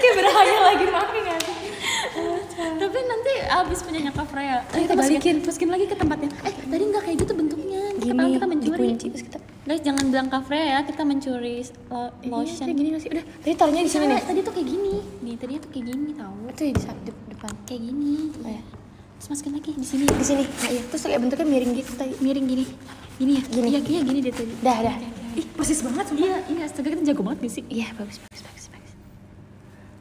kayak 0.00 0.14
berhayal 0.16 0.62
lagi 0.64 0.84
pakai 0.88 1.20
nggak 1.20 1.38
sih? 1.44 1.56
Tapi 2.58 2.98
nanti 3.04 3.32
abis 3.44 3.78
punyanya 3.84 4.12
Kak 4.16 4.26
Freya. 4.32 4.64
Ayo 4.72 4.88
kita 4.88 4.94
balikin. 4.96 5.36
masukin 5.44 5.68
lagi 5.68 5.84
ke 5.84 5.92
tempatnya. 5.92 6.32
Eh, 6.40 6.54
tadi 6.56 6.82
nggak 6.88 7.02
kayak 7.04 7.16
gitu 7.20 7.32
bentuknya. 7.36 7.82
Gini, 8.00 8.08
kita, 8.08 8.22
kita 8.32 8.46
mencuri. 8.48 8.78
dikunci, 8.80 9.06
terus 9.12 9.24
kita 9.28 9.38
Guys, 9.68 9.84
jangan 9.84 10.04
bilang 10.08 10.32
Freya 10.40 10.64
ya, 10.64 10.78
kita 10.80 11.04
mencuri 11.04 11.60
lo- 11.92 12.08
Iya, 12.24 12.32
lotion. 12.32 12.64
kayak 12.64 12.78
gini 12.80 12.88
nggak 12.88 13.02
sih? 13.04 13.10
Udah, 13.12 13.24
tadi 13.44 13.52
taruhnya 13.52 13.82
di 13.84 13.90
sini 13.92 14.04
nih. 14.08 14.20
Tadi 14.24 14.40
tuh 14.40 14.52
kayak 14.56 14.68
gini. 14.72 14.94
Nih, 15.20 15.34
tadinya 15.36 15.60
tuh 15.60 15.70
kayak 15.70 15.84
gini 15.92 16.10
tahu. 16.16 16.34
Itu 16.48 16.62
ya 16.64 16.72
di 16.72 16.80
di 17.04 17.12
depan. 17.28 17.52
Kayak 17.68 17.82
gini. 17.84 18.12
Oh, 18.40 18.48
ya. 18.48 18.62
Terus 19.20 19.26
masukin 19.28 19.52
lagi 19.52 19.70
di 19.76 19.84
sini. 19.84 20.04
Di 20.08 20.24
sini. 20.24 20.44
Nah, 20.48 20.70
iya. 20.72 20.82
Terus 20.88 21.02
kayak 21.04 21.20
bentuknya 21.20 21.46
miring 21.46 21.72
gitu 21.76 21.92
tadi. 22.00 22.14
Miring 22.16 22.46
gini. 22.48 22.64
Gini 23.20 23.32
ya? 23.36 23.42
Gini. 23.44 23.66
Iya, 23.68 23.80
kayaknya 23.84 24.02
gini 24.08 24.18
deh 24.24 24.32
tadi. 24.32 24.52
Dah, 24.64 24.78
dah. 24.80 24.96
Ih, 25.38 25.46
persis 25.48 25.80
banget 25.80 26.04
sumpah. 26.08 26.24
Iya, 26.24 26.36
iya, 26.50 26.62
astaga 26.66 26.88
kita 26.90 27.02
jago 27.06 27.22
banget 27.22 27.38
gak 27.40 27.52
sih? 27.52 27.64
Iya, 27.68 27.86
bagus, 27.94 28.18
bagus, 28.18 28.42
bagus, 28.42 28.66
bagus. 28.68 28.92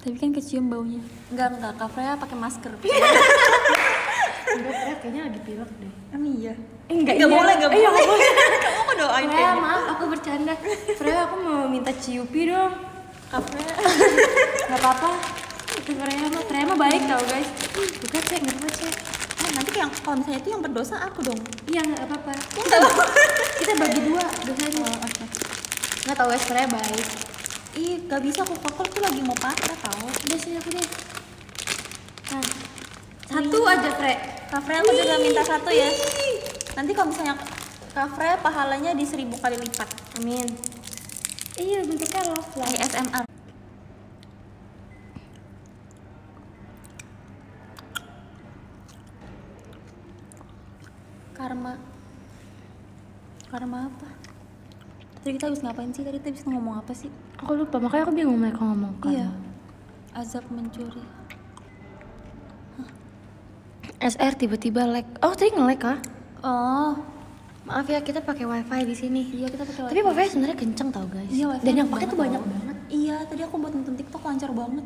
Tapi 0.02 0.16
kan 0.16 0.30
kecium 0.34 0.66
baunya. 0.68 1.02
Enggak, 1.30 1.48
enggak. 1.54 1.74
Kak 1.78 1.90
Freya 1.94 2.14
pakai 2.18 2.36
masker. 2.36 2.72
Enggak, 4.48 4.74
Freya 4.74 4.96
kayaknya 4.98 5.22
lagi 5.28 5.40
pilek 5.44 5.72
deh. 5.78 5.92
Emang 6.10 6.32
iya. 6.34 6.54
Eh, 6.88 6.96
enggak, 6.96 7.16
Nggak 7.20 7.30
boleh, 7.30 7.54
nggak 7.54 7.70
Iya, 7.70 7.90
boleh. 7.92 8.06
boleh. 8.08 8.30
Kamu 8.64 8.82
kok 8.82 8.96
doain 8.98 9.30
Freya, 9.30 9.52
maaf, 9.54 9.84
aku 9.94 10.04
bercanda. 10.08 10.54
Freya, 10.98 11.20
aku 11.24 11.36
mau 11.38 11.60
minta 11.68 11.92
ciupi 11.94 12.42
dong. 12.48 12.74
Kak 13.28 13.42
Freya. 13.44 13.74
Gak 14.66 14.80
apa-apa. 14.82 15.10
Freya 15.78 16.26
mah, 16.26 16.44
Freya 16.44 16.64
mah 16.66 16.78
baik 16.80 17.02
tau 17.06 17.22
guys. 17.22 17.50
Bukan 17.76 18.22
cek, 18.24 18.40
gak 18.40 18.56
apa-apa 18.56 18.70
cek. 18.74 18.94
Oh, 19.48 19.52
nanti 19.56 19.70
kayak 19.72 19.88
kalau 20.04 20.20
misalnya 20.20 20.40
itu 20.44 20.50
yang 20.52 20.60
berdosa 20.60 21.00
aku 21.00 21.24
dong. 21.24 21.40
Iya, 21.72 21.80
gak 21.88 22.04
apa-apa. 22.04 22.36
Kita, 22.36 22.78
kita 23.64 23.74
bagi 23.80 24.00
dua 24.04 24.24
dosanya. 24.44 24.80
Oh, 24.84 24.98
oke. 25.00 25.24
Gak 26.04 26.16
tau 26.20 26.28
guys, 26.28 26.44
Freya 26.44 26.68
baik. 26.68 27.08
Ih, 27.80 27.96
gak 28.12 28.22
bisa 28.28 28.44
aku 28.44 28.60
kokol 28.60 28.88
tuh 28.92 29.00
lagi 29.00 29.24
mau 29.24 29.38
patah 29.40 29.76
tau. 29.80 30.04
Udah 30.04 30.38
sini 30.40 30.60
aku 30.60 30.70
deh. 30.76 30.88
Nah, 32.36 32.44
satu 33.32 33.60
aja 33.64 33.90
Freya. 33.96 34.18
Kak 34.52 34.62
Freya 34.68 34.80
aku 34.84 34.92
juga 34.96 35.16
minta 35.20 35.44
satu 35.48 35.72
ya. 35.72 35.90
Nanti 36.76 36.92
kalau 36.92 37.08
misalnya 37.12 37.36
Kak 37.96 38.08
Freya 38.20 38.36
pahalanya 38.44 38.92
di 38.92 39.08
seribu 39.08 39.40
kali 39.40 39.56
lipat. 39.56 39.88
Amin. 40.20 40.48
Iya, 41.56 41.88
bentuknya 41.88 42.22
love 42.36 42.52
lah. 42.60 42.68
ASMR. 42.68 43.27
Karma. 51.48 51.80
Karma 53.48 53.88
apa? 53.88 54.08
Tadi 55.24 55.32
kita 55.40 55.48
habis 55.48 55.64
ngapain 55.64 55.96
sih? 55.96 56.04
Tadi 56.04 56.20
kita 56.20 56.28
habis 56.36 56.44
ngomong 56.44 56.76
apa 56.76 56.92
sih? 56.92 57.08
Aku 57.40 57.56
lupa, 57.56 57.80
makanya 57.80 58.04
aku 58.04 58.20
bingung 58.20 58.36
mereka 58.36 58.68
ngomong 58.68 59.00
kan. 59.00 59.16
Iya. 59.16 59.32
Azab 60.12 60.44
mencuri. 60.52 61.00
SR 64.04 64.36
tiba-tiba 64.36 64.84
lag. 64.92 65.08
Oh, 65.24 65.32
tadi 65.32 65.56
nge-lag 65.56 65.80
kah? 65.80 65.98
Oh, 66.44 67.00
Maaf 67.64 67.88
ya, 67.88 68.04
kita 68.04 68.20
pakai 68.20 68.44
wifi 68.44 68.84
di 68.84 68.96
sini. 69.00 69.22
iya 69.32 69.48
kita 69.48 69.64
pakai 69.64 69.88
Tapi 69.88 70.04
wifi 70.04 70.28
sebenarnya 70.28 70.58
kenceng 70.60 70.92
tau 70.92 71.08
guys. 71.08 71.32
Iya, 71.32 71.48
wifi 71.48 71.64
Dan 71.64 71.74
yang 71.80 71.88
pakai 71.88 72.12
tuh 72.12 72.20
banyak 72.20 72.44
banget. 72.44 72.76
Iya, 72.92 73.24
tadi 73.24 73.42
aku 73.48 73.56
buat 73.56 73.72
nonton 73.72 73.96
TikTok 73.96 74.20
lancar 74.20 74.52
banget. 74.52 74.84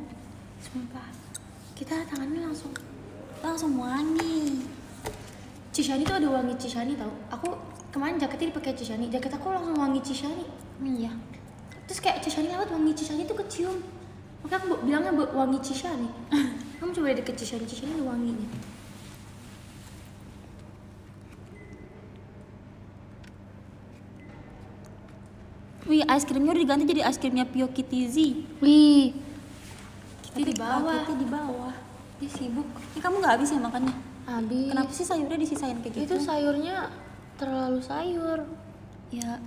Sumpah. 0.62 1.10
Kita 1.74 2.06
tangannya 2.06 2.46
langsung 2.46 2.70
Langsung 3.42 3.74
wangi. 3.82 4.62
Cishani 5.72 6.04
tuh 6.04 6.20
ada 6.20 6.28
wangi 6.28 6.52
Cishani 6.60 7.00
tau 7.00 7.08
Aku 7.32 7.48
kemarin 7.96 8.20
jaketnya 8.20 8.52
dipakai 8.52 8.76
Cishani 8.76 9.08
Jaket 9.08 9.32
aku 9.40 9.56
langsung 9.56 9.80
wangi 9.80 10.04
Cishani 10.04 10.44
Iya. 10.84 11.16
Terus 11.88 12.00
kayak 12.04 12.20
Cishani 12.20 12.52
lewat 12.52 12.68
wangi 12.76 12.92
Cishani 12.92 13.24
tuh 13.24 13.40
kecium 13.40 13.80
Makanya 14.44 14.68
aku 14.68 14.84
bilangnya 14.84 15.12
wangi 15.16 15.60
Cishani 15.64 16.12
Kamu 16.84 16.92
coba 16.92 17.16
deket 17.16 17.40
Cishani, 17.40 17.64
Cishani 17.64 17.96
ada 17.96 18.12
wanginya 18.12 18.48
Wih, 25.88 26.08
es 26.08 26.24
krimnya 26.24 26.56
udah 26.56 26.64
diganti 26.64 26.84
jadi 26.88 27.04
es 27.04 27.20
krimnya 27.20 27.44
Pio 27.44 27.68
Kitty 27.68 28.08
Z. 28.08 28.16
Wih 28.64 29.12
Tapi 30.32 30.48
di 30.48 30.56
bawah. 30.56 31.04
Kitty 31.04 31.16
di 31.20 31.28
bawah. 31.28 31.74
Dia 32.22 32.30
sibuk 32.32 32.68
Ini 32.96 33.00
kamu 33.04 33.20
nggak 33.20 33.34
habis 33.36 33.52
ya 33.52 33.60
makannya? 33.60 34.11
Habis. 34.28 34.70
Kenapa 34.72 34.92
sih 34.94 35.06
sayurnya 35.06 35.38
disisain 35.40 35.78
kayak 35.82 35.94
gitu? 35.98 36.06
Itu 36.06 36.16
sayurnya 36.22 36.90
terlalu 37.38 37.80
sayur. 37.82 38.40
Ya, 39.12 39.40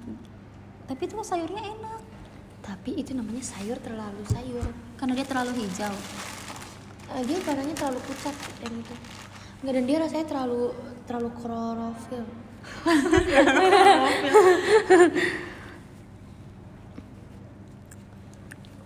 tapi 0.84 1.02
itu 1.08 1.14
sayurnya 1.24 1.62
enak. 1.62 2.00
Tapi 2.64 2.90
itu 2.96 3.12
namanya 3.12 3.44
sayur 3.44 3.76
terlalu 3.80 4.22
sayur. 4.28 4.66
Karena 4.96 5.12
dia 5.16 5.26
terlalu 5.28 5.52
hijau. 5.64 5.94
Eh, 7.14 7.22
Dia 7.28 7.36
warnanya 7.44 7.74
terlalu 7.76 8.00
pucat 8.08 8.32
yang 8.64 8.74
itu 8.80 8.94
Enggak, 9.60 9.74
dan 9.76 9.84
dia 9.84 9.96
rasanya 10.00 10.26
terlalu 10.28 10.72
terlalu 11.04 11.30
klorofil. 11.36 12.24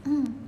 Hmm. 0.08 0.47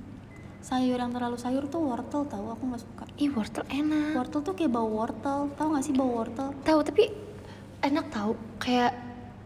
Sayur 0.71 1.03
yang 1.03 1.11
terlalu 1.11 1.35
sayur 1.35 1.67
tuh 1.67 1.83
wortel 1.83 2.23
tahu 2.31 2.47
aku 2.47 2.63
nggak 2.63 2.79
suka. 2.79 3.03
Ih, 3.19 3.27
wortel 3.35 3.67
enak 3.67 4.15
Wortel 4.15 4.39
tuh 4.39 4.55
kayak 4.55 4.71
bau 4.71 4.87
wortel, 4.87 5.51
tahu 5.59 5.67
nggak 5.75 5.83
sih 5.83 5.91
bau 5.91 6.07
wortel? 6.15 6.55
Tahu 6.63 6.79
tapi 6.87 7.11
enak 7.83 8.07
tahu 8.07 8.39
kayak 8.55 8.95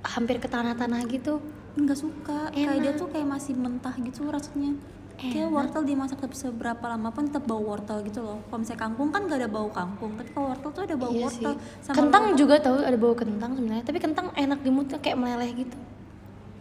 hampir 0.05 0.37
ke 0.37 0.45
tanah-tanah 0.45 1.01
gitu. 1.09 1.41
Nggak 1.81 1.97
suka. 1.97 2.53
Kayak 2.53 2.77
dia 2.77 2.93
Enak. 2.93 3.01
tuh 3.01 3.07
kayak 3.09 3.25
masih 3.25 3.57
mentah 3.57 3.97
gitu 3.97 4.29
rasanya. 4.29 4.77
Kayak 5.17 5.49
Enak. 5.49 5.55
wortel 5.57 5.81
dimasak 5.81 6.21
seberapa 6.37 6.85
lama 6.85 7.09
pun 7.09 7.25
tetap 7.25 7.49
bau 7.49 7.57
wortel 7.57 8.05
gitu 8.05 8.21
loh. 8.21 8.45
Kalau 8.45 8.61
misalnya 8.61 8.85
kangkung 8.85 9.09
kan 9.09 9.25
gak 9.25 9.39
ada 9.41 9.49
bau 9.49 9.69
kangkung, 9.73 10.13
tapi 10.13 10.29
kalau 10.29 10.53
wortel 10.53 10.69
tuh 10.77 10.83
ada 10.85 10.93
bau 10.93 11.09
Iya 11.09 11.25
wortel. 11.25 11.53
sih. 11.57 11.89
Kentang 11.89 12.23
juga 12.37 12.55
tahu 12.61 12.85
ada 12.85 12.97
bau 13.01 13.17
kentang 13.17 13.57
sebenarnya, 13.57 13.81
tapi 13.81 13.97
kentang 13.97 14.29
enak 14.37 14.61
di 14.61 14.69
mulut 14.69 14.93
kayak 15.01 15.17
meleleh 15.17 15.49
gitu. 15.57 15.77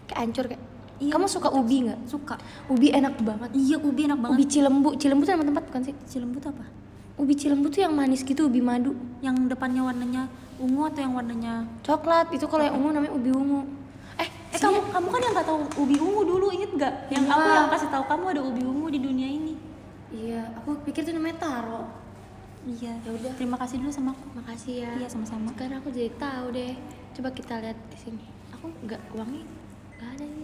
Kayak 0.09 0.19
hancur 0.25 0.45
kayak. 0.49 0.63
Iya, 0.95 1.11
Kamu 1.11 1.27
suka 1.27 1.49
ubi 1.51 1.85
nggak? 1.85 2.01
suka. 2.07 2.35
Ubi 2.71 2.89
enak 2.89 3.19
banget. 3.19 3.51
Iya, 3.51 3.77
ubi 3.79 4.07
enak 4.07 4.19
banget. 4.19 4.35
Ubi 4.39 4.45
Cilembu, 4.47 4.89
Cilembu 4.95 5.23
tuh 5.23 5.33
nama 5.35 5.45
tempat 5.45 5.65
bukan 5.67 5.83
sih? 5.83 5.95
Cilembut 6.07 6.45
apa? 6.47 6.65
Ubi 7.15 7.35
Cilembu 7.35 7.67
tuh 7.69 7.83
yang 7.83 7.95
manis 7.95 8.23
gitu, 8.23 8.47
ubi 8.47 8.59
madu. 8.59 8.95
Yang 9.19 9.51
depannya 9.51 9.83
warnanya 9.83 10.23
ungu 10.55 10.87
atau 10.87 11.03
yang 11.03 11.15
warnanya 11.15 11.67
Coklat, 11.83 12.31
itu 12.31 12.47
kalau 12.47 12.63
yang 12.63 12.79
ungu 12.79 12.91
namanya 12.91 13.11
ubi 13.11 13.31
ungu. 13.31 13.67
Eh, 14.17 14.29
Eh 14.55 14.59
kamu 14.59 14.79
kamu 14.87 15.07
kan 15.11 15.21
yang 15.21 15.33
nggak 15.35 15.47
tahu 15.47 15.59
ubi 15.83 15.97
ungu 15.99 16.21
dulu 16.23 16.47
inget 16.51 16.71
nggak? 16.71 16.95
Yang 17.11 17.25
Iya. 17.27 17.35
aku 17.35 17.49
yang 17.51 17.69
kasih 17.71 17.89
tahu 17.91 18.05
kamu 18.07 18.25
ada 18.31 18.41
ubi 18.41 18.63
ungu 18.63 18.87
di 18.87 18.99
dunia 18.99 19.29
ini. 19.29 19.55
Iya, 20.15 20.43
aku 20.55 20.79
pikir 20.87 21.03
itu 21.03 21.11
namanya 21.11 21.43
taro. 21.43 21.83
Iya. 22.65 22.95
Ya 22.97 23.11
udah. 23.11 23.33
Terima 23.35 23.59
kasih 23.59 23.77
dulu 23.77 23.91
sama 23.91 24.15
aku. 24.15 24.25
Makasih 24.39 24.75
ya. 24.81 24.91
Iya 24.97 25.07
sama-sama. 25.11 25.51
Sekarang 25.53 25.83
aku 25.83 25.91
jadi 25.91 26.11
tahu 26.15 26.47
deh. 26.51 26.73
Coba 27.13 27.29
kita 27.31 27.59
lihat 27.59 27.79
di 27.91 27.99
sini. 27.99 28.25
Aku 28.55 28.71
nggak 28.87 29.01
uangnya 29.13 29.43
nggak 29.99 30.11
ada 30.15 30.25
ini. 30.25 30.44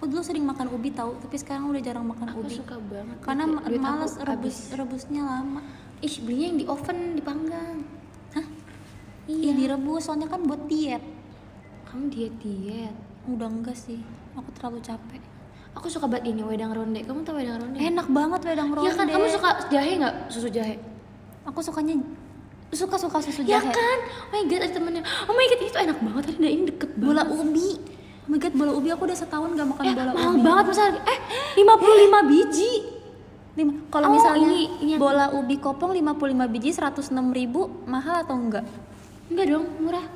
Aku 0.00 0.08
dulu 0.08 0.24
sering 0.24 0.40
makan 0.42 0.72
ubi 0.72 0.88
tahu, 0.90 1.12
tapi 1.20 1.36
sekarang 1.36 1.68
udah 1.68 1.76
jarang 1.78 2.08
makan 2.08 2.32
Aku 2.32 2.40
ubi. 2.40 2.56
suka 2.56 2.80
banget. 2.80 3.20
Karena 3.20 3.44
Duit- 3.44 3.52
ma- 3.54 3.62
duit 3.62 3.76
aku 3.76 3.84
males 3.86 4.12
rebus 4.16 4.24
habis. 4.24 4.56
rebusnya 4.72 5.22
lama. 5.22 5.60
Ih, 6.00 6.14
belinya 6.18 6.46
yang 6.46 6.56
di 6.56 6.66
oven 6.66 6.98
dipanggang. 7.14 7.76
Hah? 8.32 8.46
Iya 9.26 9.52
direbus 9.52 10.00
soalnya 10.02 10.24
kan 10.24 10.40
buat 10.40 10.64
diet. 10.64 11.04
Kamu 11.84 12.08
diet 12.08 12.32
diet. 12.34 12.96
Udah 13.26 13.44
enggak 13.46 13.76
sih. 13.76 14.00
Aku 14.32 14.48
terlalu 14.52 14.80
capek. 14.80 15.20
Aku 15.70 15.86
suka 15.86 16.08
banget 16.08 16.32
ini 16.32 16.40
wedang 16.42 16.72
ronde. 16.72 17.04
Kamu 17.04 17.20
tahu 17.20 17.36
wedang 17.36 17.60
ronde? 17.60 17.76
Enak 17.76 18.08
banget 18.08 18.40
wedang 18.42 18.72
ronde. 18.72 18.88
Iya 18.88 18.96
kan, 18.96 19.04
kamu 19.06 19.26
suka 19.28 19.50
jahe 19.68 20.00
nggak? 20.00 20.14
Susu 20.26 20.48
jahe? 20.48 20.80
Aku 21.44 21.60
sukanya 21.60 22.00
suka 22.70 22.96
suka 22.96 23.20
susu 23.20 23.44
Ya 23.44 23.60
jahe. 23.60 23.68
kan? 23.68 23.98
Oh 24.24 24.32
my 24.32 24.48
god, 24.48 24.60
ada 24.62 24.72
temennya. 24.72 25.02
Oh 25.28 25.34
my 25.34 25.44
god, 25.44 25.60
itu 25.60 25.76
enak 25.78 25.98
banget. 26.00 26.22
Tadi 26.26 26.48
ini 26.48 26.64
deket 26.64 26.90
banget. 26.96 27.04
Bola 27.04 27.22
ubi. 27.28 27.99
My 28.30 28.38
god, 28.38 28.54
bola 28.54 28.72
ubi 28.72 28.88
aku 28.88 29.02
udah 29.04 29.18
setahun 29.18 29.50
gak 29.50 29.66
makan 29.66 29.84
Eh, 29.84 29.92
bola 29.92 30.10
mahal 30.14 30.32
ubi. 30.32 30.40
banget 30.40 30.64
misalnya. 30.68 31.00
Eh, 31.04 31.18
55 31.56 32.20
biji. 32.24 32.72
Lima. 33.52 33.72
Kalau 33.90 34.06
Oh, 34.06 34.14
misalnya 34.14 34.46
ini- 34.46 34.70
ini 34.78 34.90
yang- 34.94 35.02
bola 35.02 35.34
ubi 35.34 35.58
kopong 35.58 35.90
55 35.90 36.46
biji 36.46 36.70
106 36.70 37.10
ribu 37.30 37.66
mahal 37.84 38.22
atau 38.22 38.38
enggak? 38.38 38.62
Enggak 39.26 39.46
dong, 39.48 39.66
murah. 39.76 40.06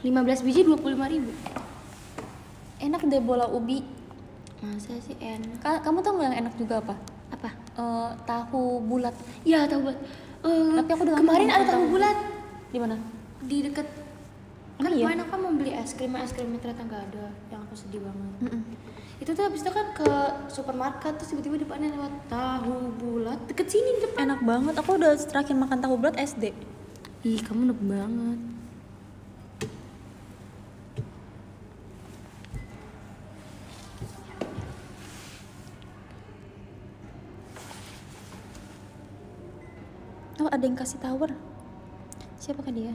15 0.00 0.40
biji 0.40 0.64
25 0.64 1.04
ribu. 1.06 1.28
Enak 2.78 3.04
deh 3.04 3.20
bola 3.20 3.44
ubi. 3.46 3.84
Masa 4.58 4.96
sih 4.98 5.16
enak? 5.18 5.60
Ka- 5.60 5.80
kamu 5.82 6.00
tau 6.00 6.16
nggak 6.16 6.26
yang 6.26 6.38
enak 6.42 6.54
juga 6.56 6.80
apa? 6.80 6.94
Apa? 7.30 7.48
Eh, 7.76 8.10
tahu 8.24 8.80
bulat. 8.80 9.12
Ya, 9.42 9.68
tahu 9.68 9.84
bulat. 9.84 9.98
Eh, 10.42 10.72
Tapi 10.74 10.90
aku 10.90 11.02
udah 11.02 11.14
kemarin 11.14 11.48
ada 11.50 11.64
tahu 11.66 11.72
tahu. 11.76 11.84
bulat 11.90 12.16
Di 12.66 12.78
mana? 12.78 12.96
di 13.38 13.56
deket 13.62 13.84
kan 14.76 14.92
iya? 14.92 15.08
kemarin 15.08 15.20
aku 15.24 15.34
mau 15.40 15.52
beli 15.56 15.72
es 15.72 15.96
krim 15.96 16.12
es 16.20 16.32
krimnya 16.36 16.60
ternyata 16.60 16.82
nggak 16.84 17.02
ada 17.08 17.26
yang 17.48 17.60
aku 17.64 17.74
sedih 17.80 18.04
banget 18.04 18.32
Mm-mm. 18.44 18.62
itu 19.24 19.30
tuh 19.32 19.44
habis 19.48 19.60
itu 19.64 19.72
kan 19.72 19.86
ke 19.96 20.10
supermarket 20.52 21.16
terus 21.16 21.32
tiba-tiba 21.32 21.64
depannya 21.64 21.88
lewat 21.96 22.12
tahu 22.28 22.92
bulat 23.00 23.40
deket 23.48 23.72
sini 23.72 24.04
depan 24.04 24.28
Enak 24.28 24.42
banget. 24.42 24.74
Aku 24.82 24.98
udah 24.98 25.14
terakhir 25.16 25.54
makan 25.54 25.78
tahu 25.80 25.94
bulat 25.96 26.16
SD. 26.20 26.52
ih 27.24 27.40
kamu 27.40 27.72
enak 27.72 27.80
banget 27.80 28.40
Oh, 40.36 40.52
ada 40.52 40.68
yang 40.68 40.76
kasih 40.76 41.00
tower. 41.00 41.32
Siapakah 42.36 42.68
dia? 42.68 42.92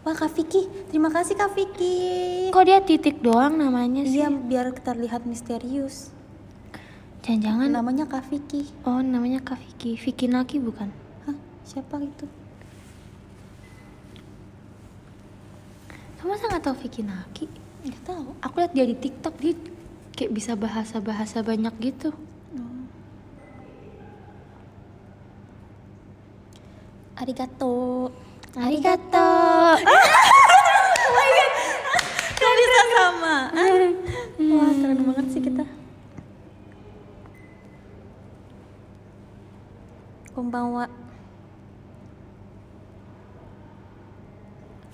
Wah, 0.00 0.14
Kak 0.14 0.32
Vicky. 0.32 0.64
Terima 0.88 1.08
kasih 1.08 1.34
Kak 1.34 1.52
Vicky. 1.52 2.48
kok 2.48 2.64
dia 2.64 2.80
titik 2.80 3.20
doang 3.20 3.54
namanya 3.54 4.02
sih 4.02 4.18
Iya, 4.18 4.28
biar 4.28 4.72
terlihat 4.74 5.22
misterius. 5.22 6.10
jangan-jangan 7.20 7.68
Namanya 7.70 8.04
Kak 8.04 8.26
Vicky. 8.26 8.64
oh 8.82 8.98
namanya 8.98 9.38
Kak 9.38 9.60
Vicky 9.60 9.94
Vicky 9.94 10.26
Naki 10.26 10.56
bukan 10.58 10.88
Hah, 11.22 11.36
siapa 11.62 12.00
itu? 12.00 12.26
kamu 16.16 16.26
masa 16.30 16.48
nggak 16.48 16.64
tahu 16.64 16.76
Vicky 16.78 17.02
Naki 17.02 17.44
Nggak 17.82 18.02
tahu. 18.04 18.26
aku 18.40 18.54
lihat 18.56 18.72
dia 18.72 18.84
di 18.84 18.96
TikTok 18.98 19.34
dia 19.36 19.52
kayak 20.12 20.32
bisa 20.32 20.52
bahasa-bahasa 20.54 21.40
banyak 21.40 21.72
gitu 21.78 22.10
Oh. 22.50 22.82
Arigato. 27.16 28.10
Arigato. 28.58 29.30
Kok 32.40 32.52
bisa 32.58 32.80
sama? 32.98 33.36
Wah, 34.50 34.70
keren 34.74 35.00
banget 35.06 35.26
sih 35.30 35.38
kita. 35.38 35.62
Konbanwa. 40.34 40.90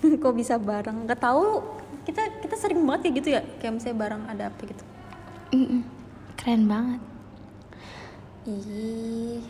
Kok 0.21 0.35
bisa 0.37 0.61
bareng? 0.61 1.09
Gak 1.09 1.17
tahu. 1.17 1.65
Kita 2.05 2.21
kita 2.39 2.55
sering 2.55 2.85
banget 2.85 3.09
kayak 3.09 3.15
gitu 3.19 3.29
ya. 3.33 3.41
Kayak 3.57 3.73
misalnya 3.81 3.97
bareng 3.97 4.23
ada 4.29 4.43
apa 4.53 4.61
gitu. 4.69 4.83
Mm-mm. 5.57 5.81
Keren 6.37 6.69
banget. 6.69 7.01
Ih. 8.45 9.41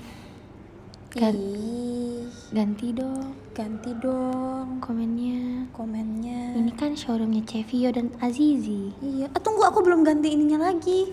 Gan- 1.11 1.35
Ih. 1.35 2.31
Ganti 2.55 2.95
dong 2.95 3.46
Ganti 3.57 3.89
dong 3.97 4.77
komennya. 4.77 5.65
komennya. 5.73 6.61
Ini 6.61 6.77
kan 6.77 6.93
showroomnya 6.93 7.41
Cevio 7.41 7.89
dan 7.89 8.13
Azizi. 8.21 8.93
Iya. 9.01 9.33
Ah, 9.33 9.41
tunggu 9.41 9.65
aku 9.65 9.81
belum 9.81 10.05
ganti 10.05 10.29
ininya 10.29 10.69
lagi. 10.69 11.09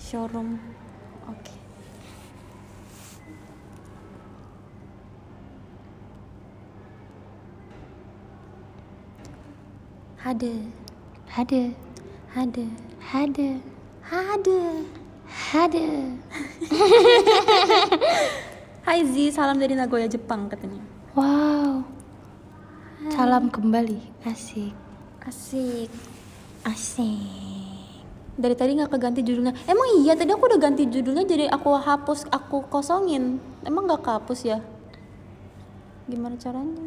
Showroom. 0.00 0.56
Oke. 1.28 1.52
Hade. 10.24 10.56
Hade, 11.28 11.76
Hade. 12.32 12.66
hade, 13.12 13.60
Hade. 14.08 14.60
hade. 15.52 15.86
Hai 18.88 19.04
Zi, 19.04 19.28
salam 19.28 19.60
dari 19.60 19.76
Nagoya 19.76 20.08
Jepang 20.08 20.48
katanya. 20.48 20.93
Wow. 21.14 21.86
Salam 23.14 23.46
kembali. 23.46 24.26
Asik. 24.26 24.74
Asik. 25.22 25.86
Asik. 26.66 28.02
Dari 28.34 28.54
tadi 28.58 28.74
nggak 28.74 28.90
keganti 28.90 29.22
judulnya. 29.22 29.54
Emang 29.70 30.02
iya 30.02 30.18
tadi 30.18 30.34
aku 30.34 30.50
udah 30.50 30.58
ganti 30.58 30.90
judulnya 30.90 31.22
jadi 31.22 31.46
aku 31.54 31.70
hapus, 31.78 32.26
aku 32.34 32.66
kosongin. 32.66 33.38
Emang 33.62 33.86
nggak 33.86 34.02
kehapus 34.02 34.40
ya? 34.42 34.58
Gimana 36.10 36.34
caranya? 36.34 36.82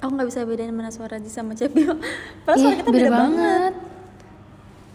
Aku 0.00 0.08
nggak 0.08 0.28
bisa 0.32 0.48
bedain 0.48 0.72
mana 0.72 0.88
suara 0.88 1.20
Zi 1.20 1.28
sama 1.28 1.52
Cepio. 1.52 2.00
Padahal 2.48 2.64
suara 2.64 2.80
kita 2.80 2.90
beda, 2.96 3.10
banget. 3.12 3.72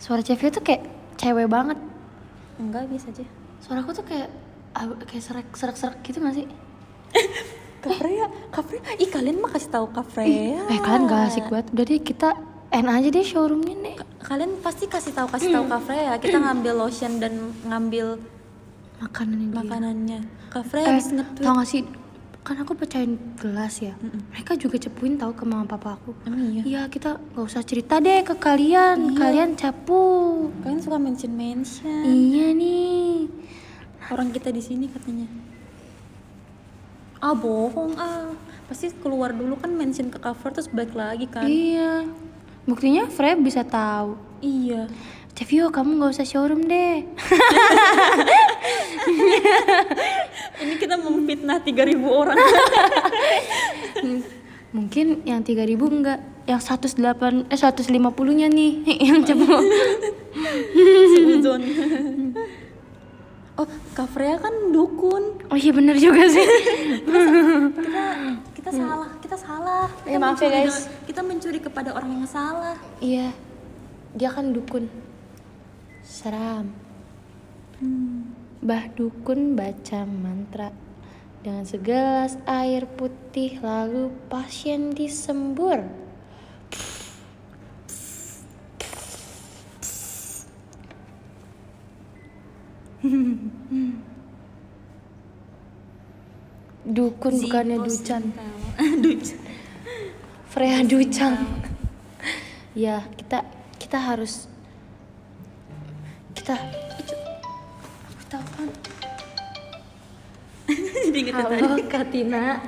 Suara 0.01 0.21
Cevio 0.25 0.49
tuh 0.49 0.63
kayak 0.65 0.89
cewek 1.21 1.45
banget. 1.45 1.77
Enggak, 2.57 2.89
biasa 2.89 3.13
aja. 3.13 3.42
Suaraku 3.63 3.95
tuh 3.95 4.03
kayak 4.03 4.27
kayak 5.07 5.23
serak 5.23 5.47
serak 5.55 5.77
serak 5.79 5.97
gitu 6.03 6.19
gak 6.19 6.35
sih? 6.35 6.47
Kak 7.83 7.99
Freya, 7.99 8.25
Kak 8.47 8.63
Freya. 8.63 8.81
Ih 8.95 9.07
kalian 9.07 9.39
mah 9.39 9.51
kasih 9.51 9.71
tahu 9.71 9.91
Kak 9.91 10.07
Freya. 10.07 10.67
Eh 10.67 10.79
kalian 10.79 11.03
gak 11.07 11.21
asik 11.31 11.45
banget. 11.47 11.67
Udah 11.71 11.83
deh 11.83 11.99
kita 11.99 12.29
end 12.71 12.87
aja 12.87 13.07
deh 13.07 13.23
showroomnya 13.23 13.75
deh. 13.79 13.95
Kalian 14.19 14.51
pasti 14.59 14.87
kasih 14.87 15.11
tahu 15.11 15.27
kasih 15.27 15.51
tahu 15.51 15.63
Kak 15.67 15.81
Freya. 15.83 16.15
Kita 16.15 16.37
ngambil 16.39 16.73
lotion 16.75 17.19
dan 17.19 17.33
ngambil 17.63 18.19
Makanannya 18.99 19.47
dia. 19.47 19.57
makanannya. 19.59 20.19
Kak 20.47 20.63
Freya 20.63 20.83
eh, 20.83 20.91
habis 20.95 21.07
nge-tweet. 21.11 21.43
gak 21.43 21.67
sih 21.67 21.83
kan 22.43 22.59
aku 22.59 22.75
pecahin 22.75 23.15
gelas 23.35 23.79
ya 23.79 23.95
mereka 24.29 24.53
juga 24.53 24.75
cepuin 24.77 25.15
tahu 25.15 25.31
ke 25.31 25.43
mama 25.43 25.63
papa 25.63 25.95
aku 25.95 26.11
Emang 26.23 26.43
iya? 26.51 26.61
iya 26.61 26.81
kita 26.85 27.15
nggak 27.15 27.39
usah 27.41 27.63
cerita 27.63 27.97
deh 27.97 28.19
ke 28.21 28.35
kalian 28.35 29.15
kalian 29.15 29.55
capu 29.55 30.51
Kalian 30.59 30.79
suka 30.79 30.97
mention 30.97 31.31
mention 31.31 32.03
iya 32.03 32.51
nih 32.51 33.31
orang 34.05 34.29
kita 34.29 34.51
di 34.51 34.59
sini 34.59 34.85
katanya. 34.85 35.25
Ah 37.17 37.31
bohong 37.31 37.95
ah. 37.95 38.35
Pasti 38.65 38.91
keluar 38.93 39.31
dulu 39.31 39.55
kan 39.55 39.71
mention 39.71 40.07
ke 40.07 40.19
cover 40.19 40.51
terus 40.51 40.67
balik 40.67 40.91
lagi 40.93 41.23
kan. 41.25 41.47
iya 41.47 42.03
buktinya 42.63 43.07
Fred 43.07 43.39
bisa 43.39 43.63
tahu 43.63 44.19
Iya. 44.39 44.91
Cevio 45.33 45.73
kamu 45.73 45.97
nggak 45.97 46.11
usah 46.13 46.25
showroom 46.25 46.61
deh 46.63 47.01
Ini 50.55 50.73
kita 50.77 50.95
memfitnah 50.95 51.59
3000 51.59 51.99
orang. 52.05 52.37
mungkin 54.73 55.21
yang 55.21 55.41
3000 55.41 55.69
enggak 55.77 56.17
yang 56.45 56.57
108 56.57 56.97
eh 57.45 57.57
150 57.57 57.93
nya 58.33 58.47
nih 58.47 58.71
yang 59.05 59.21
Suzon. 61.13 61.61
oh, 63.53 63.67
Kak 63.93 64.09
Freya 64.09 64.37
kan 64.37 64.73
dukun. 64.73 65.45
oh 65.45 65.53
iya 65.55 65.69
bener 65.69 65.93
juga 65.95 66.25
sih 66.25 66.41
Kita 67.05 68.01
kita 68.53 68.69
salah, 68.73 69.09
kita 69.21 69.37
salah. 69.37 69.85
Ya, 70.03 70.09
Kita 70.09 70.19
maaf 70.19 70.41
ya, 70.41 70.41
mencuri 70.41 70.49
guys. 70.49 70.73
dengan- 70.73 71.05
Kita 71.05 71.21
mencuri 71.21 71.59
kepada 71.59 71.89
orang 71.91 72.09
yang 72.15 72.25
salah. 72.25 72.73
iya 72.97 73.29
dia 74.11 74.29
kan 74.29 74.49
dukun 74.49 74.89
Seram. 76.13 76.69
Bah 78.61 78.85
dukun 78.93 79.57
baca 79.57 80.05
mantra 80.05 80.69
dengan 81.41 81.65
segelas 81.65 82.37
air 82.45 82.85
putih 82.85 83.57
lalu 83.65 84.13
pasien 84.29 84.93
disembur. 84.93 85.81
Dukun 96.93 97.33
bukannya 97.41 97.81
ducan. 97.81 98.23
Ducan. 99.01 99.37
Freya 100.53 100.85
Ducang. 100.85 101.41
ya, 102.77 103.01
kita 103.17 103.41
kita 103.81 103.97
harus 103.97 104.52
kita 106.43 106.59
aku 106.99 107.15
telepon. 108.27 108.67
Jadi 110.67 111.17
inget 111.23 111.39
yang 111.39 111.55
Halo 111.55 111.79
Kak 111.87 112.11
Tina. 112.11 112.59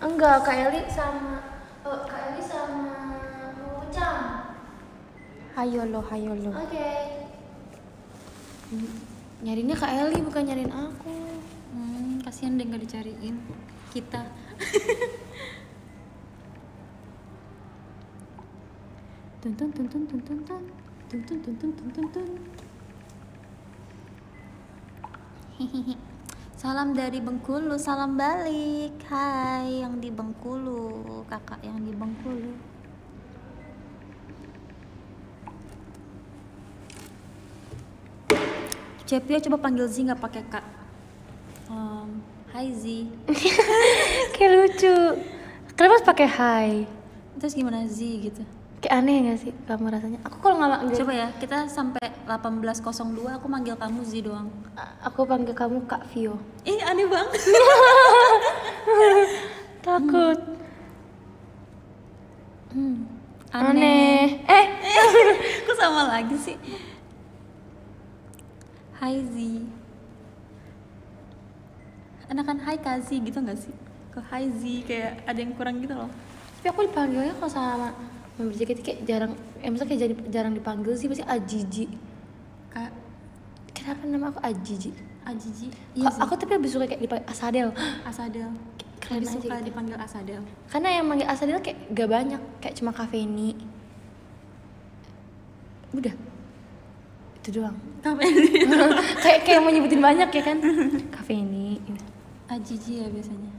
Enggak, 0.00 0.40
Kak 0.40 0.56
Eli 0.64 0.88
sama 0.88 1.36
oh, 1.84 2.08
Kak 2.08 2.32
Eli 2.32 2.40
sama 2.40 2.96
Ucang. 3.84 4.56
Hayo 5.52 5.84
lo, 5.84 6.00
hayo 6.08 6.32
lo. 6.32 6.48
Oke. 6.56 7.20
Nyarinya 9.44 9.76
Kak 9.76 9.92
Eli 9.92 10.16
bukan 10.24 10.48
nyariin 10.48 10.72
aku. 10.72 11.12
Hmm, 11.76 12.24
kasihan 12.24 12.56
deh 12.56 12.64
nggak 12.64 12.88
dicariin 12.88 13.36
kita. 13.92 14.32
tun 19.44 19.52
tun 19.52 19.68
tun 19.76 19.84
tun 19.92 20.08
tun 21.06 21.22
tun 21.22 21.38
tun 21.38 21.54
tun 21.58 21.70
tun 21.94 22.06
tun 22.10 22.28
Salam 26.56 26.96
dari 26.96 27.20
Bengkulu, 27.20 27.76
salam 27.76 28.16
balik. 28.16 28.96
Hai 29.06 29.84
yang 29.84 30.00
di 30.00 30.08
Bengkulu, 30.08 31.22
kakak 31.28 31.60
yang 31.62 31.78
di 31.84 31.92
Bengkulu. 31.92 32.52
Cepio 39.06 39.38
coba 39.46 39.68
panggil 39.68 39.86
Zi 39.86 40.10
nggak 40.10 40.18
pakai 40.18 40.42
kak. 40.50 40.66
Um, 41.70 42.24
hai 42.50 42.72
Zi. 42.74 43.06
Kayak 44.34 44.50
lucu. 44.56 44.96
Kenapa 45.76 45.92
harus 46.00 46.08
pakai 46.08 46.28
hai? 46.28 46.70
Terus 47.38 47.54
gimana 47.54 47.86
Zi 47.86 48.26
gitu? 48.26 48.55
Kayak 48.76 48.94
aneh 49.00 49.16
gak 49.32 49.38
sih 49.40 49.52
kamu 49.64 49.88
rasanya? 49.88 50.18
Aku 50.28 50.36
kalau 50.44 50.60
nggak 50.60 50.70
manggil, 50.70 50.96
Coba 51.00 51.12
ya, 51.16 51.28
kita 51.40 51.64
sampai 51.64 52.12
18.02 52.28 53.40
aku 53.40 53.46
manggil 53.48 53.74
kamu 53.74 54.04
Z 54.04 54.12
doang. 54.20 54.52
aku 55.00 55.24
panggil 55.24 55.56
kamu 55.56 55.80
Kak 55.88 56.04
Vio. 56.12 56.36
Ih, 56.68 56.80
aneh 56.84 57.08
banget. 57.08 57.40
Takut. 59.86 60.38
Hmm, 62.74 63.06
Aneh. 63.54 64.44
Eh, 64.44 64.66
Kok 65.64 65.76
sama 65.80 66.12
lagi 66.12 66.36
sih? 66.36 66.58
Hai 69.00 69.24
Z. 69.24 69.36
Enakan 72.26 72.58
hai 72.66 72.76
Kazi 72.76 73.22
gitu 73.22 73.38
gak 73.40 73.56
sih? 73.56 73.72
Ke 74.12 74.20
hai 74.28 74.50
Z 74.52 74.60
kayak 74.84 75.24
ada 75.24 75.38
yang 75.38 75.54
kurang 75.56 75.80
gitu 75.80 75.96
loh. 75.96 76.10
tapi 76.56 76.74
aku 76.74 76.82
dipanggilnya 76.90 77.30
kalau 77.38 77.46
sama 77.46 77.94
member 78.36 78.54
JKT 78.54 78.80
kayak 78.80 78.98
jarang, 79.02 79.32
eh 79.58 79.68
maksudnya 79.68 79.90
kayak 79.90 80.02
jadi- 80.02 80.26
jarang 80.30 80.52
dipanggil 80.52 80.92
sih 80.92 81.06
pasti 81.06 81.24
Ajiji. 81.24 81.84
Kak 82.68 82.92
Kenapa 83.72 84.02
nama 84.04 84.28
aku 84.28 84.40
Ajiji? 84.40 84.90
Ajiji. 85.22 85.68
Iya 85.92 86.10
aku 86.16 86.34
tapi 86.34 86.54
lebih 86.54 86.68
suka 86.68 86.84
kayak 86.84 87.00
dipanggil 87.00 87.26
Asadel. 87.26 87.68
Asadel. 88.10 88.50
Keren 88.96 89.20
Lebih 89.20 89.28
aja 89.28 89.36
suka 89.38 89.54
gitu. 89.54 89.66
dipanggil 89.68 89.96
Asadel. 89.96 90.42
Karena 90.66 90.88
yang 90.90 91.04
manggil 91.06 91.26
Asadel 91.26 91.58
kayak 91.60 91.78
gak 91.92 92.08
banyak, 92.08 92.40
kayak 92.58 92.74
cuma 92.74 92.90
Kaveni. 92.90 93.54
Udah. 95.92 96.14
Itu 97.38 97.48
doang. 97.54 97.76
kayak 99.24 99.40
kayak 99.42 99.60
mau 99.60 99.70
nyebutin 99.70 100.02
banyak 100.02 100.28
ya 100.28 100.42
kan? 100.42 100.58
Kaveni. 101.14 101.78
Ajiji 102.46 103.02
ya 103.02 103.08
biasanya. 103.08 103.50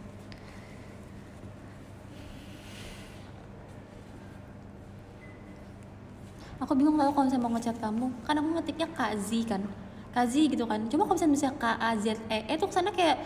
Aku 6.58 6.74
bingung 6.74 6.98
tau 6.98 7.14
kalau 7.14 7.26
misalnya 7.30 7.46
mau 7.46 7.54
ngechat 7.54 7.78
kamu, 7.78 8.06
kan 8.26 8.34
aku 8.42 8.50
ngetiknya 8.58 8.88
Kazi 8.90 9.40
kan, 9.46 9.62
Kazi 10.10 10.50
gitu 10.50 10.66
kan. 10.66 10.82
Cuma 10.90 11.06
kalau 11.06 11.16
misalnya 11.16 11.36
bisa 11.38 11.48
K 11.54 11.66
A 11.78 11.92
Z 12.02 12.06
E, 12.34 12.40
itu 12.50 12.66
ke 12.66 12.74
sana 12.74 12.90
kayak 12.90 13.22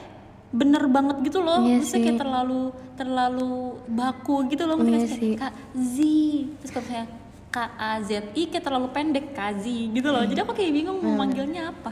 bener 0.52 0.84
banget 0.92 1.24
gitu 1.24 1.40
loh, 1.40 1.64
Iya 1.64 1.80
Maksudnya 1.80 2.12
kayak 2.12 2.20
terlalu 2.20 2.62
terlalu 3.00 3.80
baku 3.88 4.36
gitu 4.52 4.68
loh, 4.68 4.76
Iya 4.84 5.08
kayak 5.08 5.40
K 5.40 5.44
Z, 5.80 5.96
terus 6.60 6.72
kalau 6.76 6.84
misalnya 6.84 7.08
K 7.52 7.58
A 7.80 7.92
Z 8.04 8.12
I 8.36 8.44
kayak 8.52 8.64
terlalu 8.68 8.88
pendek 8.92 9.26
Kazi 9.32 9.88
gitu 9.96 10.12
loh. 10.12 10.24
Jadi 10.28 10.40
aku 10.44 10.52
kayak 10.52 10.72
bingung 10.76 11.00
mau 11.00 11.24
manggilnya 11.24 11.72
apa. 11.72 11.92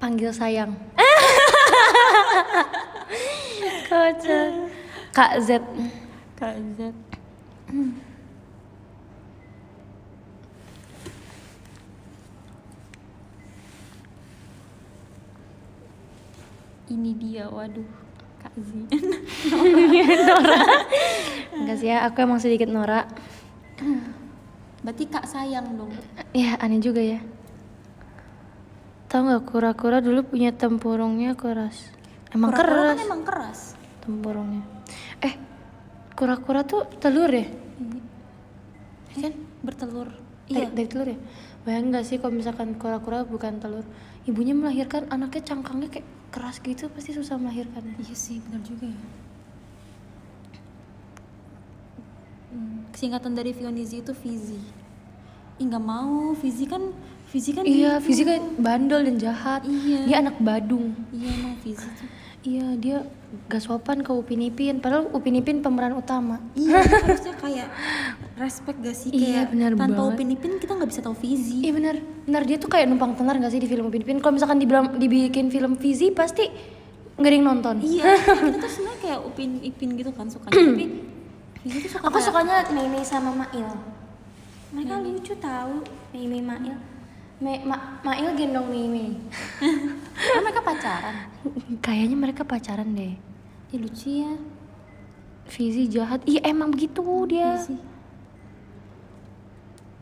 Panggil 0.00 0.32
sayang. 0.32 0.72
Kocak. 3.88 4.48
Kak 5.12 5.32
Z. 5.44 5.60
Kak 6.36 6.56
Z. 6.76 6.92
Ini 16.90 17.10
dia, 17.14 17.46
waduh, 17.46 17.86
Kak 18.36 18.54
Z. 18.58 18.68
Enggak 21.54 21.76
sih 21.78 21.86
ya, 21.86 22.02
aku 22.02 22.18
emang 22.20 22.42
sedikit 22.42 22.66
norak. 22.66 23.06
Berarti 24.82 25.04
Kak 25.06 25.22
sayang 25.24 25.76
dong. 25.76 25.94
Ya 26.32 26.58
aneh 26.58 26.82
juga 26.82 26.98
ya. 26.98 27.22
Tahu 29.06 29.22
nggak 29.22 29.44
kura-kura 29.44 29.98
dulu 29.98 30.22
punya 30.24 30.50
tempurungnya 30.50 31.34
keras. 31.34 31.90
Emang 32.30 32.50
Kura-kura 32.50 32.70
keras 32.70 32.90
Kan 32.92 33.04
emang 33.04 33.22
keras. 33.22 33.60
tempurungnya. 34.00 34.62
Eh, 35.20 35.34
kura-kura 36.14 36.62
tuh 36.62 36.86
telur 36.98 37.30
ya? 37.30 37.46
Kan 39.12 39.34
bertelur. 39.60 40.08
Dari, 40.46 40.58
Iya. 40.58 40.68
dari 40.70 40.86
telur 40.86 41.06
ya? 41.06 41.18
Bayang 41.60 41.90
nggak 41.90 42.02
sih 42.02 42.16
kalau 42.16 42.32
misalkan 42.32 42.74
kura-kura 42.74 43.22
bukan 43.22 43.58
telur, 43.58 43.86
ibunya 44.24 44.54
melahirkan 44.54 45.06
anaknya 45.06 45.42
cangkangnya 45.44 45.86
kayak 45.88 46.06
keras 46.30 46.62
gitu 46.62 46.86
pasti 46.90 47.10
susah 47.10 47.36
melahirkannya. 47.36 47.98
Iya 47.98 48.16
sih, 48.16 48.38
benar 48.40 48.62
juga 48.62 48.86
ya. 48.86 49.02
Hmm, 52.50 52.86
Singkatan 52.94 53.34
dari 53.34 53.54
Vionizi 53.54 54.02
itu 54.02 54.10
Fizi. 54.14 54.58
Ih 55.60 55.64
nggak 55.66 55.84
mau, 55.84 56.32
Fizi 56.34 56.66
kan 56.66 56.90
Fizi 57.30 57.54
kan 57.54 57.62
Iya. 57.62 58.02
Fizi 58.02 58.26
kan 58.26 58.42
bandel 58.58 59.06
dan 59.06 59.16
jahat. 59.18 59.62
Iya. 59.62 60.06
Dia 60.06 60.16
anak 60.18 60.42
Badung. 60.42 60.94
Iya 61.14 61.28
emang 61.30 61.54
Fizi 61.62 61.86
tuh. 61.94 62.08
Iya, 62.40 62.66
dia 62.80 62.96
gak 63.52 63.60
sopan 63.60 64.00
ke 64.00 64.10
Upin 64.10 64.40
Ipin. 64.40 64.80
Padahal 64.80 65.12
Upin 65.12 65.36
Ipin 65.36 65.60
pemeran 65.60 65.92
utama. 65.92 66.40
Iya, 66.56 66.80
harusnya 66.80 67.36
kayak 67.36 67.68
respect 68.40 68.78
gak 68.78 68.92
sih 68.92 69.10
Iya, 69.10 69.44
kayak 69.44 69.46
benar 69.50 69.70
tanpa 69.74 69.86
banget. 70.00 70.16
Upin 70.16 70.28
Ipin 70.30 70.52
kita 70.56 70.72
nggak 70.72 70.88
bisa 70.88 71.00
tahu 71.00 71.12
Fizi. 71.12 71.60
Iya 71.60 71.72
benar, 71.72 71.94
benar 72.24 72.42
dia 72.42 72.56
tuh 72.56 72.66
kayak 72.66 72.86
numpang 72.86 73.12
tenar 73.12 73.36
gak 73.36 73.48
sih 73.48 73.58
di 73.58 73.66
film 73.66 73.86
Upin 73.86 74.00
Ipin? 74.00 74.18
Kalau 74.18 74.34
misalkan 74.34 74.56
dibilang, 74.56 74.96
dibikin 74.96 75.46
film 75.46 75.76
Fizi 75.76 76.10
pasti 76.10 76.48
nggak 77.14 77.26
ada 77.26 77.36
yang 77.36 77.46
nonton. 77.46 77.74
Iya, 77.78 78.16
kita 78.48 78.56
tuh 78.58 78.70
sebenarnya 78.70 78.98
kayak 78.98 79.20
Upin 79.22 79.50
Ipin 79.60 79.88
gitu 79.94 80.10
kan 80.10 80.26
sukanya, 80.26 80.56
tapi 80.56 80.84
Fizi 81.60 81.78
tuh 81.78 81.90
suka 81.92 82.02
Aku 82.02 82.16
kayak- 82.16 82.26
sukanya 82.26 82.54
Mei 82.88 83.04
sama 83.04 83.30
Mail. 83.36 83.68
mereka 84.70 84.94
lucu 84.98 85.34
tahu. 85.36 85.84
Mei 86.10 86.40
Mail. 86.40 86.76
Me, 87.40 87.56
Ma, 87.60 87.76
Mail 88.02 88.32
gendong 88.34 88.68
Mei 88.68 89.16
Kan 90.14 90.40
mereka 90.44 90.60
pacaran. 90.60 91.16
Kayaknya 91.84 92.16
mereka 92.16 92.42
pacaran 92.44 92.92
deh. 92.92 93.16
Ya 93.68 93.76
lucu 93.76 94.08
ya. 94.22 94.32
Fizi 95.44 95.88
jahat. 95.88 96.22
Iya 96.24 96.46
emang 96.46 96.70
begitu 96.70 97.00
dia. 97.26 97.58
Fizi. 97.58 97.89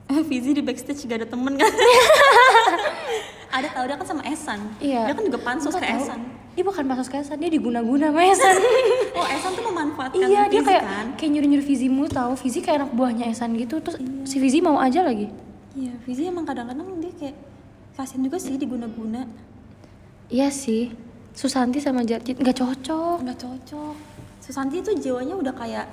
Fizi 0.29 0.51
di 0.57 0.63
backstage 0.65 1.05
gak 1.05 1.25
ada 1.25 1.29
temen 1.29 1.53
kan? 1.57 1.69
ada 3.57 3.69
tau 3.73 3.85
dia 3.85 3.97
kan 3.97 4.07
sama 4.09 4.23
Esan. 4.25 4.61
Iya. 4.81 5.13
Dia 5.13 5.15
kan 5.17 5.25
juga 5.25 5.39
pansos 5.41 5.73
ke 5.73 5.85
tahu. 5.85 6.01
Esan. 6.01 6.21
Dia 6.59 6.65
bukan 6.67 6.85
masuk 6.91 7.15
ke 7.15 7.23
Esan, 7.23 7.37
dia 7.39 7.51
diguna-guna 7.55 8.11
sama 8.11 8.23
Esan. 8.25 8.57
Oh 9.19 9.27
Esan 9.27 9.51
tuh 9.51 9.65
memanfaatkan 9.67 10.27
iya, 10.31 10.47
dia 10.47 10.63
Fizi 10.63 10.69
kayak 10.71 10.85
kan? 10.87 11.07
kayak 11.19 11.31
nyuruh-nyuruh 11.35 11.67
Fizi 11.67 11.87
mulu 11.91 12.07
tahu. 12.07 12.33
Fizi 12.39 12.59
kayak 12.63 12.87
anak 12.87 12.91
buahnya 12.95 13.25
Esan 13.31 13.51
gitu. 13.59 13.83
Terus 13.83 13.99
si 14.27 14.37
Fizi 14.39 14.63
mau 14.63 14.79
aja 14.79 15.03
lagi. 15.03 15.27
Iya, 15.75 15.93
Fizi 16.07 16.31
emang 16.31 16.47
kadang-kadang 16.47 16.87
dia 17.03 17.13
kayak 17.19 17.37
kasian 17.99 18.23
juga 18.23 18.39
sih 18.39 18.55
diguna-guna. 18.55 19.27
Iya 20.31 20.49
sih. 20.55 20.95
Susanti 21.35 21.83
sama 21.83 22.07
Jarjit 22.07 22.39
nggak 22.39 22.57
cocok. 22.63 23.27
Nggak 23.27 23.39
cocok. 23.43 23.95
Susanti 24.39 24.83
tuh 24.87 24.95
jiwanya 24.95 25.35
udah 25.35 25.55
kayak 25.55 25.87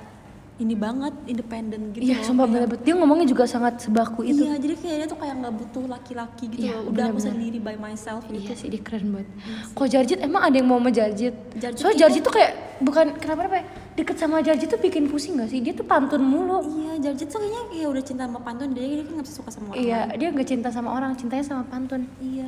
ini 0.55 0.71
banget 0.71 1.11
independen 1.27 1.91
gitu 1.91 2.07
Iya, 2.07 2.23
sumpah 2.23 2.47
Kayak- 2.47 2.71
bener 2.71 2.79
Dia 2.79 2.93
ngomongnya 2.95 3.27
juga 3.27 3.43
sangat 3.43 3.83
sebaku 3.83 4.23
itu. 4.23 4.39
Iya, 4.39 4.55
jadi 4.55 4.73
kayaknya 4.73 5.05
tuh 5.05 5.19
kayak 5.19 5.35
nggak 5.35 5.53
butuh 5.53 5.83
laki-laki 5.85 6.43
gitu 6.47 6.63
Iya, 6.63 6.79
loh. 6.79 6.95
Udah 6.95 7.05
aku 7.05 7.19
benar-benar. 7.19 7.27
sendiri 7.27 7.57
by 7.59 7.75
myself 7.75 8.23
gitu. 8.25 8.39
Iya 8.39 8.53
sih 8.55 8.67
dia 8.69 8.79
keren 8.79 9.11
banget. 9.11 9.27
Kok 9.71 9.87
Jarjit 9.89 10.19
emang 10.21 10.41
ada 10.41 10.55
yang 10.55 10.63
mau 10.65 10.79
sama 10.79 10.89
Jarjit? 10.89 11.35
Soalnya 11.51 11.75
itu- 11.75 11.99
Jarjit 11.99 12.21
tuh 12.21 12.33
kayak 12.33 12.51
bukan 12.79 13.05
kenapa 13.17 13.39
apa 13.45 13.57
ya? 13.59 13.65
Deket 13.95 14.15
sama 14.15 14.35
Jarjit 14.39 14.67
tuh 14.67 14.79
bikin 14.79 15.03
pusing 15.05 15.35
gak 15.35 15.49
sih? 15.49 15.59
Dia 15.59 15.71
tuh 15.71 15.83
pantun 15.83 16.23
mulu. 16.23 16.63
Iya, 16.63 17.03
Jarjit 17.03 17.27
tuh 17.27 17.39
kayaknya 17.41 17.61
ya 17.75 17.87
udah 17.87 18.03
cinta 18.05 18.23
sama 18.23 18.39
pantun, 18.39 18.67
jadi 18.71 18.87
dia 18.93 19.03
kan 19.03 19.13
nggak 19.13 19.27
suka 19.27 19.49
sama 19.49 19.67
orang. 19.69 19.79
Iya, 19.81 19.99
dia 20.13 20.27
gak 20.31 20.47
cinta 20.47 20.67
sama 20.69 20.89
orang, 20.89 21.11
cintanya 21.13 21.43
sama 21.43 21.63
pantun. 21.63 22.07
Iya. 22.17 22.47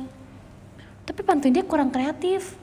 Tapi 1.04 1.20
pantun 1.20 1.50
dia 1.50 1.60
kurang 1.62 1.88
kreatif. 1.88 2.56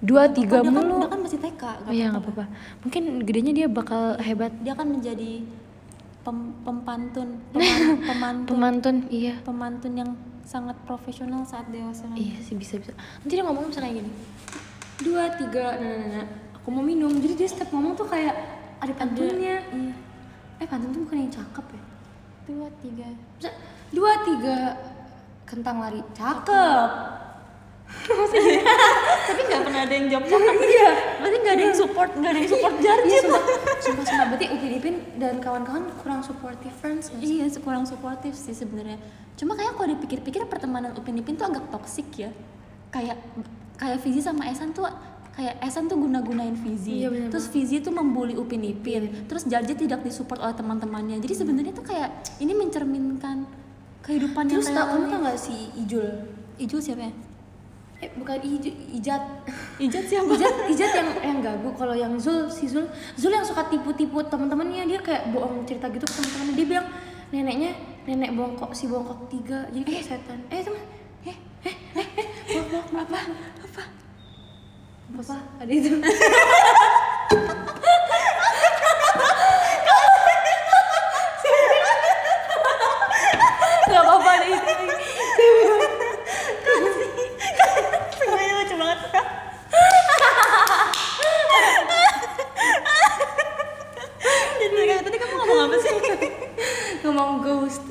Dua, 0.00 0.26
tiga 0.28 0.60
dia 0.60 0.68
kan, 0.68 0.74
mulu. 0.74 0.96
dia 1.00 1.08
kan 1.08 1.20
masih 1.20 1.38
TK. 1.38 1.62
nggak 1.62 1.76
Oh 1.80 1.92
iya 1.92 2.06
apa-apa. 2.06 2.14
gak 2.14 2.24
apa-apa. 2.24 2.44
Mungkin 2.82 3.02
gedenya 3.22 3.52
dia 3.54 3.66
bakal 3.66 4.02
hebat. 4.18 4.52
Dia 4.58 4.74
kan 4.74 4.86
menjadi 4.86 5.32
pem, 6.20 6.36
pempantun, 6.60 7.28
peman- 7.52 8.00
pemantun, 8.02 8.48
Pemantun, 8.48 8.96
iya. 9.08 9.34
pemantun 9.40 9.92
yang 9.94 10.10
sangat 10.42 10.76
profesional 10.82 11.42
saat 11.42 11.68
dewasa. 11.68 12.04
nanti. 12.06 12.20
Iya 12.26 12.38
sih 12.38 12.54
bisa 12.54 12.76
bisa. 12.76 12.92
Nanti 12.92 13.32
dia 13.32 13.44
ngomong 13.44 13.68
misalnya 13.68 13.92
gini. 13.94 14.10
Dua, 14.96 15.24
tiga, 15.32 15.74
nah, 15.74 15.94
nah, 15.94 16.08
nah. 16.14 16.26
Aku 16.54 16.68
mau 16.68 16.80
minum. 16.80 17.10
Jadi 17.10 17.34
dia 17.34 17.48
setiap 17.48 17.68
ngomong 17.70 17.92
tuh 17.94 18.04
kayak 18.04 18.34
ada 18.78 18.92
pantunnya. 18.92 19.60
Iya. 19.64 19.94
Eh 20.56 20.66
pantun 20.66 20.90
tuh 20.90 21.00
bukan 21.02 21.16
yang 21.18 21.32
cakep 21.32 21.66
ya? 21.70 21.82
Dua, 22.44 22.68
tiga. 22.78 23.08
Dua 23.88 24.12
tiga 24.22 24.58
kentang 25.44 25.76
lari 25.78 26.00
cakep 26.10 26.88
Tapi 29.28 29.40
nggak 29.48 29.62
pernah 29.64 29.80
ada 29.86 29.94
yang 29.94 30.06
jawab 30.12 30.24
cakep. 30.28 30.54
Iya. 30.60 30.90
Berarti 31.20 31.36
nggak 31.40 31.54
ada 31.54 31.64
yang 31.64 31.76
support, 31.76 32.10
nggak 32.12 32.30
ada 32.30 32.40
yang 32.40 32.50
support 32.50 32.74
iya 32.74 32.84
Jarjit. 32.84 33.22
sumpah 33.24 33.42
sumpah 33.80 34.04
sumpah 34.04 34.26
berarti 34.28 34.46
Upin 34.52 34.72
Ipin 34.76 34.96
dan 35.16 35.34
kawan-kawan 35.40 35.84
kurang 36.00 36.20
supportive 36.20 36.74
friends? 36.76 37.08
Iya, 37.16 37.48
kurang 37.62 37.84
suportif 37.88 38.32
sih 38.36 38.52
sebenarnya. 38.52 39.00
Cuma 39.34 39.56
kayak 39.56 39.72
kalau 39.74 39.88
dipikir-pikir 39.96 40.44
pertemanan 40.46 40.92
Upin 40.94 41.16
Ipin 41.16 41.34
tuh 41.38 41.48
agak 41.48 41.68
toksik 41.72 42.08
ya. 42.16 42.30
Kayak 42.92 43.18
kayak 43.80 43.98
Fizi 44.04 44.20
sama 44.20 44.46
Esan 44.46 44.70
tuh 44.76 44.86
kayak 45.34 45.58
Esan 45.64 45.88
tuh 45.88 45.98
guna-gunain 45.98 46.54
Fizi. 46.54 47.02
Iya, 47.04 47.08
bener 47.10 47.28
terus 47.32 47.48
Fizi 47.48 47.80
tuh 47.80 47.90
membuli 47.90 48.36
Upin 48.36 48.62
Ipin. 48.62 49.26
Terus 49.26 49.48
Jarjit 49.48 49.80
tidak 49.80 50.04
disupport 50.04 50.44
oleh 50.44 50.54
teman-temannya. 50.54 51.18
Jadi 51.18 51.34
sebenarnya 51.34 51.72
tuh 51.74 51.86
kayak 51.88 52.10
ini 52.38 52.52
mencerminkan 52.52 53.64
kehidupan 54.04 54.44
terus 54.52 54.68
yang 54.68 54.76
tau 54.76 54.86
kamu 54.92 55.06
tau 55.08 55.20
gak 55.24 55.38
si 55.40 55.56
Ijul 55.80 56.06
Ijul 56.60 56.80
siapa 56.84 57.08
ya? 57.08 57.12
Eh 58.04 58.12
bukan 58.20 58.36
Ijul 58.36 58.74
Ijat. 59.00 59.22
Ijat 59.80 60.04
siapa? 60.04 60.28
Ijat 60.36 60.54
Ijat 60.68 60.90
yang 60.92 61.08
yang 61.24 61.38
gagu. 61.40 61.72
Kalau 61.72 61.96
yang 61.96 62.12
Zul 62.20 62.52
si 62.52 62.68
Zul. 62.68 62.84
Zul 63.16 63.32
yang 63.32 63.46
suka 63.46 63.64
tipu-tipu 63.72 64.20
teman-temannya 64.28 64.84
dia 64.84 65.00
kayak 65.00 65.32
bohong 65.32 65.64
cerita 65.64 65.88
gitu 65.88 66.04
ke 66.04 66.12
teman-temannya. 66.20 66.54
Dia 66.54 66.66
bilang 66.68 66.86
neneknya 67.32 67.70
nenek 68.04 68.30
bongkok 68.36 68.76
si 68.76 68.84
bongkok 68.86 69.32
tiga. 69.32 69.64
Jadi 69.72 69.84
kayak 69.88 70.04
setan. 70.04 70.38
Eh 70.52 70.60
teman 70.60 70.82
eh 71.24 71.36
eh 71.64 71.76
eh 71.96 72.08
eh. 72.20 72.26
Bongkok. 72.52 72.84
Apa? 72.92 73.18
Apa? 73.64 73.82
Apa? 75.16 75.36
Ada 75.64 75.72
itu 75.72 75.88
Gak 83.84 84.02
apa-apa 84.02 84.30
ada 84.34 84.46
itu 84.50 84.72
Semuanya 88.18 88.52
lucu 88.58 88.74
banget. 88.74 88.98
Jadi 94.58 94.74
kayak 94.88 95.02
tadi 95.06 95.16
kamu 95.20 95.34
ngomong 95.38 95.58
apa 95.68 95.76
sih? 95.78 95.94
ngomong 97.04 97.30
ghost 97.44 97.84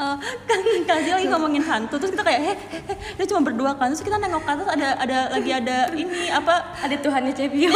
Eh, 0.00 0.16
kan 0.48 0.58
Kazi 0.88 1.12
lagi 1.12 1.28
ngomongin 1.28 1.60
hantu 1.60 2.00
terus 2.00 2.16
kita 2.16 2.24
kayak 2.24 2.40
heh, 2.40 2.56
heh, 2.56 2.82
heh, 2.88 2.96
dia 3.20 3.26
cuma 3.28 3.44
berdua 3.60 3.76
kan. 3.76 3.92
Terus 3.92 4.00
kita 4.00 4.16
nengok 4.16 4.40
ke 4.48 4.50
atas 4.56 4.68
ada 4.72 4.88
ada 4.96 5.28
lagi 5.36 5.52
ada 5.52 5.92
ini 5.92 6.32
apa? 6.32 6.72
Ada 6.80 6.96
Tuhannya 7.04 7.36
Cepio 7.36 7.68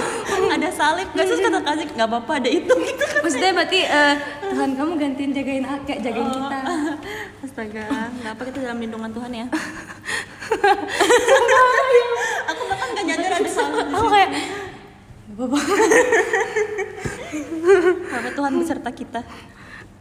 ada 0.56 0.68
salib 0.72 1.12
nggak 1.12 1.26
terus 1.28 1.44
kata 1.44 1.60
Kazi 1.60 1.84
nggak 1.92 2.08
apa-apa 2.08 2.32
ada 2.40 2.48
itu. 2.48 2.72
Gitu 2.72 3.04
kan 3.04 3.20
maksudnya 3.20 3.52
berarti 3.52 3.80
eh, 3.84 4.14
Tuhan 4.48 4.70
kamu 4.80 4.92
gantiin 4.96 5.30
jagain 5.36 5.64
kayak 5.84 6.00
jagain 6.00 6.28
kita. 6.32 6.58
Astaga 7.44 7.84
nggak 8.24 8.32
apa 8.32 8.42
kita 8.48 8.58
dalam 8.64 8.80
lindungan 8.80 9.12
Tuhan 9.12 9.30
ya. 9.36 9.46
Aku 12.48 12.62
bahkan 12.70 12.88
nggak 12.96 13.04
nyadar 13.04 13.32
ada 13.36 13.50
salib 13.50 13.86
aku 13.92 14.08
kayak 14.08 14.30
bahwa 15.36 15.60
Tuhan 18.32 18.52
beserta 18.56 18.90
kita? 18.94 19.20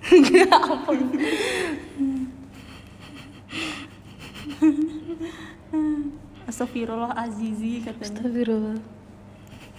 Ya 0.06 0.46
ampun 0.54 1.02
Astagfirullah 6.46 7.18
Azizi 7.18 7.82
katanya. 7.82 8.06
Astagfirullah. 8.06 8.78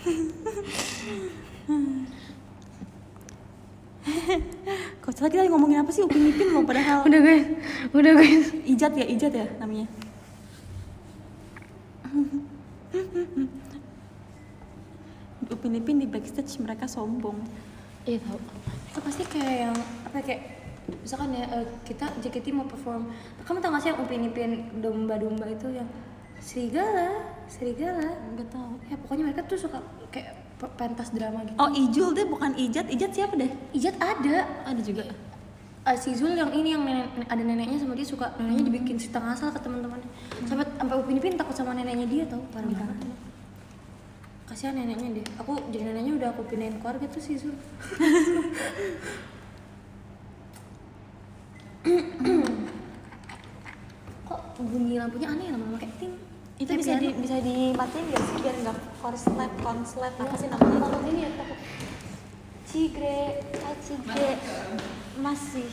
Kok 5.03 5.13
kita 5.15 5.43
lagi 5.43 5.51
ngomongin 5.51 5.83
apa 5.83 5.91
sih? 5.95 6.03
Upin 6.03 6.31
Ipin 6.31 6.51
loh 6.51 6.67
padahal. 6.67 7.07
Udah 7.07 7.21
guys 7.23 7.47
udah 7.95 8.13
guys 8.15 8.51
Ijat 8.67 8.93
ya 8.99 9.07
Ijat 9.07 9.33
ya 9.35 9.47
namanya. 9.63 9.87
Upin 15.47 15.79
Ipin 15.79 16.03
di 16.03 16.07
backstage 16.11 16.59
mereka 16.59 16.91
sombong. 16.91 17.39
Iya 18.07 18.23
tau 18.23 18.39
itu 18.97 19.05
pasti 19.05 19.29
kayak 19.29 19.57
yang 19.69 19.77
apa 20.09 20.17
ya, 20.17 20.25
kayak 20.25 20.43
misalkan 21.03 21.35
ya 21.35 21.45
eh, 21.51 21.67
kita 21.83 22.07
JKT 22.23 22.55
mau 22.55 22.67
perform. 22.67 23.11
Kamu 23.43 23.59
tau 23.59 23.71
gak 23.75 23.83
sih 23.83 23.91
yang 23.91 24.01
upin 24.03 24.27
ipin 24.27 24.51
domba-domba 24.79 25.47
itu 25.51 25.71
yang 25.75 25.89
serigala 26.39 27.35
serigala? 27.47 28.15
Nggak 28.35 28.49
tahu 28.51 28.73
ya 28.91 28.97
pokoknya 29.03 29.25
mereka 29.31 29.43
tuh 29.47 29.59
suka 29.59 29.79
kayak 30.11 30.35
pe- 30.59 30.75
pentas 30.79 31.11
drama 31.15 31.43
gitu. 31.47 31.59
Oh 31.59 31.71
Ijul 31.71 32.15
deh 32.15 32.27
bukan 32.27 32.55
Ijat. 32.55 32.87
Ijat 32.91 33.11
siapa 33.15 33.35
deh? 33.39 33.51
Ijat 33.75 33.95
ada. 33.99 34.47
Ada 34.67 34.83
juga. 34.83 35.07
Ah, 35.87 35.95
si 35.95 36.19
Zul 36.19 36.35
yang 36.35 36.51
ini 36.51 36.75
yang 36.75 36.83
nenek, 36.83 37.31
ada 37.31 37.39
neneknya 37.47 37.79
sama 37.79 37.95
dia 37.95 38.03
suka. 38.03 38.35
Neneknya 38.43 38.75
dibikin 38.75 38.99
cerita 38.99 39.23
ngasal 39.23 39.55
ke 39.55 39.63
teman-temannya. 39.63 40.11
Sampai 40.43 40.67
sampai 40.67 40.95
Upin 40.99 41.15
Ipin 41.15 41.39
takut 41.39 41.55
sama 41.55 41.79
neneknya 41.79 42.07
dia 42.11 42.25
tau. 42.27 42.43
Parah 42.51 42.67
banget. 42.67 43.07
Kasihan 44.51 44.75
neneknya 44.75 45.23
deh. 45.23 45.27
Aku 45.39 45.55
jadi 45.71 45.95
neneknya 45.95 46.19
udah 46.19 46.29
aku 46.35 46.43
pindahin 46.51 46.83
keluarga 46.83 47.07
tuh 47.07 47.23
si 47.23 47.39
Zul 47.39 47.55
kok 54.27 54.41
bunyi 54.59 54.99
lampunya 54.99 55.31
aneh 55.31 55.45
ya 55.47 55.53
lama-lama 55.55 55.79
kayak 55.79 55.95
ting 56.03 56.15
itu 56.57 56.73
bisa 56.73 56.97
di 56.97 57.13
piano. 57.13 57.21
bisa 57.21 57.37
dimatiin 57.45 58.05
nggak 58.11 58.23
sih? 58.25 58.37
Biar 58.41 58.57
nggak 58.65 58.79
konslet 59.05 59.53
konslet 59.61 60.15
apa 60.17 60.35
sih 60.41 60.49
namanya? 60.49 60.89
Takut 60.89 61.05
ini 61.05 61.21
ya 61.23 61.31
takut. 61.37 61.59
Cigre 62.67 63.45
ah 63.61 63.75
cigre. 63.85 64.31
Masih 65.21 65.69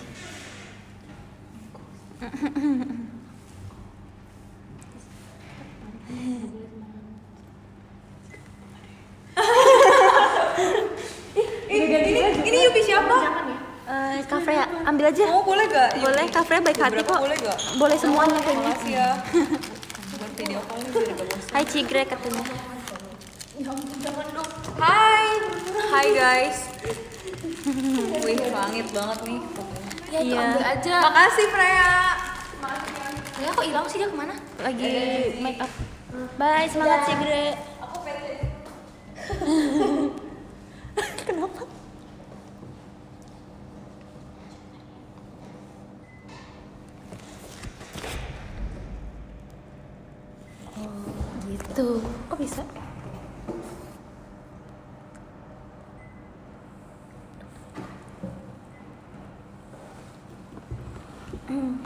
ini 11.74 12.22
ini 12.46 12.58
Yupi 12.70 12.82
siapa? 12.86 13.18
Jangan 13.18 13.48
ya 13.50 13.64
Eh, 13.84 14.24
Kafre 14.32 14.56
ya, 14.56 14.66
ambil 14.88 15.12
aja. 15.12 15.28
Oh 15.28 15.44
boleh 15.44 15.68
gak? 15.68 16.00
Boleh, 16.00 16.26
Kafre 16.32 16.64
baik 16.64 16.73
hati 16.84 17.02
kok. 17.08 17.20
boleh 17.24 17.38
gak? 17.40 17.58
Boleh 17.80 17.98
semuanya 17.98 18.40
kayaknya. 18.44 18.72
Makasih 18.76 18.92
ya. 18.92 19.10
Buat 20.20 20.32
video 20.36 20.60
call. 20.68 20.80
Hai 21.56 21.64
Cigre 21.64 22.04
katanya. 22.04 22.44
Hai. 24.76 25.28
Hai 25.88 26.08
guys. 26.12 26.58
Wih, 28.24 28.38
langit 28.52 28.88
banget 28.92 29.20
nih. 29.24 29.40
ya 30.14 30.20
Iya. 30.22 30.46
ambil 30.46 30.62
aja 30.62 30.96
Makasih 31.10 31.48
Freya. 31.50 31.94
ya 33.42 33.50
kok 33.50 33.66
hilang 33.66 33.86
sih 33.90 33.98
dia 33.98 34.08
ke 34.08 34.16
mana? 34.16 34.36
Lagi 34.62 34.94
make 35.40 35.60
up. 35.64 35.72
Bye, 36.38 36.68
semangat 36.70 37.08
Cigre. 37.08 37.58
Kenapa? 41.24 41.66
gitu 51.74 52.02
Kok 52.30 52.38
bisa? 52.40 52.64
Hmm. 61.44 61.84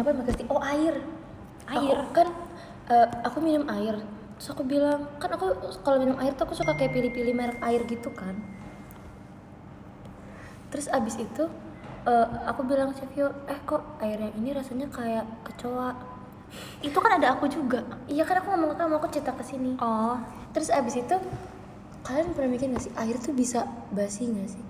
Eh 0.00 0.08
tadi 0.08 0.16
kita 0.16 0.16
ngomongin 0.16 0.16
apa 0.16 0.16
Mbak 0.16 0.26
Kristi? 0.26 0.44
Oh 0.48 0.62
air. 0.64 0.94
Air. 1.68 1.96
Aku 2.00 2.12
kan 2.16 2.28
eh, 2.88 3.08
aku 3.28 3.38
minum 3.44 3.64
air. 3.68 3.96
terus 4.40 4.56
aku 4.56 4.64
bilang 4.64 5.04
kan 5.20 5.36
aku 5.36 5.52
kalau 5.84 6.00
minum 6.00 6.16
air 6.16 6.32
tuh 6.32 6.48
aku 6.48 6.56
suka 6.56 6.72
kayak 6.72 6.96
pilih-pilih 6.96 7.36
merek 7.36 7.60
air 7.60 7.84
gitu 7.84 8.08
kan 8.08 8.32
terus 10.72 10.88
abis 10.88 11.20
itu 11.20 11.44
eh, 12.08 12.26
aku 12.48 12.64
bilang 12.64 12.96
Chevio 12.96 13.36
eh 13.44 13.60
kok 13.68 14.00
air 14.00 14.16
yang 14.16 14.32
ini 14.40 14.56
rasanya 14.56 14.88
kayak 14.88 15.28
kecoa 15.44 15.92
itu 16.80 16.96
kan 16.96 17.20
ada 17.20 17.36
aku 17.36 17.52
juga 17.52 17.84
iya 18.08 18.24
kan 18.24 18.40
aku 18.40 18.48
ngomong 18.48 18.72
ke 18.72 18.76
kamu 18.80 18.94
aku 18.96 19.08
cerita 19.12 19.36
ke 19.36 19.44
sini 19.44 19.76
oh 19.76 20.16
terus 20.56 20.72
abis 20.72 21.04
itu 21.04 21.20
kalian 22.00 22.32
pernah 22.32 22.56
mikir 22.56 22.72
gak 22.72 22.80
sih 22.80 22.92
air 22.96 23.20
tuh 23.20 23.36
bisa 23.36 23.68
basi 23.92 24.24
gak 24.24 24.48
sih 24.56 24.64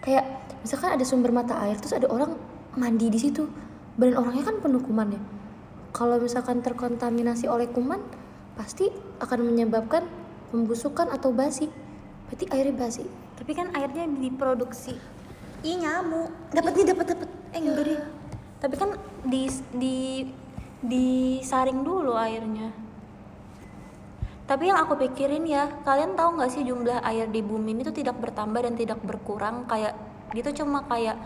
kayak 0.00 0.24
misalkan 0.64 0.96
ada 0.96 1.04
sumber 1.04 1.36
mata 1.36 1.52
air 1.68 1.76
terus 1.76 1.92
ada 1.92 2.08
orang 2.08 2.32
mandi 2.80 3.12
di 3.12 3.20
situ 3.20 3.44
badan 3.96 4.16
orangnya 4.20 4.44
kan 4.44 4.56
penuh 4.60 4.80
kuman 4.84 5.16
ya. 5.16 5.22
Kalau 5.96 6.20
misalkan 6.20 6.60
terkontaminasi 6.60 7.48
oleh 7.48 7.68
kuman 7.72 8.00
pasti 8.56 8.92
akan 9.20 9.48
menyebabkan 9.48 10.04
pembusukan 10.52 11.08
atau 11.08 11.32
basi. 11.32 11.72
Berarti 12.28 12.44
airnya 12.52 12.76
basi. 12.76 13.04
Tapi 13.36 13.52
kan 13.56 13.72
airnya 13.72 14.04
diproduksi. 14.04 14.96
Ih 15.64 15.76
nyamuk 15.80 16.28
dapat 16.52 16.72
nih 16.76 16.86
dapat 16.92 17.06
dapat 17.16 17.28
eh 17.56 17.60
enggak 17.60 17.84
deh. 17.88 18.02
Tapi 18.60 18.74
kan 18.76 18.90
di 19.24 19.48
di 19.72 19.96
disaring 20.84 21.80
dulu 21.80 22.12
airnya. 22.12 22.68
Tapi 24.46 24.70
yang 24.70 24.78
aku 24.78 24.94
pikirin 24.94 25.42
ya 25.48 25.66
kalian 25.82 26.14
tahu 26.14 26.38
nggak 26.38 26.50
sih 26.54 26.62
jumlah 26.62 27.02
air 27.02 27.26
di 27.26 27.42
bumi 27.42 27.74
ini 27.74 27.82
tuh 27.82 27.96
tidak 27.96 28.20
bertambah 28.22 28.62
dan 28.62 28.78
tidak 28.78 29.00
berkurang? 29.02 29.66
Kayak 29.66 29.98
gitu 30.36 30.62
cuma 30.62 30.86
kayak 30.86 31.18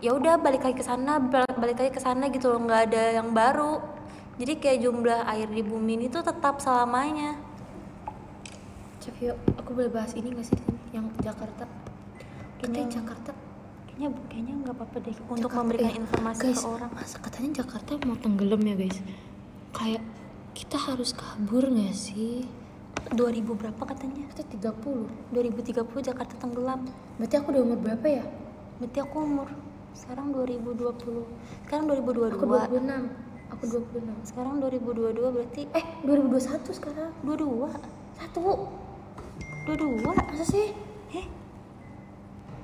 ya 0.00 0.10
udah 0.10 0.36
balik 0.36 0.62
lagi 0.62 0.76
ke 0.76 0.82
sana 0.82 1.20
bal- 1.20 1.44
balik 1.54 1.76
lagi 1.76 1.92
ke 1.92 2.00
sana 2.00 2.28
gitu 2.28 2.48
loh 2.48 2.60
nggak 2.60 2.80
ada 2.88 3.02
yang 3.14 3.30
baru. 3.30 3.80
Jadi 4.36 4.56
kayak 4.56 4.78
jumlah 4.80 5.20
air 5.26 5.46
di 5.46 5.60
bumi 5.60 5.92
ini 5.94 6.06
tuh 6.08 6.24
tetap 6.24 6.58
selamanya. 6.58 7.36
Chevio 8.98 9.32
aku 9.54 9.72
boleh 9.72 9.88
bahas 9.88 10.12
ini 10.12 10.28
gak 10.30 10.46
sih 10.46 10.60
yang 10.90 11.08
Jakarta? 11.18 11.64
Kita 12.56 12.68
Kayaknya- 12.68 12.92
Jakarta? 12.94 13.30
kayaknya 13.86 14.08
kayaknya 14.28 14.54
nggak 14.58 14.74
apa-apa 14.74 14.96
deh 14.98 15.12
untuk 15.12 15.28
Jakarta- 15.42 15.58
memberikan 15.58 15.90
eh, 15.90 16.00
informasi 16.00 16.40
guys, 16.42 16.56
ke 16.56 16.66
orang. 16.66 16.90
masa 16.90 17.16
katanya 17.18 17.50
Jakarta 17.60 17.90
mau 18.02 18.16
tenggelam 18.16 18.60
ya 18.62 18.74
guys? 18.74 18.98
Kayak 19.70 20.02
kita 20.52 20.76
harus 20.78 21.10
kabur 21.12 21.64
gak 21.66 21.92
sih? 21.94 22.44
2000 23.10 23.52
berapa 23.54 23.82
katanya? 23.82 24.24
Kita 24.26 24.42
30 24.46 25.04
2030 25.32 26.00
Jakarta 26.02 26.32
tenggelam. 26.38 26.84
Berarti 27.16 27.34
aku 27.36 27.48
udah 27.50 27.62
umur 27.62 27.78
berapa 27.78 28.06
ya? 28.06 28.24
Berarti 28.76 28.98
aku 29.00 29.16
umur 29.18 29.48
sekarang 29.94 30.32
2020 30.34 31.26
sekarang 31.66 31.84
2022 31.90 32.34
aku 32.34 32.44
26 32.46 33.30
aku 33.50 33.62
26 33.66 34.30
sekarang 34.30 34.54
2022 34.62 35.34
berarti 35.34 35.62
eh 35.74 35.84
2021 36.06 36.78
sekarang 36.78 37.10
22 37.26 37.66
satu 38.18 38.70
22 39.66 40.06
masa 40.06 40.44
sih 40.46 40.70
eh 41.14 41.26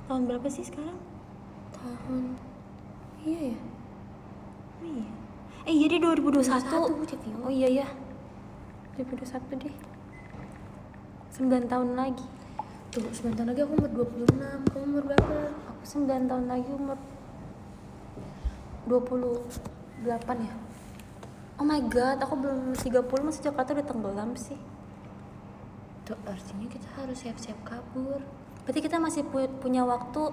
tahun 0.06 0.22
berapa 0.30 0.46
sih 0.46 0.64
sekarang 0.64 0.98
tahun 1.74 2.38
iya 3.26 3.40
ya 3.52 3.58
oh 4.80 4.86
iya 4.86 5.06
eh 5.66 5.74
iya 5.74 5.86
deh 5.90 5.98
2021 5.98 6.46
21, 6.46 7.10
Cek. 7.10 7.20
oh 7.42 7.50
iya 7.50 7.68
ya 7.82 7.86
2021 8.96 9.66
deh 9.66 9.74
9 11.36 11.68
tahun 11.68 11.88
lagi 11.98 12.26
tuh 12.94 13.04
sebentar 13.12 13.44
lagi 13.44 13.60
aku 13.60 13.76
umur 13.76 13.90
26 13.92 14.40
kamu 14.72 14.84
umur 14.88 15.02
berapa 15.04 15.34
aku 15.68 15.82
9 15.84 16.30
tahun 16.30 16.44
lagi 16.48 16.70
umur 16.72 16.96
28 18.86 19.42
ya 20.40 20.54
oh 21.56 21.66
my 21.66 21.80
god 21.86 22.18
aku 22.20 22.34
belum 22.36 22.72
30 22.72 22.92
masih 23.22 23.42
Jakarta 23.42 23.74
udah 23.74 23.86
tenggelam 23.86 24.30
sih 24.34 24.58
tuh 26.02 26.14
artinya 26.22 26.66
kita 26.66 26.86
harus 26.94 27.18
siap-siap 27.18 27.58
kabur 27.62 28.22
berarti 28.62 28.80
kita 28.80 28.96
masih 28.96 29.26
pu- 29.26 29.50
punya 29.58 29.82
waktu 29.82 30.30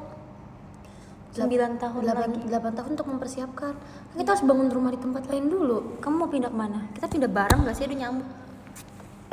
9 1.34 1.50
tahun 1.82 2.02
8, 2.06 2.14
lagi 2.14 2.40
8 2.46 2.78
tahun 2.78 2.90
untuk 2.94 3.10
mempersiapkan 3.10 3.74
Kan 3.74 4.16
kita 4.16 4.38
harus 4.38 4.46
bangun 4.46 4.70
rumah 4.70 4.94
di 4.94 5.02
tempat 5.02 5.26
lain 5.26 5.50
dulu 5.50 5.98
kamu 5.98 6.16
mau 6.16 6.30
pindah 6.30 6.54
ke 6.54 6.58
mana? 6.58 6.80
kita 6.94 7.10
pindah 7.10 7.26
bareng 7.26 7.66
gak 7.66 7.74
sih 7.74 7.90
ada 7.90 7.96
nyamuk 7.98 8.28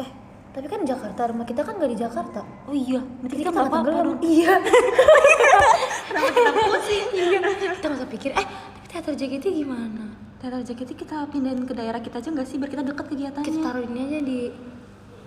eh 0.01 0.09
tapi 0.51 0.65
kan 0.65 0.81
Jakarta 0.81 1.29
rumah 1.29 1.45
kita 1.45 1.61
kan 1.61 1.77
gak 1.77 1.93
di 1.93 1.99
Jakarta 2.01 2.41
oh 2.65 2.73
iya 2.73 3.05
berarti 3.21 3.37
kita 3.37 3.53
kita 3.53 3.53
nggak 3.53 3.69
apa-apa 3.69 4.17
Iya. 4.25 4.55
Kenapa 6.09 6.29
kita 6.33 6.51
pusing? 6.51 7.07
Iya. 7.13 7.39
Kita 7.71 7.87
nggak 7.87 8.01
usah 8.01 8.11
pikir. 8.11 8.31
Eh, 8.35 8.47
teater 8.91 9.15
JKT 9.15 9.45
gimana? 9.55 10.05
Teater 10.37 10.61
JKT 10.63 10.91
kita 10.97 11.31
pindahin 11.31 11.63
ke 11.63 11.73
daerah 11.73 11.99
kita 11.99 12.19
aja 12.19 12.29
gak 12.29 12.45
sih 12.45 12.57
biar 12.57 12.69
kita 12.69 12.83
deket 12.83 13.07
kegiatannya 13.07 13.47
Kita 13.47 13.59
taruh 13.63 13.85
ini 13.85 14.01
aja 14.03 14.19
di 14.21 14.39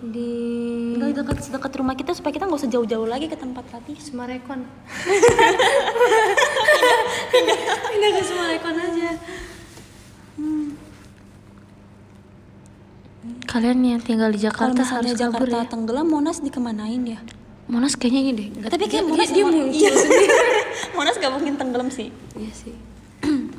di 0.04 0.30
Tinggal 0.92 1.16
dekat 1.16 1.48
dekat 1.48 1.72
rumah 1.74 1.94
kita 1.94 2.12
supaya 2.12 2.28
kita 2.30 2.44
nggak 2.44 2.60
usah 2.60 2.68
jauh-jauh 2.68 3.06
lagi 3.06 3.24
ke 3.24 3.34
tempat 3.34 3.64
latihan 3.66 3.96
Sumarekon. 3.98 4.60
Pindah 7.86 8.10
ke 8.10 8.22
Sumarekon 8.22 8.76
aja. 8.76 9.10
Kalian 13.46 13.78
yang 13.80 14.02
tinggal 14.02 14.28
di 14.28 14.36
Jakarta 14.38 14.76
misalnya 14.76 15.08
harus 15.08 15.16
kabur 15.16 15.46
Jakarta 15.46 15.58
ya. 15.58 15.70
tenggelam 15.70 16.06
Monas 16.06 16.38
dikemanain 16.38 17.02
ya 17.06 17.20
Monas 17.64 17.94
kayaknya 17.94 18.20
ini 18.20 18.32
deh. 18.34 18.48
nggak- 18.52 18.68
tapi 18.68 18.84
kayak 18.84 18.92
dia- 18.98 19.08
Monas 19.08 19.28
dia, 19.30 19.36
dia 19.38 19.44
muncul 19.46 19.72
iya. 19.72 19.92
sendiri. 19.94 20.26
Monas 20.98 21.14
gak 21.16 21.32
mungkin 21.32 21.54
tenggelam 21.54 21.88
sih 21.88 22.12
Iya 22.34 22.52
sih. 22.52 22.74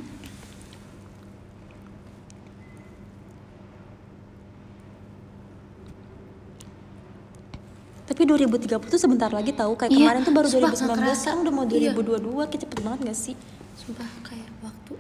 tapi 8.06 8.22
2030 8.24 8.70
tuh 8.86 9.00
sebentar 9.02 9.34
lagi 9.34 9.50
tahu 9.52 9.74
kayak 9.74 9.90
Iya, 9.90 9.98
kemarin 10.06 10.22
tuh 10.22 10.34
baru 10.34 10.48
sumpah, 10.48 10.70
2019 10.72 10.78
nggak 10.78 11.00
kerasa. 11.02 11.18
sekarang 11.18 11.40
udah 11.42 11.54
mau 11.54 11.66
Iya. 11.66 11.92
2022 11.92 12.46
kayak 12.46 12.62
cepet 12.62 12.80
banget 12.80 13.00
gak 13.04 13.18
sih 13.18 13.36
sumpah 13.76 14.10
kayak 14.24 14.50
waktu 14.62 14.94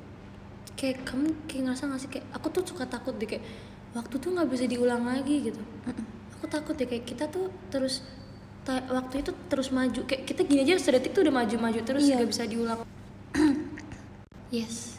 kayak 0.75 0.97
kamu 1.05 1.25
kayak 1.45 1.61
ngerasa 1.63 1.83
gak 1.85 2.01
sih 2.01 2.09
kayak 2.09 2.25
aku 2.33 2.47
tuh 2.51 2.63
suka 2.65 2.83
takut 2.85 3.13
deh 3.13 3.29
kayak 3.29 3.43
waktu 3.93 4.15
tuh 4.17 4.29
nggak 4.29 4.49
bisa 4.49 4.65
diulang 4.65 5.05
lagi 5.05 5.35
gitu 5.45 5.61
aku 6.35 6.45
takut 6.49 6.73
deh 6.75 6.83
kayak 6.83 7.05
kita 7.05 7.29
tuh 7.29 7.47
terus 7.69 8.01
waktu 8.67 9.21
itu 9.21 9.31
terus 9.45 9.69
maju 9.69 10.01
kayak 10.03 10.25
kita 10.25 10.41
gini 10.41 10.65
aja 10.65 10.81
sedetik 10.81 11.13
tuh 11.13 11.21
udah 11.21 11.35
maju-maju 11.35 11.79
terus 11.79 12.01
Iya. 12.03 12.17
nggak 12.17 12.29
bisa 12.33 12.43
diulang 12.43 12.81
yes. 14.49 14.97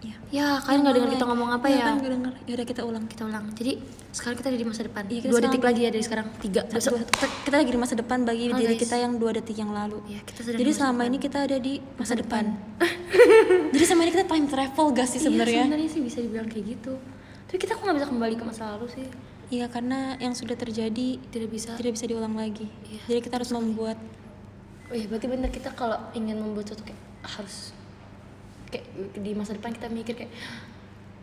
Iya. 0.00 0.16
ya 0.32 0.46
kalian 0.64 0.80
nggak 0.80 0.94
dengar 0.96 1.10
kita 1.12 1.24
ngomong 1.28 1.50
apa 1.52 1.66
ya? 1.68 1.92
kan 1.92 2.00
gak 2.00 2.08
denger 2.08 2.32
ya 2.48 2.52
udah 2.56 2.66
kita 2.72 2.82
ulang. 2.88 3.04
Kita 3.04 3.22
ulang. 3.28 3.44
Jadi 3.52 3.72
sekarang 4.16 4.36
kita 4.40 4.48
ada 4.48 4.56
di 4.56 4.64
masa 4.64 4.80
depan. 4.88 5.02
Iya, 5.04 5.20
kita 5.20 5.32
dua 5.36 5.40
detik 5.44 5.60
lagi 5.60 5.80
ya 5.84 5.90
dari 5.92 6.04
sekarang. 6.08 6.26
Tiga. 6.40 6.60
Satu, 6.72 6.96
dua, 6.96 7.04
kita, 7.04 7.26
kita 7.44 7.56
lagi 7.60 7.70
di 7.70 7.80
masa 7.84 7.94
depan 8.00 8.18
bagi 8.24 8.44
Oh, 8.48 8.56
diri 8.56 8.74
guys. 8.74 8.80
kita 8.80 8.96
yang 8.96 9.12
dua 9.20 9.30
detik 9.36 9.56
yang 9.60 9.72
lalu. 9.76 10.00
Iya, 10.08 10.20
kita 10.24 10.40
sedang 10.40 10.56
jadi 10.56 10.64
di 10.64 10.72
masa 10.72 10.80
selama 10.80 10.96
depan. 10.96 11.10
ini 11.12 11.18
kita 11.20 11.38
ada 11.44 11.56
di 11.60 11.74
masa 12.00 12.14
depan. 12.16 12.44
jadi 13.76 13.84
selama 13.84 14.02
ini 14.08 14.12
kita 14.16 14.24
time 14.24 14.46
travel 14.48 14.86
gak 14.96 15.04
sih 15.04 15.18
Iya, 15.20 15.24
sebenarnya. 15.28 15.62
sebenarnya 15.68 15.88
sih 15.92 16.00
bisa 16.00 16.18
dibilang 16.24 16.48
kayak 16.48 16.64
gitu. 16.64 16.92
Tapi 17.44 17.58
kita 17.60 17.72
kok 17.76 17.82
nggak 17.84 17.96
bisa 18.00 18.08
kembali 18.08 18.34
ke 18.40 18.44
masa 18.48 18.62
lalu 18.72 18.86
sih? 18.88 19.06
Iya 19.50 19.66
karena 19.68 20.16
yang 20.16 20.32
sudah 20.32 20.56
terjadi 20.56 21.08
tidak 21.28 21.48
bisa. 21.52 21.76
tidak 21.76 21.92
bisa 21.92 22.06
diulang 22.08 22.40
lagi. 22.40 22.72
Iya, 22.88 23.00
Jadi 23.04 23.20
kita 23.20 23.34
harus 23.36 23.52
membuat 23.52 24.00
Oh 24.88 24.96
iya 24.96 25.06
berarti 25.06 25.28
bener 25.28 25.52
kita 25.52 25.70
kalau 25.76 26.00
ingin 26.16 26.40
membuat 26.40 26.66
sesuatu 26.72 26.88
kayak 26.88 26.98
harus 27.22 27.76
kayak 28.70 28.86
di 29.14 29.32
masa 29.32 29.52
depan 29.52 29.70
kita 29.70 29.86
mikir 29.86 30.14
kayak 30.16 30.32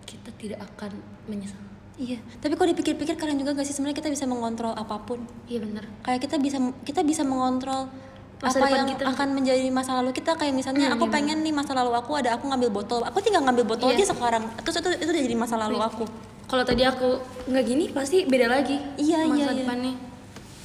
kita 0.03 0.29
tidak 0.37 0.59
akan 0.65 0.91
menyesal. 1.25 1.59
iya. 1.97 2.19
Tapi 2.37 2.53
kalau 2.53 2.69
dipikir-pikir 2.69 3.15
kalian 3.15 3.37
juga 3.37 3.51
gak 3.53 3.63
sih 3.63 3.73
sebenarnya 3.73 3.97
kita 3.97 4.09
bisa 4.09 4.23
mengontrol 4.23 4.71
apa 4.71 4.99
pun. 4.99 5.19
Iya 5.45 5.59
bener. 5.59 5.83
Kayak 6.01 6.19
kita 6.21 6.35
bisa 6.37 6.57
kita 6.81 7.01
bisa 7.01 7.23
mengontrol 7.23 7.89
Masa 8.37 8.61
apa 8.61 8.69
yang 8.69 8.85
kita. 8.85 9.01
akan 9.03 9.27
menjadi 9.33 9.65
masa 9.67 9.97
lalu 9.97 10.13
kita 10.13 10.31
kayak 10.31 10.53
misalnya 10.53 10.87
Hmm, 10.87 10.95
aku 10.95 11.05
iya 11.05 11.13
pengen 11.15 11.41
nih 11.41 11.49
masa 11.49 11.73
lalu 11.73 11.89
aku 11.91 12.13
ada 12.13 12.37
aku 12.37 12.45
ngambil 12.45 12.69
botol 12.71 13.01
aku 13.01 13.17
tinggal 13.17 13.41
ngambil 13.41 13.65
botol 13.65 13.89
Iya. 13.89 13.97
aja 13.97 14.13
sekarang 14.13 14.45
terus 14.61 14.77
itu 14.77 14.89
itu 14.95 15.09
udah 15.09 15.23
jadi 15.25 15.35
masa 15.35 15.55
lalu 15.57 15.77
aku 15.79 16.05
Kalau 16.45 16.61
tadi 16.61 16.79
aku 16.81 17.17
nggak 17.45 17.63
gini 17.65 17.89
pasti 17.89 18.23
beda 18.23 18.45
lagi. 18.47 18.77
Iya, 18.95 19.25
masa 19.25 19.33
iya, 19.33 19.47
iya. 19.49 19.57
depannya. 19.57 19.93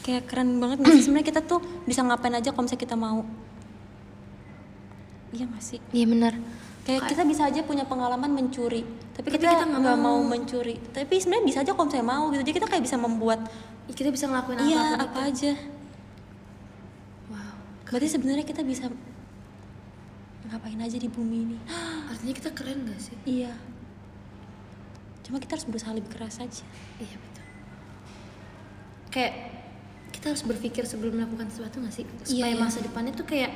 kayak 0.03 0.23
keren 0.29 0.59
banget 0.59 0.77
nggak 0.79 0.93
sih 0.93 1.03
sebenarnya 1.03 1.27
kita 1.27 1.41
tuh 1.43 1.59
bisa 1.83 2.01
ngapain 2.03 2.35
aja 2.35 2.51
kalau 2.51 2.63
misalnya 2.63 2.83
kita 2.83 2.95
mau 2.95 3.25
iya 5.33 5.45
gak 5.49 5.65
sih 5.65 5.81
Iya 5.91 6.07
benar. 6.07 6.35
Kayak 6.83 7.03
kita 7.07 7.23
bisa 7.23 7.43
aja 7.47 7.61
punya 7.63 7.87
pengalaman 7.87 8.35
mencuri, 8.35 8.83
tapi 9.15 9.31
Tapi 9.31 9.39
kita 9.39 9.55
nggak 9.71 9.97
mau. 10.03 10.19
mau. 10.19 10.19
mencuri. 10.27 10.83
Tapi 10.91 11.15
sebenarnya 11.15 11.47
bisa 11.47 11.59
aja 11.63 11.71
kalau 11.73 11.87
misalnya 11.87 12.09
mau 12.11 12.25
gitu. 12.29 12.43
Jadi 12.43 12.53
kita 12.59 12.67
kayak 12.67 12.83
bisa 12.83 12.97
membuat 12.99 13.41
Kita 13.87 14.09
bisa 14.11 14.27
ngelakuin 14.27 14.59
iya 14.63 14.99
apa 14.99 15.21
itu. 15.27 15.31
aja. 15.31 15.53
Wow. 17.29 17.55
Berarti 17.87 18.09
sebenarnya 18.09 18.43
kita 18.43 18.63
bisa 18.63 18.91
ngapain 20.45 20.81
aja 20.81 20.97
di 20.97 21.07
bumi 21.07 21.39
ini. 21.45 21.57
Artinya 22.11 22.35
kita 22.35 22.51
keren 22.51 22.83
gak 22.85 22.99
sih? 22.99 23.17
iya. 23.25 23.53
Cuma 25.23 25.39
kita 25.39 25.55
harus 25.55 25.67
berusaha 25.67 25.95
lebih 25.95 26.11
keras 26.11 26.43
aja. 26.43 26.67
Iya 26.99 27.15
betul. 27.15 27.45
Kayak 29.09 29.33
kita 30.11 30.27
harus 30.31 30.43
berpikir 30.43 30.83
sebelum 30.83 31.15
melakukan 31.15 31.47
sesuatu 31.47 31.79
gak 31.79 31.95
sih? 31.95 32.05
Supaya 32.27 32.53
iya. 32.53 32.59
masa 32.59 32.83
depannya 32.83 33.13
tuh 33.13 33.23
kayak 33.23 33.55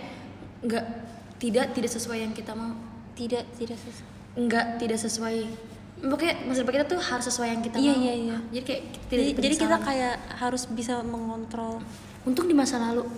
nggak 0.62 0.84
tidak 1.36 1.74
tidak 1.74 1.90
sesuai 1.90 2.22
yang 2.22 2.30
kita 2.30 2.54
mau. 2.54 2.74
Tidak 3.16 3.44
tidak 3.54 3.78
sesuai. 3.78 4.12
Nggak 4.38 4.66
tidak 4.76 4.98
sesuai. 5.00 5.38
Pokoknya 5.98 6.34
masa 6.44 6.60
depan 6.60 6.74
kita 6.76 6.86
tuh 6.86 7.00
harus 7.00 7.24
sesuai 7.24 7.48
yang 7.48 7.62
kita 7.62 7.76
Iya, 7.76 7.88
mau. 7.90 8.02
iya, 8.02 8.12
iya. 8.14 8.36
jadi 8.50 8.64
kayak 8.64 8.82
kita 8.84 9.04
tidak 9.08 9.24
jadi, 9.24 9.42
jadi 9.42 9.54
kita 9.58 9.76
kayak 9.80 10.14
harus 10.36 10.62
bisa 10.68 10.94
mengontrol. 11.02 11.80
Untung 12.22 12.44
di 12.44 12.52
masa 12.52 12.76
lalu 12.76 13.08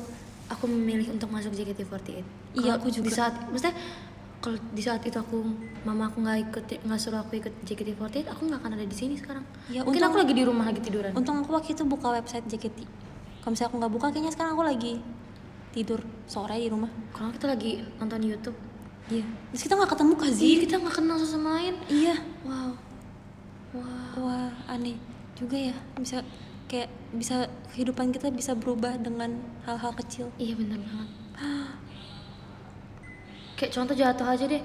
aku 0.47 0.65
memilih 0.65 1.11
untuk 1.11 1.27
masuk 1.29 1.51
JKT48 1.53 2.23
Iya, 2.55 2.79
aku 2.79 2.87
juga. 2.89 3.05
di 3.05 3.13
saat 3.13 3.35
maksudnya 3.45 3.75
kalau 4.39 4.55
di 4.71 4.79
saat 4.79 5.03
itu 5.03 5.13
aku 5.13 5.43
mama 5.83 6.07
aku 6.07 6.23
nggak 6.23 6.39
ikut 6.47 6.65
nggak 6.81 6.97
suruh 6.97 7.19
aku 7.19 7.37
ikut 7.37 7.51
JKT48 7.65 8.31
aku 8.31 8.47
nggak 8.47 8.61
akan 8.61 8.71
ada 8.73 8.85
di 8.85 8.95
sini 8.95 9.15
sekarang. 9.15 9.43
Ya, 9.67 9.83
mungkin 9.83 9.99
untung- 9.99 10.09
aku 10.09 10.19
lagi 10.23 10.33
di 10.33 10.45
rumah 10.47 10.65
lagi 10.65 10.81
tiduran. 10.81 11.11
Untung 11.13 11.37
aku 11.37 11.51
waktu 11.51 11.75
itu 11.75 11.83
buka 11.83 12.15
website 12.15 12.47
JKT 12.47 12.79
kalau 13.41 13.51
misalnya 13.51 13.69
aku 13.69 13.77
nggak 13.77 13.93
buka 13.93 14.07
kayaknya 14.09 14.31
sekarang 14.31 14.53
aku 14.53 14.63
lagi 14.63 14.93
tidur 15.69 15.99
sore 16.25 16.55
di 16.55 16.69
rumah. 16.69 16.89
Kalau 17.11 17.31
kita 17.31 17.47
lagi 17.49 17.71
nonton 17.99 18.23
YouTube 18.23 18.57
iya. 19.11 19.25
Terus 19.53 19.63
kita 19.65 19.75
nggak 19.75 19.91
ketemu 19.93 20.15
Kazi 20.15 20.43
Iya 20.45 20.59
kita 20.65 20.75
nggak 20.79 20.95
kenal 20.97 21.17
sama 21.21 21.49
lain. 21.59 21.75
Iya. 21.89 22.17
Wow. 22.45 22.71
Wow. 23.75 24.13
Wah 24.25 24.51
aneh 24.69 24.97
juga 25.35 25.57
ya. 25.57 25.75
Bisa 25.97 26.23
kayak 26.69 26.89
bisa 27.13 27.49
kehidupan 27.73 28.13
kita 28.13 28.29
bisa 28.29 28.53
berubah 28.53 28.97
dengan 29.01 29.41
hal-hal 29.65 29.93
kecil. 29.97 30.29
Iya 30.37 30.55
bener 30.57 30.79
banget. 30.81 31.09
Kayak 33.59 33.73
contoh 33.75 33.95
jatuh 33.97 34.23
aja 34.29 34.45
deh. 34.47 34.63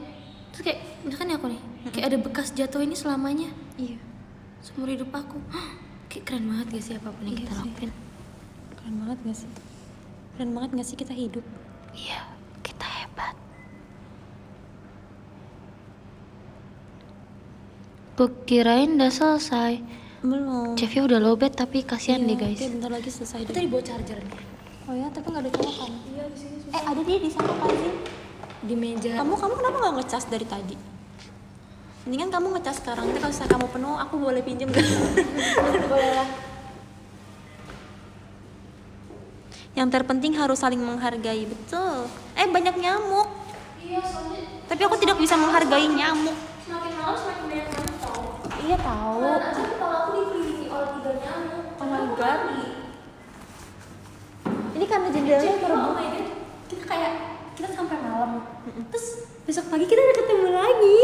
Terus 0.53 0.61
kayak 0.69 0.79
misalkan 1.01 1.33
ya 1.33 1.41
aku 1.41 1.47
nih? 1.49 1.61
Kayak 1.89 2.05
ada 2.13 2.17
bekas 2.21 2.53
jatuh 2.53 2.85
ini 2.85 2.93
selamanya. 2.93 3.49
Iya. 3.73 3.97
Seumur 4.61 4.85
hidup 4.85 5.09
aku. 5.09 5.41
Kayak 6.13 6.23
keren 6.29 6.45
banget 6.45 6.77
gak 6.77 6.83
sih 6.85 6.93
apa 6.93 7.09
pun 7.09 7.25
yang 7.25 7.33
Iya 7.33 7.41
kita 7.41 7.53
sih. 7.57 7.61
lakuin? 7.65 7.91
Keren 8.77 8.95
banget 9.01 9.17
gak 9.25 9.37
sih? 9.41 9.49
Keren 10.37 10.51
banget 10.53 10.69
gak 10.77 10.85
sih 10.85 10.93
kita 10.93 11.13
hidup? 11.17 11.45
Iya 11.93 12.19
kita 12.61 12.85
hebat 12.85 13.33
kirain 18.43 18.93
udah 18.93 19.09
selesai. 19.09 19.82
Belum. 20.24 20.74
Chefnya 20.74 21.03
udah 21.03 21.20
lobet 21.20 21.51
tapi 21.51 21.84
kasihan 21.84 22.24
Iya, 22.24 22.28
deh 22.30 22.38
guys. 22.39 22.59
oke, 22.59 22.68
bentar 22.72 22.91
lagi 22.91 23.09
selesai 23.11 23.39
kita 23.43 23.51
deh. 23.53 23.64
dibawa 23.68 23.84
chargernya 23.84 24.39
oh 24.84 24.91
ya 24.91 25.07
tapi 25.09 25.28
nggak 25.28 25.43
ada 25.43 25.51
colokan. 25.53 25.91
Iya 26.05 26.24
di 26.28 26.38
sini 26.38 26.55
eh 26.70 26.84
ada 26.84 27.01
dia 27.01 27.18
di 27.18 27.30
sana 27.30 27.51
Kazi 27.55 27.89
di 28.64 28.76
meja. 28.76 29.11
Kamu 29.16 29.34
kamu 29.36 29.53
kenapa 29.57 29.78
nggak 29.80 29.95
ngecas 29.99 30.24
dari 30.28 30.45
tadi? 30.45 30.76
Mendingan 32.03 32.30
kamu 32.30 32.47
ngecas 32.55 32.76
sekarang. 32.80 33.03
Nanti 33.07 33.20
kalau 33.20 33.36
kamu 33.36 33.68
penuh 33.72 33.95
aku 33.95 34.16
boleh 34.18 34.41
pinjem 34.43 34.68
gak 34.68 34.84
boleh 35.91 36.11
lah. 36.14 36.28
Yang 39.74 39.89
terpenting 39.89 40.34
harus 40.36 40.59
saling 40.59 40.80
menghargai 40.80 41.43
betul. 41.43 42.05
Eh 42.36 42.45
banyak 42.45 42.76
nyamuk. 42.76 43.28
Iya 43.80 43.99
soalnya 44.03 44.39
tapi 44.64 44.82
aku 44.84 44.95
tidak 44.95 45.16
bisa 45.16 45.36
menghargai 45.36 45.88
nyamuk. 45.88 46.36
semakin 46.64 46.91
malam 46.95 47.16
semakin 47.20 47.43
banyak 47.51 47.68
iya 48.64 48.78
tahu. 48.80 49.20
Aja 49.28 49.64
kalau 49.76 49.95
aku 49.99 50.09
dikelilingi 50.16 50.68
oleh 50.72 50.89
tiga 50.99 51.11
nyamuk. 51.20 51.64
Oh 51.80 51.88
my 51.88 52.05
God. 52.16 52.41
ini 54.74 54.86
karena 54.89 55.07
jendelanya 55.14 55.53
Jadi, 55.53 55.70
oh 55.70 55.93
my 55.93 56.07
god, 56.09 56.28
kita 56.66 56.84
kayak 56.89 57.14
kita 57.53 57.67
sampai 57.69 57.97
malam. 57.99 58.31
Terus 58.87 59.05
besok 59.43 59.65
pagi 59.67 59.85
kita 59.85 59.99
udah 59.99 60.17
ketemu 60.17 60.47
lagi. 60.49 60.97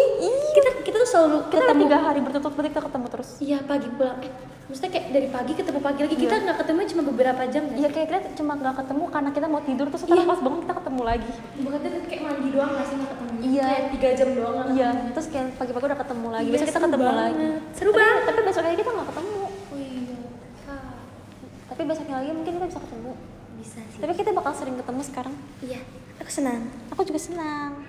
Kita 0.52 0.70
kita 0.82 0.96
tuh 0.98 1.10
selalu 1.10 1.38
kita 1.48 1.64
ketemu. 1.64 1.82
tiga 1.84 1.98
hari 2.00 2.20
berturut-turut 2.20 2.68
kita 2.68 2.82
ketemu 2.82 3.06
terus 3.08 3.30
Iya 3.40 3.58
pagi 3.62 3.88
pulang. 3.92 4.18
Eh, 4.20 4.32
maksudnya 4.66 4.92
kayak 4.92 5.06
dari 5.10 5.28
pagi 5.28 5.52
ketemu 5.54 5.80
pagi 5.80 6.00
lagi. 6.02 6.16
Kita 6.16 6.36
nggak 6.38 6.58
ketemu 6.60 6.80
cuma 6.88 7.04
beberapa 7.06 7.42
jam. 7.46 7.64
kan? 7.64 7.76
iya 7.76 7.88
kayak 7.88 8.08
kita 8.08 8.20
cuma 8.36 8.52
nggak 8.56 8.76
ketemu 8.78 9.04
karena 9.08 9.30
kita 9.32 9.48
mau 9.48 9.62
tidur 9.62 9.88
terus 9.88 10.02
setelah 10.02 10.26
pas 10.26 10.40
bangun 10.40 10.60
kita 10.60 10.74
ketemu 10.76 11.02
lagi 11.04 11.32
Bukan 11.60 11.78
itu 11.80 11.98
kayak 12.08 12.22
mandi 12.24 12.48
doang 12.50 12.72
nggak 12.72 12.86
sih 12.86 12.96
nggak 12.96 13.12
ketemu. 13.12 13.32
Iya. 13.40 13.64
Kayak 13.64 13.84
tiga 13.92 14.10
jam 14.16 14.30
doang. 14.34 14.68
iya 14.70 14.88
ketemu. 14.90 15.12
terus 15.12 15.28
kayak 15.28 15.48
pagi-pagi 15.56 15.86
udah 15.86 16.00
ketemu 16.00 16.28
lagi 16.30 16.44
Iya, 16.44 16.54
besok 16.54 16.68
kita 16.68 16.80
ketemu 16.82 17.04
banget. 17.04 17.20
lagi 17.20 17.48
Seru 17.72 17.90
Tapi- 17.90 18.00
banget. 18.00 18.22
tapi 18.26 18.40
besok 18.44 18.64
lagi 18.64 18.78
kita 18.78 18.90
nggak 18.92 19.08
ketemu 19.08 19.38
Oh 19.40 19.78
iya. 19.78 20.16
Ah, 20.66 20.94
tapi 21.68 21.82
besoknya 21.84 22.16
lagi 22.16 22.30
mungkin 22.32 22.54
kita 22.56 22.66
bisa 22.68 22.80
ketemu 22.80 23.12
bisa 23.56 23.80
sih. 23.86 24.00
tapi 24.00 24.14
kita 24.14 24.30
bakal 24.32 24.54
sering 24.54 24.76
ketemu 24.76 25.02
sekarang 25.04 25.34
Iya. 25.60 25.82
Aku 26.20 26.30
senang. 26.30 26.62
aku 26.90 27.02
juga 27.06 27.20
senang 27.22 27.80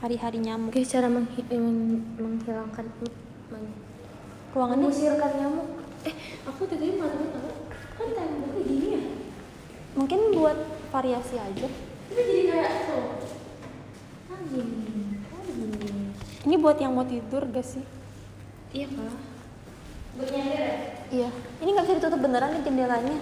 hari-hari 0.00 0.36
nyamuk 0.36 0.68
Oke, 0.68 0.84
cara 0.84 1.08
menghi- 1.08 1.48
meng- 1.48 2.04
menghilangkan 2.18 2.84
meng- 3.48 3.78
ruangannya 4.52 4.84
mengusirkan 4.84 5.32
nyamuk. 5.34 5.68
Eh, 6.04 6.12
aku 6.44 6.62
tadi 6.66 6.92
malam 6.92 7.24
tahu 7.26 7.50
kan 7.94 8.08
temboknya 8.12 8.60
gini 8.62 8.86
ya. 8.92 9.02
mungkin 9.94 10.34
buat 10.34 10.58
variasi 10.90 11.38
aja 11.38 11.68
Itu 12.04 12.20
jadi 12.20 12.42
kayak 12.44 12.70
itu. 12.76 12.98
Ah 14.28 14.40
gini. 14.44 14.76
Ah 15.24 15.40
gini. 15.40 16.12
ini 16.44 16.54
buat 16.58 16.76
yang 16.76 16.92
mau 16.92 17.06
tidur 17.06 17.48
gak 17.48 17.64
sih 17.64 17.84
Iya 18.70 18.86
kak. 18.90 19.14
Buat 20.14 20.28
nyender 20.28 20.60
ya? 20.60 20.74
iya 21.08 21.28
ini 21.58 21.68
nggak 21.70 21.86
bisa 21.86 21.96
ditutup 21.96 22.20
beneran 22.20 22.52
nih 22.52 22.62
jendelanya 22.62 23.16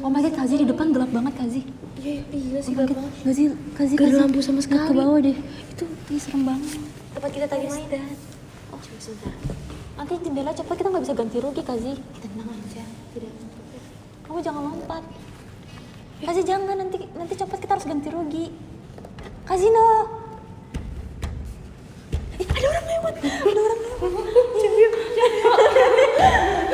oh 0.00 0.08
my 0.08 0.20
god 0.20 0.34
Kazi 0.34 0.54
di 0.56 0.64
depan 0.64 0.90
gelap 0.90 1.10
banget 1.10 1.32
Kazi. 1.36 1.60
Iya, 1.96 2.20
iya 2.28 2.58
sih 2.60 2.70
Oh 2.70 2.74
gelap 2.80 2.96
banget. 2.96 3.12
Kazi 3.22 3.42
Kazi 3.74 3.92
Gak 3.92 4.00
ada 4.00 4.10
Kazi. 4.10 4.20
lampu 4.20 4.38
sama 4.40 4.60
sekali. 4.60 4.82
ke 4.82 4.92
bawah 4.94 5.18
deh. 5.20 5.36
Itu 5.70 5.84
ini 6.08 6.18
serem 6.18 6.42
banget. 6.42 6.70
Tempat 7.14 7.30
kita 7.30 7.46
tadi 7.46 7.64
main. 7.68 7.86
oh. 8.70 8.74
Coba 8.74 8.98
sebentar. 8.98 9.32
Nanti 9.94 10.12
jendela 10.18 10.50
cepet 10.50 10.74
kita 10.74 10.88
nggak 10.90 11.04
bisa 11.04 11.14
ganti 11.14 11.36
rugi 11.38 11.62
Kazi. 11.62 11.92
Tenang 12.18 12.48
aja. 12.50 12.82
Tidak. 13.12 13.32
kamu 14.24 14.38
jangan 14.40 14.62
lompat. 14.66 15.02
Kazi 16.20 16.40
jangan. 16.42 16.74
Nanti 16.76 16.96
nanti 17.12 17.34
cepet 17.34 17.58
kita 17.60 17.72
harus 17.72 17.84
ganti 17.84 18.08
rugi. 18.08 18.44
Kazi 19.44 19.68
no. 19.68 19.88
Eh, 22.34 22.42
ada 22.42 22.66
orang 22.66 22.86
lewat. 22.88 23.14
Ada 23.22 23.60
orang 23.60 23.78
lewat. 23.78 24.02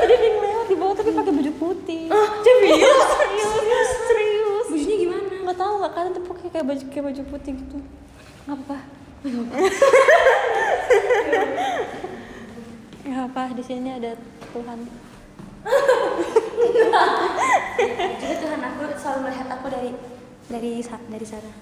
Ada 0.01 0.15
yang 0.17 0.37
lewat 0.41 0.67
di 0.67 0.75
bawah 0.75 0.95
tapi 0.97 1.11
pakai 1.13 1.31
putih 1.61 2.09
serius 2.09 3.05
serius 3.21 3.91
serius 4.09 4.67
Bajunya 4.71 4.97
gimana? 4.97 5.29
nggak 5.45 5.59
tahu 5.61 5.73
nggak 5.85 5.93
kan 5.93 6.05
tapi 6.17 6.27
pakai 6.33 6.49
kayak 6.49 6.67
baju 6.67 6.85
kayak 6.89 7.05
baju 7.13 7.23
putih 7.29 7.53
gitu 7.61 7.77
nggak 8.49 8.57
apa 8.57 8.77
nggak 13.05 13.25
apa 13.29 13.43
di 13.53 13.63
sini 13.63 13.89
ada 13.93 14.17
Tuhan 14.57 14.79
Juga 18.21 18.37
Tuhan 18.41 18.61
aku 18.65 18.81
selalu 18.97 19.19
melihat 19.29 19.49
aku 19.53 19.67
dari 19.69 19.91
dari 20.49 20.73
dari 20.85 21.27
sana. 21.29 21.53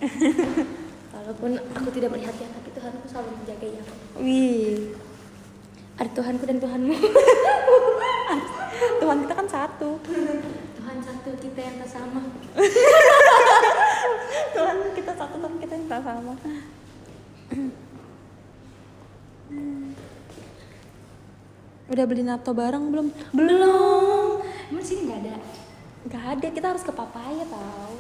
Walaupun 1.10 1.50
aku 1.74 1.88
tidak 1.90 2.14
melihatnya, 2.14 2.46
tapi 2.46 2.68
Tuhan 2.78 2.92
aku 2.94 3.06
selalu 3.10 3.28
menjagai 3.42 3.70
aku. 3.82 3.94
wih 4.22 4.94
Ada 5.98 6.10
Tuhanku 6.14 6.44
dan 6.46 6.58
Tuhanmu. 6.62 6.94
Tuhan 8.78 9.18
kita 9.26 9.34
kan 9.34 9.48
satu. 9.48 9.90
Tuhan 10.78 10.98
satu 11.02 11.30
kita 11.42 11.60
yang 11.60 11.76
tak 11.82 11.90
sama. 11.90 12.20
Tuhan 14.54 14.76
kita 14.94 15.12
satu 15.18 15.36
tapi 15.42 15.56
kita 15.62 15.72
yang 15.74 15.86
tak 15.90 16.02
sama. 16.06 16.34
Udah 21.88 22.04
beli 22.04 22.20
nato 22.20 22.52
bareng 22.52 22.92
belum? 22.92 23.08
Belum. 23.32 24.44
Emang 24.68 24.84
sini 24.84 25.08
nggak 25.08 25.20
ada. 25.24 25.36
Gak 26.08 26.24
ada, 26.38 26.48
kita 26.52 26.66
harus 26.72 26.84
ke 26.84 26.92
Papaya 26.92 27.44
tau. 27.48 27.96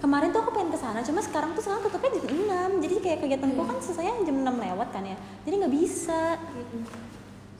Kemarin 0.00 0.34
tuh 0.34 0.42
aku 0.42 0.50
pengen 0.50 0.74
ke 0.74 0.78
sana, 0.80 0.98
cuma 1.04 1.22
sekarang 1.22 1.54
tuh 1.54 1.62
sekarang 1.62 1.86
tutupnya 1.86 2.18
jam 2.18 2.74
6 2.74 2.82
Jadi 2.82 2.94
kayak 2.98 3.18
kegiatanku 3.22 3.62
kan 3.62 3.78
selesai 3.78 4.26
jam 4.26 4.36
6 4.42 4.50
lewat 4.50 4.88
kan 4.90 5.04
ya. 5.06 5.14
Jadi 5.46 5.54
nggak 5.62 5.74
bisa. 5.78 6.40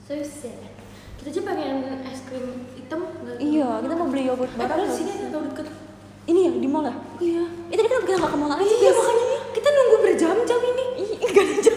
So 0.03 0.19
sad. 0.19 0.72
Kita 1.23 1.31
aja 1.31 1.41
pengen 1.45 1.75
es 2.03 2.19
krim 2.21 2.45
hitam. 2.75 2.99
nggak- 2.99 3.39
Iya, 3.39 3.79
kita 3.79 3.93
mau 3.95 4.07
beli 4.07 4.23
yogurt 4.27 4.51
Eh, 4.51 4.59
nggak 4.59 4.91
sini 4.91 5.11
ada 5.13 5.27
tahu 5.31 5.43
deket. 5.47 5.67
Ini 6.23 6.39
ya, 6.41 6.51
di 6.53 6.67
mall 6.67 6.83
ya? 6.83 6.95
Iya. 7.17 7.43
Eh 7.67 7.73
tadi 7.73 7.87
kenapa 7.87 8.03
kita 8.05 8.17
nggak 8.17 8.27
ke 8.27 8.37
mall 8.37 8.51
aja? 8.53 8.63
Iya 8.65 8.91
makanya 8.91 9.25
kita 9.49 9.67
nunggu 9.69 9.95
berjam-jam 10.01 10.59
ini. 10.61 10.83
Ih, 10.99 11.09
nggak 11.17 11.43
ada 11.43 11.55
jam 11.57 11.75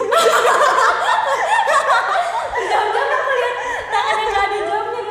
Jam-jam 2.67 3.07
aku 3.09 3.31
lihat 3.33 3.55
tangannya 3.87 4.25
nggak 4.25 4.43
ada 4.43 4.57
jamnya. 4.61 5.03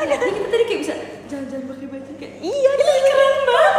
Lihat 0.00 0.20
ini 0.20 0.32
kita 0.32 0.48
tadi 0.48 0.64
kayak 0.64 0.80
bisa 0.80 0.94
jalan-jalan 1.26 1.64
pakai 1.66 1.86
baju 1.88 2.12
kayak 2.14 2.32
Iya, 2.40 2.70
kita 2.72 2.92
keren 3.04 3.34
banget 3.44 3.74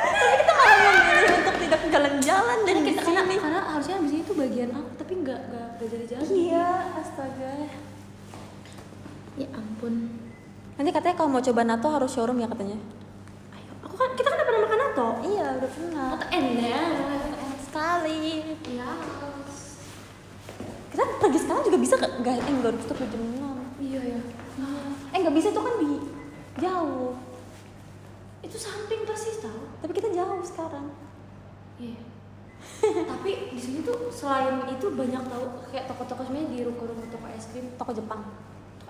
Tapi 0.00 0.36
kita 0.36 0.52
malah 0.52 0.76
memilih 0.78 1.32
untuk 1.36 1.56
tidak 1.58 1.80
jalan-jalan 1.90 2.58
dan 2.62 2.76
kita 2.80 3.00
karena, 3.02 3.22
karena 3.26 3.60
harusnya 3.68 3.94
abis 3.98 4.12
ini 4.12 4.22
tuh 4.22 4.36
bagian 4.36 4.70
aku 4.70 4.90
tapi 4.96 5.12
nggak 5.16 5.40
nggak 5.44 5.66
nggak 5.72 5.88
jalan-jalan. 5.90 6.26
Iya, 6.30 6.66
astaga 6.96 7.50
Ya 9.40 9.48
ampun. 9.56 9.94
Nanti 10.76 10.90
katanya 10.92 11.16
kalau 11.16 11.32
mau 11.32 11.40
coba 11.40 11.60
nato 11.64 11.88
harus 11.88 12.12
showroom 12.12 12.40
ya 12.40 12.48
katanya 12.48 12.76
Ayo, 13.56 13.72
aku 13.84 13.94
kan 13.96 14.12
kita 14.12 14.28
kan 14.28 14.36
udah 14.36 14.46
pernah 14.48 14.62
makan 14.68 14.78
nato. 14.84 15.08
Iya, 15.24 15.46
udah 15.56 15.70
pernah 15.72 16.04
Nato 16.12 16.26
enak. 16.28 16.88
Sekali 17.64 18.20
Iya. 18.68 18.90
Kita 20.90 21.04
pergi 21.22 21.38
sekarang 21.40 21.62
juga 21.64 21.78
bisa 21.80 21.94
gak? 21.96 22.12
Enggak, 22.20 22.34
eh 22.36 22.52
enggak 22.52 22.72
tutup 22.84 22.98
jam 23.08 23.22
6 23.22 23.80
Iya 23.80 24.00
ya. 24.16 24.20
Eh 25.14 25.18
enggak 25.24 25.36
bisa 25.40 25.48
tuh 25.54 25.62
kan 25.64 25.74
di 25.80 25.92
jauh 26.60 27.16
Itu 28.44 28.56
samping 28.60 29.08
persis 29.08 29.40
tau. 29.40 29.60
Tapi 29.80 29.92
kita 29.96 30.12
jauh 30.12 30.44
sekarang 30.44 30.92
Iya. 31.80 31.96
tapi 33.16 33.56
di 33.56 33.60
sini 33.60 33.80
tuh 33.80 34.12
selain 34.12 34.68
itu 34.68 34.92
banyak 34.92 35.24
tahu 35.32 35.44
kayak 35.72 35.88
toko-toko 35.88 36.28
sebenarnya 36.28 36.48
di 36.52 36.58
ruko-ruko 36.68 37.08
toko 37.08 37.26
es 37.32 37.48
krim 37.48 37.72
Toko 37.80 37.96
Jepang. 37.96 38.20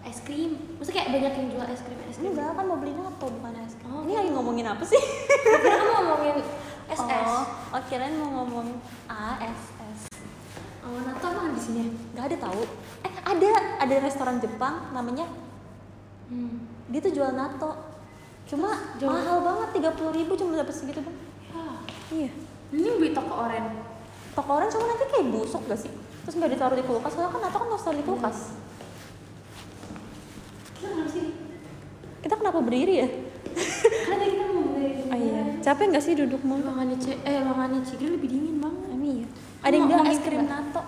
Es 0.03 0.19
krim 0.21 0.51
maksudnya 0.75 0.97
kayak 0.99 1.11
banyak 1.13 1.33
yang 1.35 1.49
jual 1.51 1.67
es 1.69 1.83
krim 1.83 1.99
es 2.03 2.17
krim 2.17 2.31
enggak 2.31 2.51
kan 2.51 2.65
mau 2.65 2.77
beli 2.77 2.93
nato 2.93 3.27
bukan 3.29 3.53
es 3.61 3.75
krim. 3.75 3.91
Oh, 3.91 4.03
Ini 4.03 4.13
lagi 4.17 4.31
ngomongin 4.31 4.67
apa 4.67 4.83
sih? 4.83 4.97
Kira 4.97 5.77
kamu 5.77 5.93
ngomongin 5.95 6.37
SS 6.91 7.29
Oh, 7.29 7.45
oh 7.71 7.83
kirain 7.87 8.15
mau 8.17 8.43
ngomong 8.43 8.67
ASS. 9.07 10.01
oh 10.81 10.99
nato 11.01 11.25
apa 11.25 11.53
di 11.53 11.61
sini 11.61 11.83
Gak 12.13 12.27
ada 12.27 12.37
tahu. 12.41 12.63
Eh 13.01 13.13
ada, 13.21 13.51
ada 13.79 13.95
restoran 14.01 14.37
Jepang 14.37 14.91
namanya 14.91 15.29
hmm. 16.29 16.57
dia 16.89 17.01
tuh 17.01 17.13
jual 17.13 17.31
nato. 17.31 17.77
Cuma 18.45 18.75
Jual- 18.97 19.15
mahal 19.15 19.39
banget, 19.41 19.95
30.000 19.95 20.11
ribu 20.13 20.33
cuma 20.35 20.59
dapat 20.59 20.75
segitu 20.75 20.99
bang. 21.01 21.17
ya 21.55 21.71
Iya. 22.11 22.31
ini 22.73 22.89
beli 22.97 23.11
toko 23.13 23.35
oren 23.41 23.79
Toko 24.31 24.51
orang 24.53 24.67
cuma 24.67 24.85
nanti 24.85 25.07
kayak 25.07 25.27
busuk 25.29 25.63
gak 25.65 25.79
sih? 25.79 25.93
Terus 26.21 26.35
nggak 26.35 26.51
ditaruh 26.53 26.75
di 26.75 26.83
kulkas, 26.83 27.13
soalnya 27.13 27.31
kan 27.31 27.41
nato 27.41 27.57
kan 27.57 27.69
harus 27.69 27.85
taruh 27.85 27.95
di 27.95 28.05
kulkas. 28.05 28.39
kita 30.75 30.87
nggak 30.89 31.09
sih 31.09 31.27
Kita 32.31 32.39
kenapa 32.39 32.63
berdiri 32.63 32.95
ya? 32.95 33.09
karena 34.07 34.23
kita 34.23 34.45
mau 34.55 34.63
beli 34.71 35.03
Oh 35.11 35.19
iya. 35.19 35.43
Capek 35.59 35.91
nggak 35.91 36.05
sih 36.07 36.15
duduk 36.15 36.39
mulu? 36.47 36.63
ruangannya 36.63 36.95
C 36.95 37.19
eh 37.19 37.43
ruangannya 37.43 37.83
Cigri 37.83 38.15
lebih 38.15 38.31
dingin 38.31 38.63
banget 38.63 38.87
Emang 38.87 39.03
iya. 39.03 39.27
Ada 39.59 39.75
yang 39.75 39.83
Mau- 39.83 39.91
bilang 39.91 40.07
mau 40.07 40.15
es 40.15 40.21
krim 40.23 40.47
nato. 40.47 40.83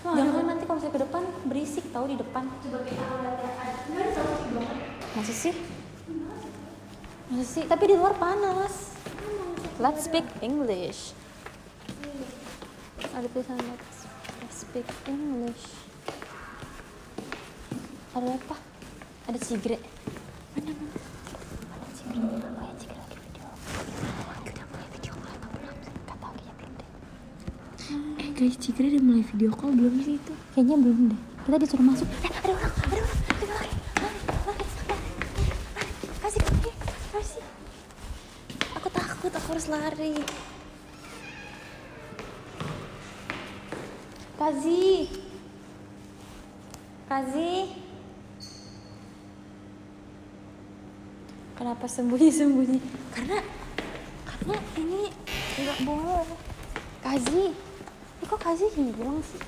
Mau 0.00 0.16
Jangan 0.16 0.44
nanti 0.48 0.64
kalau 0.64 0.80
saya 0.80 0.92
ke 0.96 1.00
depan 1.04 1.22
berisik 1.44 1.84
tahu 1.92 2.04
di 2.08 2.16
depan. 2.16 2.48
coba 2.48 2.78
kita 2.80 2.96
ya 2.96 4.06
Masa 5.12 5.34
sih? 5.36 5.54
Masa 7.28 7.44
sih? 7.44 7.64
Tapi 7.68 7.84
di 7.84 7.94
luar 7.94 8.16
panas. 8.16 8.96
Let's 9.76 10.08
speak 10.08 10.24
English. 10.40 11.12
Ada 13.12 13.28
tulisan 13.28 13.60
let's, 13.60 14.08
let's 14.40 14.64
speak 14.64 14.88
English. 15.04 15.60
Ada 18.16 18.32
apa? 18.32 18.56
Ada 19.28 19.38
cigre. 19.44 19.76
Eh 20.56 20.62
guys, 28.32 28.56
Cikri 28.56 28.88
udah 28.88 29.04
mulai 29.04 29.20
video 29.20 29.52
call 29.52 29.76
belum 29.76 30.00
sih 30.00 30.16
itu? 30.16 30.32
Kayaknya 30.56 30.76
belum 30.80 31.12
deh. 31.12 31.20
Kita 31.44 31.56
disuruh 31.60 31.84
masuk. 31.84 32.08
Eh, 32.24 32.32
ada 32.32 32.56
orang, 32.56 32.72
ada 32.72 32.96
orang. 32.96 33.12
Aku 38.80 38.88
takut, 38.88 39.32
aku 39.36 39.48
harus 39.52 39.68
lari. 39.68 40.16
Kazi. 44.40 45.12
Kazi. 47.12 47.52
Kenapa 51.56 51.88
sembunyi-sembunyi? 51.88 52.78
Karena 53.16 53.40
karena 54.28 54.56
ini 54.76 55.08
nggak 55.56 55.78
boleh. 55.88 56.36
Kazi. 57.00 57.48
Ini 57.48 58.24
kok 58.28 58.36
Kazi 58.36 58.68
hilang 58.76 59.24
sih? 59.24 59.40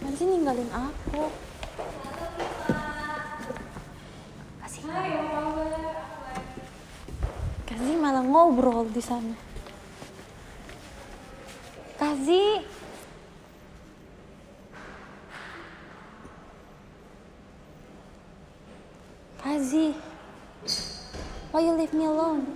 Nanti 0.00 0.22
ninggalin 0.24 0.70
aku. 0.72 1.28
Kasih. 4.64 4.82
Kazi 7.68 7.92
malah 8.00 8.24
ngobrol 8.24 8.88
di 8.88 9.02
sana. 9.04 9.36
Kazi. 12.00 12.64
Kazi. 19.44 20.09
Why 21.50 21.60
you 21.60 21.74
leave 21.74 21.90
me 21.90 22.04
alone? 22.04 22.46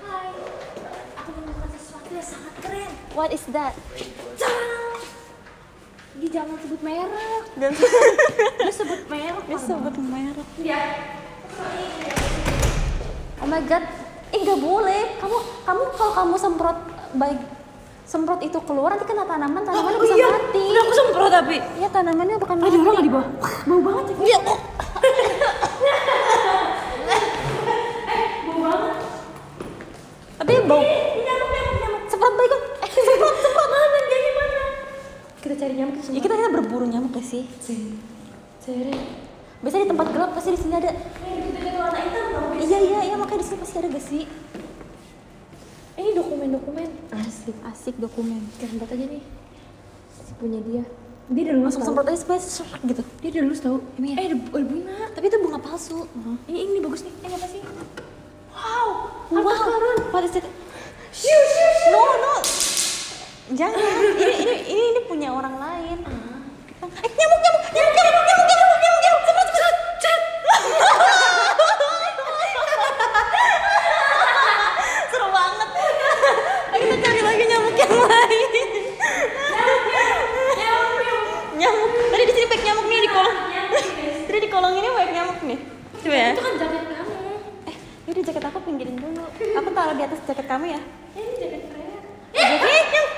Hai 0.00 0.32
aku 1.14 1.30
menemukan 1.34 1.68
sesuatu 1.70 2.08
yang 2.08 2.24
sangat 2.24 2.54
keren 2.58 2.90
What 3.12 3.30
is 3.30 3.44
that? 3.50 3.76
dia 6.12 6.28
jangan 6.30 6.54
sebut 6.56 6.76
merek 6.78 7.08
dia 7.56 7.72
sebut 8.78 9.00
merek 9.06 9.42
dia 9.42 9.58
sebut 9.58 9.94
merek. 9.98 10.46
dia 10.54 10.80
Oh 13.36 13.48
my 13.48 13.58
god, 13.62 13.82
eh 14.30 14.38
nggak 14.38 14.54
boleh. 14.56 15.18
Kamu 15.18 15.36
kamu 15.62 15.82
kalau 15.92 16.12
kamu 16.14 16.34
semprot 16.36 16.78
baik 17.12 17.40
semprot 18.04 18.38
itu 18.40 18.54
keluar 18.62 18.92
nanti 18.92 19.04
kena 19.04 19.24
tanaman 19.24 19.62
tanamannya 19.62 19.98
bisa 19.98 20.14
mati. 20.20 20.62
udah 20.64 20.82
aku 20.82 20.92
semprot 20.94 21.30
tapi 21.32 21.56
Iya 21.74 21.88
tanamannya 21.88 22.36
bukan 22.36 22.56
ada 22.56 22.62
mati. 22.62 22.76
orang 22.76 22.92
nggak 22.92 23.02
di 23.02 23.10
bawah 23.10 23.26
bau 23.64 23.80
banget 23.82 24.04
ya 24.04 24.14
Iya. 24.22 24.38
bau 28.44 28.58
banget 28.60 28.94
Tapi 30.34 30.52
bau. 30.62 30.82
nyamuk 31.18 31.48
nyamuk 31.48 31.74
nyamuk 31.78 32.00
Semprot 32.06 32.32
baik 32.32 32.48
kok. 32.48 32.62
Eh, 32.78 32.90
semprot 32.92 33.34
semprot. 33.38 33.68
mana 33.68 33.86
dia 34.04 34.18
gimana 34.20 34.62
kita 35.38 35.54
cari 35.56 35.72
nyamuk 35.74 35.94
Ya 36.04 36.20
kita 36.20 36.34
kita 36.36 36.48
berburu 36.50 36.84
nyamuk 36.84 37.10
gak 37.12 37.21
sih? 37.32 37.96
cari 38.60 38.94
Biasanya 39.62 39.84
di 39.86 39.90
tempat 39.90 40.06
gelap 40.10 40.30
pasti 40.34 40.50
di 40.50 40.58
sini 40.58 40.74
ada. 40.74 40.90
dong 40.90 42.58
Iya 42.58 42.78
iya 42.82 43.00
iya 43.04 43.14
makanya 43.16 43.40
di 43.40 43.46
sini 43.46 43.58
pasti 43.58 43.76
ada 43.78 43.88
gak 43.88 44.04
sih? 44.04 44.24
ini 45.92 46.10
dokumen 46.12 46.50
dokumen 46.50 46.88
asik 47.14 47.54
Asik 47.62 47.94
dokumen. 47.96 48.42
kita 48.52 48.66
aja 48.82 49.04
nih 49.06 49.22
si 50.10 50.32
punya 50.34 50.58
dia 50.60 50.82
dia 51.30 51.42
udah 51.46 51.54
lulus 51.54 51.78
semprot 51.78 52.04
aja 52.04 52.18
serak 52.40 52.82
gitu. 52.82 53.02
dia 53.22 53.28
udah 53.30 53.42
lulus 53.46 53.60
tau 53.60 53.78
Emang 53.94 54.10
iya? 54.10 54.16
eh 54.18 54.26
ada 54.26 54.36
ada 54.36 54.64
bunga 54.66 54.96
Tapi 55.14 55.24
itu 55.28 55.38
bunga 55.38 55.58
palsu. 55.58 56.08
ini 56.44 56.58
ini 56.66 56.78
bagus 56.80 57.06
nih 57.06 57.12
ini 57.14 57.26
apa 57.30 57.46
sih 57.46 57.60
wow 58.50 58.88
Wow. 59.30 59.38
apa 59.38 59.52
karun 59.54 59.96
What 60.10 60.24
is 60.26 60.34
it? 60.34 60.44
Shoo, 61.12 61.28
shoo, 61.46 61.70
shoo. 61.78 61.92
No, 61.92 62.02
no. 62.18 62.34
Jangan. 63.52 63.78
Ini 63.78 64.34
ini 64.34 64.54
ini, 64.66 64.82
ini 64.90 65.00
punya 65.04 65.28
orang 65.28 65.54
lain. 65.56 65.98
Eh, 67.00 67.08
nyamuk, 67.08 67.38
nyamuk, 67.40 67.62
nyamuk, 67.72 67.92
nyamuk, 67.96 68.24
nyamuk, 68.28 68.46
nyamuk, 68.46 68.78
nyamuk, 68.82 69.00
nyamuk, 69.00 69.22
semprot, 69.24 69.48
semprot. 69.48 69.82
Seru 75.08 75.26
banget. 75.28 75.68
Ayo 76.72 76.82
kita 76.82 76.96
cari 77.00 77.20
lagi 77.22 77.44
nyamuk 77.48 77.74
yang 77.74 77.92
lain. 77.96 78.50
Nyamuk. 81.54 81.90
Tadi 82.10 82.22
di 82.22 82.32
sini 82.32 82.46
banyak 82.46 82.64
nyamuk 82.64 82.84
nih 82.86 82.98
di 82.98 83.10
kolong. 83.10 83.36
Tadi 84.26 84.38
di 84.38 84.48
kolong 84.48 84.72
ini 84.74 84.88
banyak 84.88 85.12
nyamuk 85.12 85.38
nih. 85.42 85.58
Coba 86.02 86.16
ya. 86.18 86.30
itu 86.34 86.42
kan 86.42 86.54
jaket 86.58 86.82
kamu 86.90 87.14
Eh, 87.62 87.76
yaudah 88.04 88.22
jaket 88.26 88.42
aku 88.42 88.58
pinggirin 88.60 88.96
dulu. 88.98 89.22
Aku 89.30 89.68
taruh 89.70 89.94
di 89.94 90.02
atas 90.02 90.20
jaket 90.26 90.46
kamu 90.46 90.64
ya. 90.68 90.80
ini 91.14 91.32
jaket 91.38 91.62
keren 91.68 92.02
Eh, 92.32 92.44
nyamuk. 92.90 93.12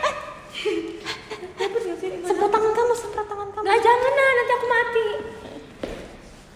Eh, 2.05 2.21
semprot 2.23 2.51
tangan 2.51 2.73
kamu, 2.73 2.93
semprot. 2.95 3.34
Nggak 3.65 3.79
jangan 3.81 4.13
nah 4.13 4.31
nanti 4.33 4.53
aku 4.53 4.67
mati 4.69 5.07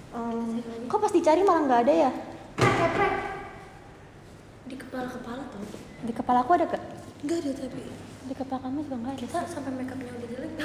Hmm, 0.09 0.60
kok 0.89 0.98
pas 0.98 1.10
dicari 1.10 1.40
malah 1.40 1.62
nggak 1.62 1.80
ada 1.85 1.93
ya? 1.94 2.10
di 4.66 4.74
kepala 4.74 5.06
kepala 5.06 5.43
tuh 5.47 5.62
Di 6.01 6.12
kepala 6.12 6.39
aku 6.43 6.51
ada 6.52 6.64
gak? 6.66 6.82
nggak 7.22 7.39
ada 7.39 7.51
tapi 7.56 7.80
Di 8.26 8.35
kepala 8.35 8.59
kamu 8.60 8.78
juga 8.82 8.97
nggak 8.98 9.12
ada. 9.14 9.20
kita 9.22 9.39
sampai 9.47 9.72
makeupnya 9.74 10.10
udah 10.10 10.28
jelek 10.28 10.52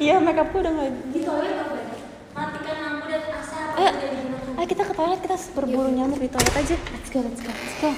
Iya, 0.00 0.14
makeupku 0.18 0.56
udah 0.56 0.72
nggak. 0.72 0.90
di 1.08 1.20
toilet 1.20 1.54
apa 1.54 1.76
ya 1.76 1.86
matikan 2.32 2.76
lampu 2.80 3.04
dan 3.06 3.22
asal 3.36 3.76
Ayo, 3.76 3.90
ayo 4.56 4.66
kita 4.66 4.82
ke 4.82 4.92
toilet, 4.92 5.20
kita 5.20 5.36
berburu 5.52 5.88
nyamuk 5.90 6.18
di 6.18 6.26
toilet 6.26 6.54
aja. 6.56 6.74
Let's 6.88 7.08
go, 7.08 7.20
let's 7.20 7.38
go, 7.38 7.50
let's 7.50 7.76
go. 7.78 7.90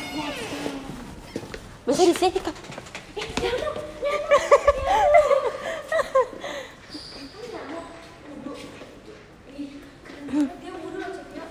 Biasanya 1.85 2.09
di 2.11 2.17
sini 2.19 2.39
kak. 2.39 2.55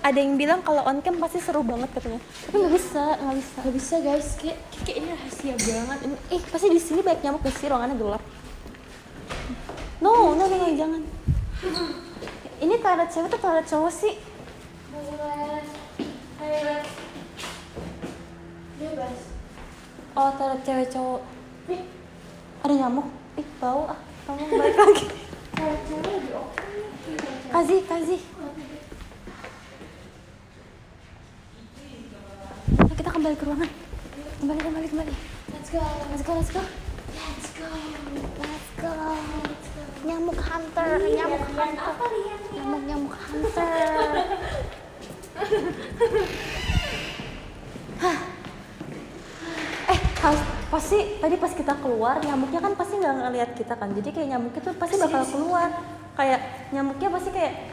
Ada 0.04 0.20
yang 0.20 0.36
bilang 0.36 0.60
kalau 0.60 0.84
on 0.84 1.00
cam 1.00 1.16
pasti 1.16 1.40
seru 1.40 1.64
banget 1.64 1.88
katanya. 1.90 2.20
Tapi 2.20 2.56
nggak 2.58 2.74
bisa, 2.74 3.04
nggak 3.18 3.36
bisa. 3.36 3.58
nggak 3.58 3.74
bisa 3.74 3.96
guys 4.00 4.28
kayak 4.36 4.58
kayak 4.84 4.98
ini 5.00 5.08
rahasia 5.10 5.54
banget 5.56 6.00
Ini- 6.04 6.22
Eh, 6.30 6.42
pasti 6.44 6.68
di 6.68 6.78
sini 6.78 7.00
banyak 7.00 7.24
nyamuk 7.24 7.48
sih? 7.48 7.66
Ruangannya 7.66 7.96
gelap. 7.96 8.24
No, 9.98 10.36
no, 10.36 10.44
no, 10.44 10.56
no, 10.58 10.68
jangan. 10.74 11.00
Ini 12.60 12.76
toilet 12.78 13.10
cewek 13.10 13.28
atau 13.30 13.40
toilet 13.42 13.66
cowok 13.66 13.92
sih? 13.94 14.14
bebas 18.76 19.20
Oh, 20.14 20.30
toilet 20.36 20.62
cewek 20.62 20.88
cowok. 20.90 21.22
Ih, 21.68 21.82
ada 22.62 22.74
nyamuk. 22.76 23.08
Ih, 23.34 23.48
bau 23.58 23.88
ah. 23.88 23.98
Tolong 24.24 24.52
balik 24.52 24.76
lagi. 24.76 25.06
toilet 25.56 25.82
cewek 25.82 26.06
lebih 26.12 26.34
oke 26.36 26.68
Kazi, 27.50 27.76
Kazi. 27.84 28.18
Ayo 32.74 32.94
kita 32.94 33.10
kembali 33.24 33.40
ke 33.40 33.48
ruangan. 33.48 33.72
kembali 34.44 34.60
kembali 34.68 34.88
kembali. 34.92 35.14
Let's 35.56 35.70
go. 35.72 35.80
let's 36.12 36.24
go 36.28 36.32
let's 36.36 36.52
go. 36.52 36.60
Let's 37.16 37.50
go. 37.56 37.72
let's 38.20 38.70
go. 38.84 38.92
Nyamuk 40.04 40.40
hunter 40.44 41.00
nyamuk 41.00 41.44
hunter. 41.56 42.12
nyamuk 42.52 42.82
nyamuk 42.84 43.16
hunter. 43.16 44.12
Eh 49.88 50.00
pas 50.20 50.40
pasti 50.68 51.00
tadi 51.24 51.36
pas 51.40 51.56
kita 51.56 51.80
keluar 51.80 52.20
nyamuknya 52.28 52.60
kan 52.60 52.76
pasti 52.76 53.00
nggak 53.00 53.16
ngeliat 53.24 53.50
kita 53.56 53.80
kan? 53.80 53.96
Jadi 53.96 54.12
kayak 54.12 54.36
nyamuknya 54.36 54.60
tuh 54.68 54.76
pasti 54.76 55.00
bakal 55.00 55.24
keluar. 55.32 55.72
Kayak 56.20 56.44
nyamuknya 56.76 57.08
pasti 57.08 57.32
kayak 57.32 57.72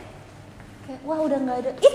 kayak 0.87 1.03
wah 1.03 1.19
udah 1.27 1.39
nggak 1.43 1.59
ada. 1.67 1.75
Ih, 1.83 1.95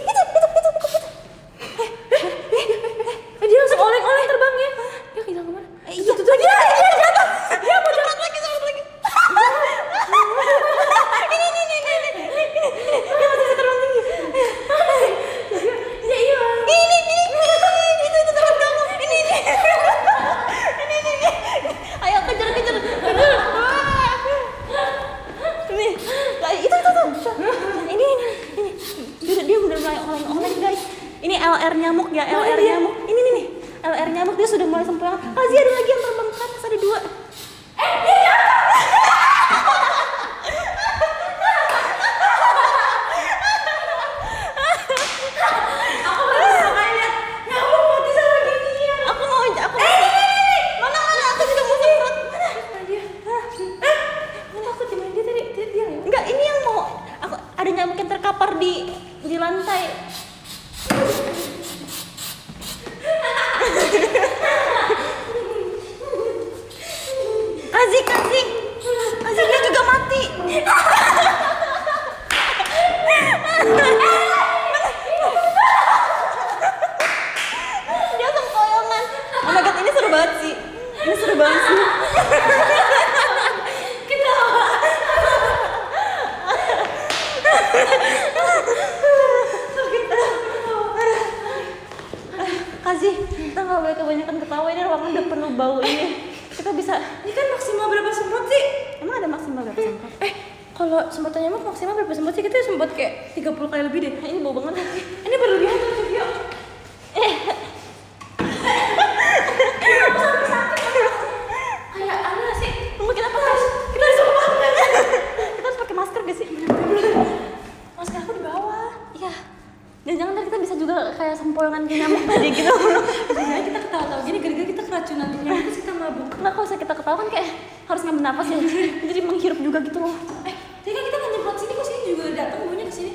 nafas 128.25 128.47
ya. 128.49 128.57
Jadi 129.05 129.19
menghirup 129.21 129.59
juga 129.61 129.77
gitu 129.79 129.97
loh. 130.01 130.15
Eh, 130.43 130.55
tadi 130.81 130.91
kan 130.91 131.03
kita 131.03 131.17
kan 131.17 131.29
nyemprot 131.31 131.57
sini 131.57 131.71
kok 131.71 131.85
sini 131.85 131.99
juga 132.09 132.23
datang 132.33 132.59
baunya 132.65 132.85
ke 132.85 132.93
sini. 132.93 133.11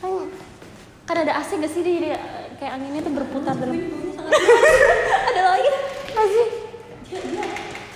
Kan, 0.00 0.10
kan 1.06 1.16
ada 1.22 1.32
AC 1.38 1.50
gak 1.54 1.70
sih 1.70 1.82
jadi 1.82 2.08
eh, 2.14 2.20
kayak 2.58 2.72
anginnya 2.74 3.00
tuh 3.00 3.12
berputar 3.14 3.54
sangat 3.54 3.78
ada 5.30 5.42
lagi. 5.48 5.70
Kazi. 6.10 6.42
dia, 7.06 7.18
dia, 7.22 7.44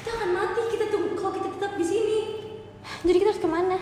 kita 0.00 0.10
akan 0.12 0.30
mati 0.32 0.60
kita 0.70 0.84
tunggu 0.88 1.14
kalau 1.14 1.32
kita 1.32 1.48
tetap 1.50 1.72
di 1.74 1.84
sini. 1.84 2.18
Jadi 3.04 3.16
kita 3.20 3.30
harus 3.30 3.42
ke 3.42 3.50
mana? 3.50 3.78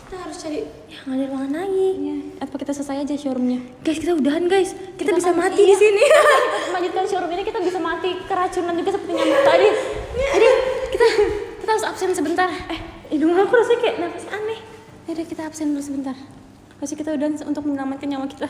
Kita 0.00 0.16
harus 0.18 0.36
cari 0.42 0.66
yang 0.90 1.06
ada 1.06 1.24
ruangan 1.30 1.52
lagi. 1.54 1.88
Iya. 1.94 2.16
Apa 2.42 2.54
kita 2.58 2.72
selesai 2.74 3.06
aja 3.06 3.14
showroomnya? 3.14 3.60
Guys, 3.80 3.98
kita 4.02 4.12
udahan 4.12 4.44
guys. 4.44 4.74
Kita, 4.98 5.14
bisa 5.14 5.30
kan- 5.30 5.38
mati 5.38 5.62
iya. 5.62 5.70
di 5.70 5.76
sini. 5.78 6.02
kita 6.10 6.20
melanjutkan 6.68 7.04
showroom 7.06 7.30
ini 7.30 7.42
kita 7.46 7.58
bisa 7.62 7.78
mati 7.78 8.10
keracunan 8.26 8.74
juga 8.74 8.90
seperti 8.90 9.12
nyamuk 9.14 9.40
tadi. 9.44 9.68
Jadi 10.10 10.48
kita 10.90 11.06
kita 11.62 11.70
harus 11.70 11.84
absen 11.86 12.10
sebentar. 12.10 12.48
eh, 12.50 12.80
hidung 13.08 13.38
aku 13.38 13.54
rasanya 13.54 13.78
kayak 13.78 13.96
nafas 14.02 14.26
aneh. 14.28 14.58
Yaudah 15.06 15.26
kita 15.26 15.42
absen 15.46 15.66
dulu 15.70 15.82
sebentar. 15.82 16.16
Pasti 16.80 16.96
kita 16.96 17.12
udah 17.12 17.44
untuk 17.44 17.62
menyelamatkan 17.68 18.08
nyawa 18.08 18.24
kita. 18.24 18.48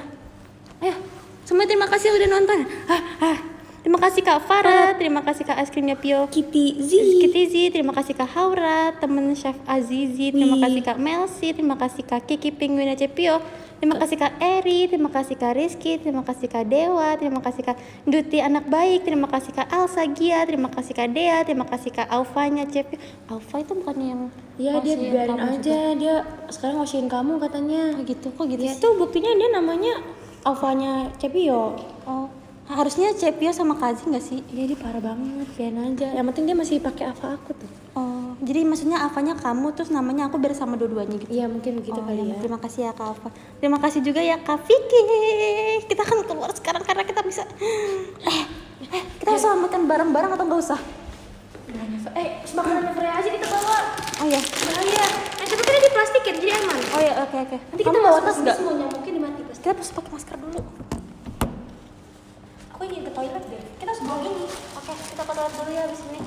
Ayo, 0.81 0.95
semua 1.43 1.67
terima 1.67 1.91
kasih 1.91 2.15
udah 2.15 2.29
nonton. 2.31 2.59
Ah, 2.87 3.03
ah. 3.21 3.39
Terima 3.81 3.97
kasih 3.97 4.21
Kak 4.21 4.45
Farah, 4.45 4.93
terima 4.93 5.25
kasih 5.25 5.41
Kak 5.41 5.57
es 5.57 5.73
krimnya 5.73 5.97
Pio. 5.97 6.29
Kitty 6.29 6.85
Z. 6.85 6.93
Kitty 7.25 7.43
Z, 7.49 7.55
terima 7.73 7.97
kasih 7.97 8.13
Kak 8.13 8.29
Haura, 8.37 8.93
temen 9.01 9.33
Chef 9.33 9.57
Azizi, 9.65 10.37
terima 10.37 10.61
kasih 10.61 10.85
Kak 10.85 11.01
Melsi, 11.01 11.57
terima 11.57 11.81
kasih 11.81 12.05
Kak 12.05 12.29
Kiki 12.29 12.53
Penguin 12.53 12.93
Cepio, 12.93 13.41
terima 13.81 13.97
kasih 13.97 14.17
Kak 14.21 14.37
Eri, 14.39 14.87
terima 14.87 15.09
kasih 15.09 15.35
Kak 15.35 15.57
Rizky, 15.57 15.97
terima 15.97 16.21
kasih 16.21 16.47
Kak 16.47 16.69
Dewa, 16.69 17.17
terima 17.17 17.41
kasih 17.41 17.63
Kak 17.65 17.77
Duti 18.05 18.39
Anak 18.39 18.69
Baik, 18.69 19.09
terima 19.09 19.27
kasih 19.27 19.57
Kak 19.57 19.73
Alsa 19.73 20.05
Gia, 20.07 20.45
terima 20.45 20.69
kasih 20.69 20.93
Kak 20.93 21.09
Dea, 21.11 21.41
terima 21.43 21.65
kasih 21.65 21.91
Kak 21.91 22.09
Aufanya 22.13 22.69
Cepio. 22.69 23.01
Aufa 23.27 23.65
itu 23.65 23.73
bukannya 23.73 24.07
yang 24.13 24.23
Iya 24.61 24.73
dia 24.85 24.95
biarin 25.01 25.41
aja 25.41 25.79
dia 25.97 26.15
sekarang 26.53 26.85
wasiin 26.85 27.09
kamu 27.09 27.41
katanya. 27.41 27.97
Oh 27.97 28.05
gitu, 28.05 28.29
kok 28.29 28.45
gitu 28.53 28.61
Ya 28.61 28.77
sih? 28.77 28.85
itu 28.85 28.89
buktinya 29.01 29.33
dia 29.33 29.49
namanya 29.57 29.95
Alfanya 30.45 31.09
Cepio. 31.17 31.81
Oh, 32.05 32.29
harusnya 32.71 33.11
Cepio 33.13 33.51
sama 33.51 33.75
Kazi 33.75 34.07
nggak 34.07 34.25
sih? 34.25 34.39
Iya 34.55 34.75
dia 34.75 34.79
parah 34.79 35.03
banget, 35.03 35.47
biarin 35.59 35.79
aja. 35.95 36.07
Yang 36.15 36.27
penting 36.31 36.45
dia 36.47 36.57
masih 36.57 36.77
pakai 36.79 37.05
Alfa 37.11 37.35
aku 37.35 37.51
tuh. 37.59 37.71
Oh, 37.99 38.39
jadi 38.39 38.63
maksudnya 38.63 39.03
Alfanya 39.03 39.35
kamu 39.35 39.75
terus 39.75 39.91
namanya 39.91 40.31
aku 40.31 40.39
bersama 40.39 40.79
dua-duanya 40.79 41.19
gitu. 41.19 41.31
Iya 41.31 41.51
mungkin 41.51 41.83
begitu 41.83 41.99
Oh, 41.99 42.07
kali 42.07 42.23
iya. 42.23 42.35
ya. 42.35 42.43
Terima 42.43 42.59
kasih 42.63 42.81
ya 42.87 42.93
Kak 42.95 43.07
Alfa. 43.13 43.29
Terima 43.59 43.79
kasih 43.83 44.01
juga 44.07 44.21
ya 44.23 44.37
Kak 44.39 44.63
Vicky. 44.63 45.03
Kita 45.91 46.01
akan 46.07 46.19
keluar 46.27 46.51
sekarang 46.55 46.83
karena 46.87 47.03
kita 47.03 47.21
bisa. 47.27 47.43
Eh, 48.23 48.43
eh 48.95 49.03
kita 49.19 49.29
harus 49.35 49.43
selamatkan 49.43 49.85
barang-barang 49.85 50.31
atau 50.39 50.45
nggak 50.47 50.63
usah? 50.63 50.81
Eh, 52.11 52.29
makanannya 52.59 52.93
Freya 52.95 53.13
aja 53.23 53.29
kita 53.31 53.47
bawa. 53.47 53.79
Oh 54.23 54.27
ya. 54.27 54.41
Bahaya. 54.43 55.07
Eh, 55.39 55.47
tapi 55.47 55.63
kan 55.63 55.75
ya, 55.75 55.91
jadi 56.37 56.53
aman. 56.63 56.79
Oh 56.95 57.01
ya, 57.01 57.13
oke 57.27 57.37
oke. 57.37 57.57
Nanti 57.59 57.83
Kamu 57.83 57.95
kita 57.95 58.01
bawa 58.07 58.19
tas 58.23 58.37
ke 58.37 58.43
nggak? 58.43 58.57
semua 58.57 58.73
nyamuknya 58.79 59.13
dimati 59.13 59.41
plastik. 59.45 59.63
Kita 59.63 59.69
harus 59.75 59.89
pakai 59.93 60.11
masker 60.15 60.37
dulu. 60.39 60.61
Ingin 62.91 63.07
ke 63.07 63.13
toilet 63.15 63.45
deh. 63.47 63.63
Kita 63.79 63.91
harus 63.95 64.03
bawa 64.03 64.21
ini. 64.27 64.47
Oke, 64.51 64.93
kita 64.99 65.23
ke 65.23 65.33
toilet 65.39 65.55
dulu 65.55 65.71
ya 65.71 65.83
abis 65.87 66.01
ini. 66.11 66.21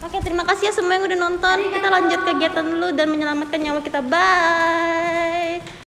Oke, 0.00 0.16
terima 0.20 0.44
kasih 0.44 0.64
ya 0.68 0.72
semua 0.76 0.92
yang 1.00 1.04
udah 1.08 1.18
nonton. 1.18 1.58
Kita 1.72 1.88
lanjut 1.88 2.20
kegiatan 2.28 2.64
dulu 2.68 2.88
dan 2.92 3.06
menyelamatkan 3.08 3.60
nyawa 3.60 3.80
kita. 3.80 4.00
Bye. 4.04 5.79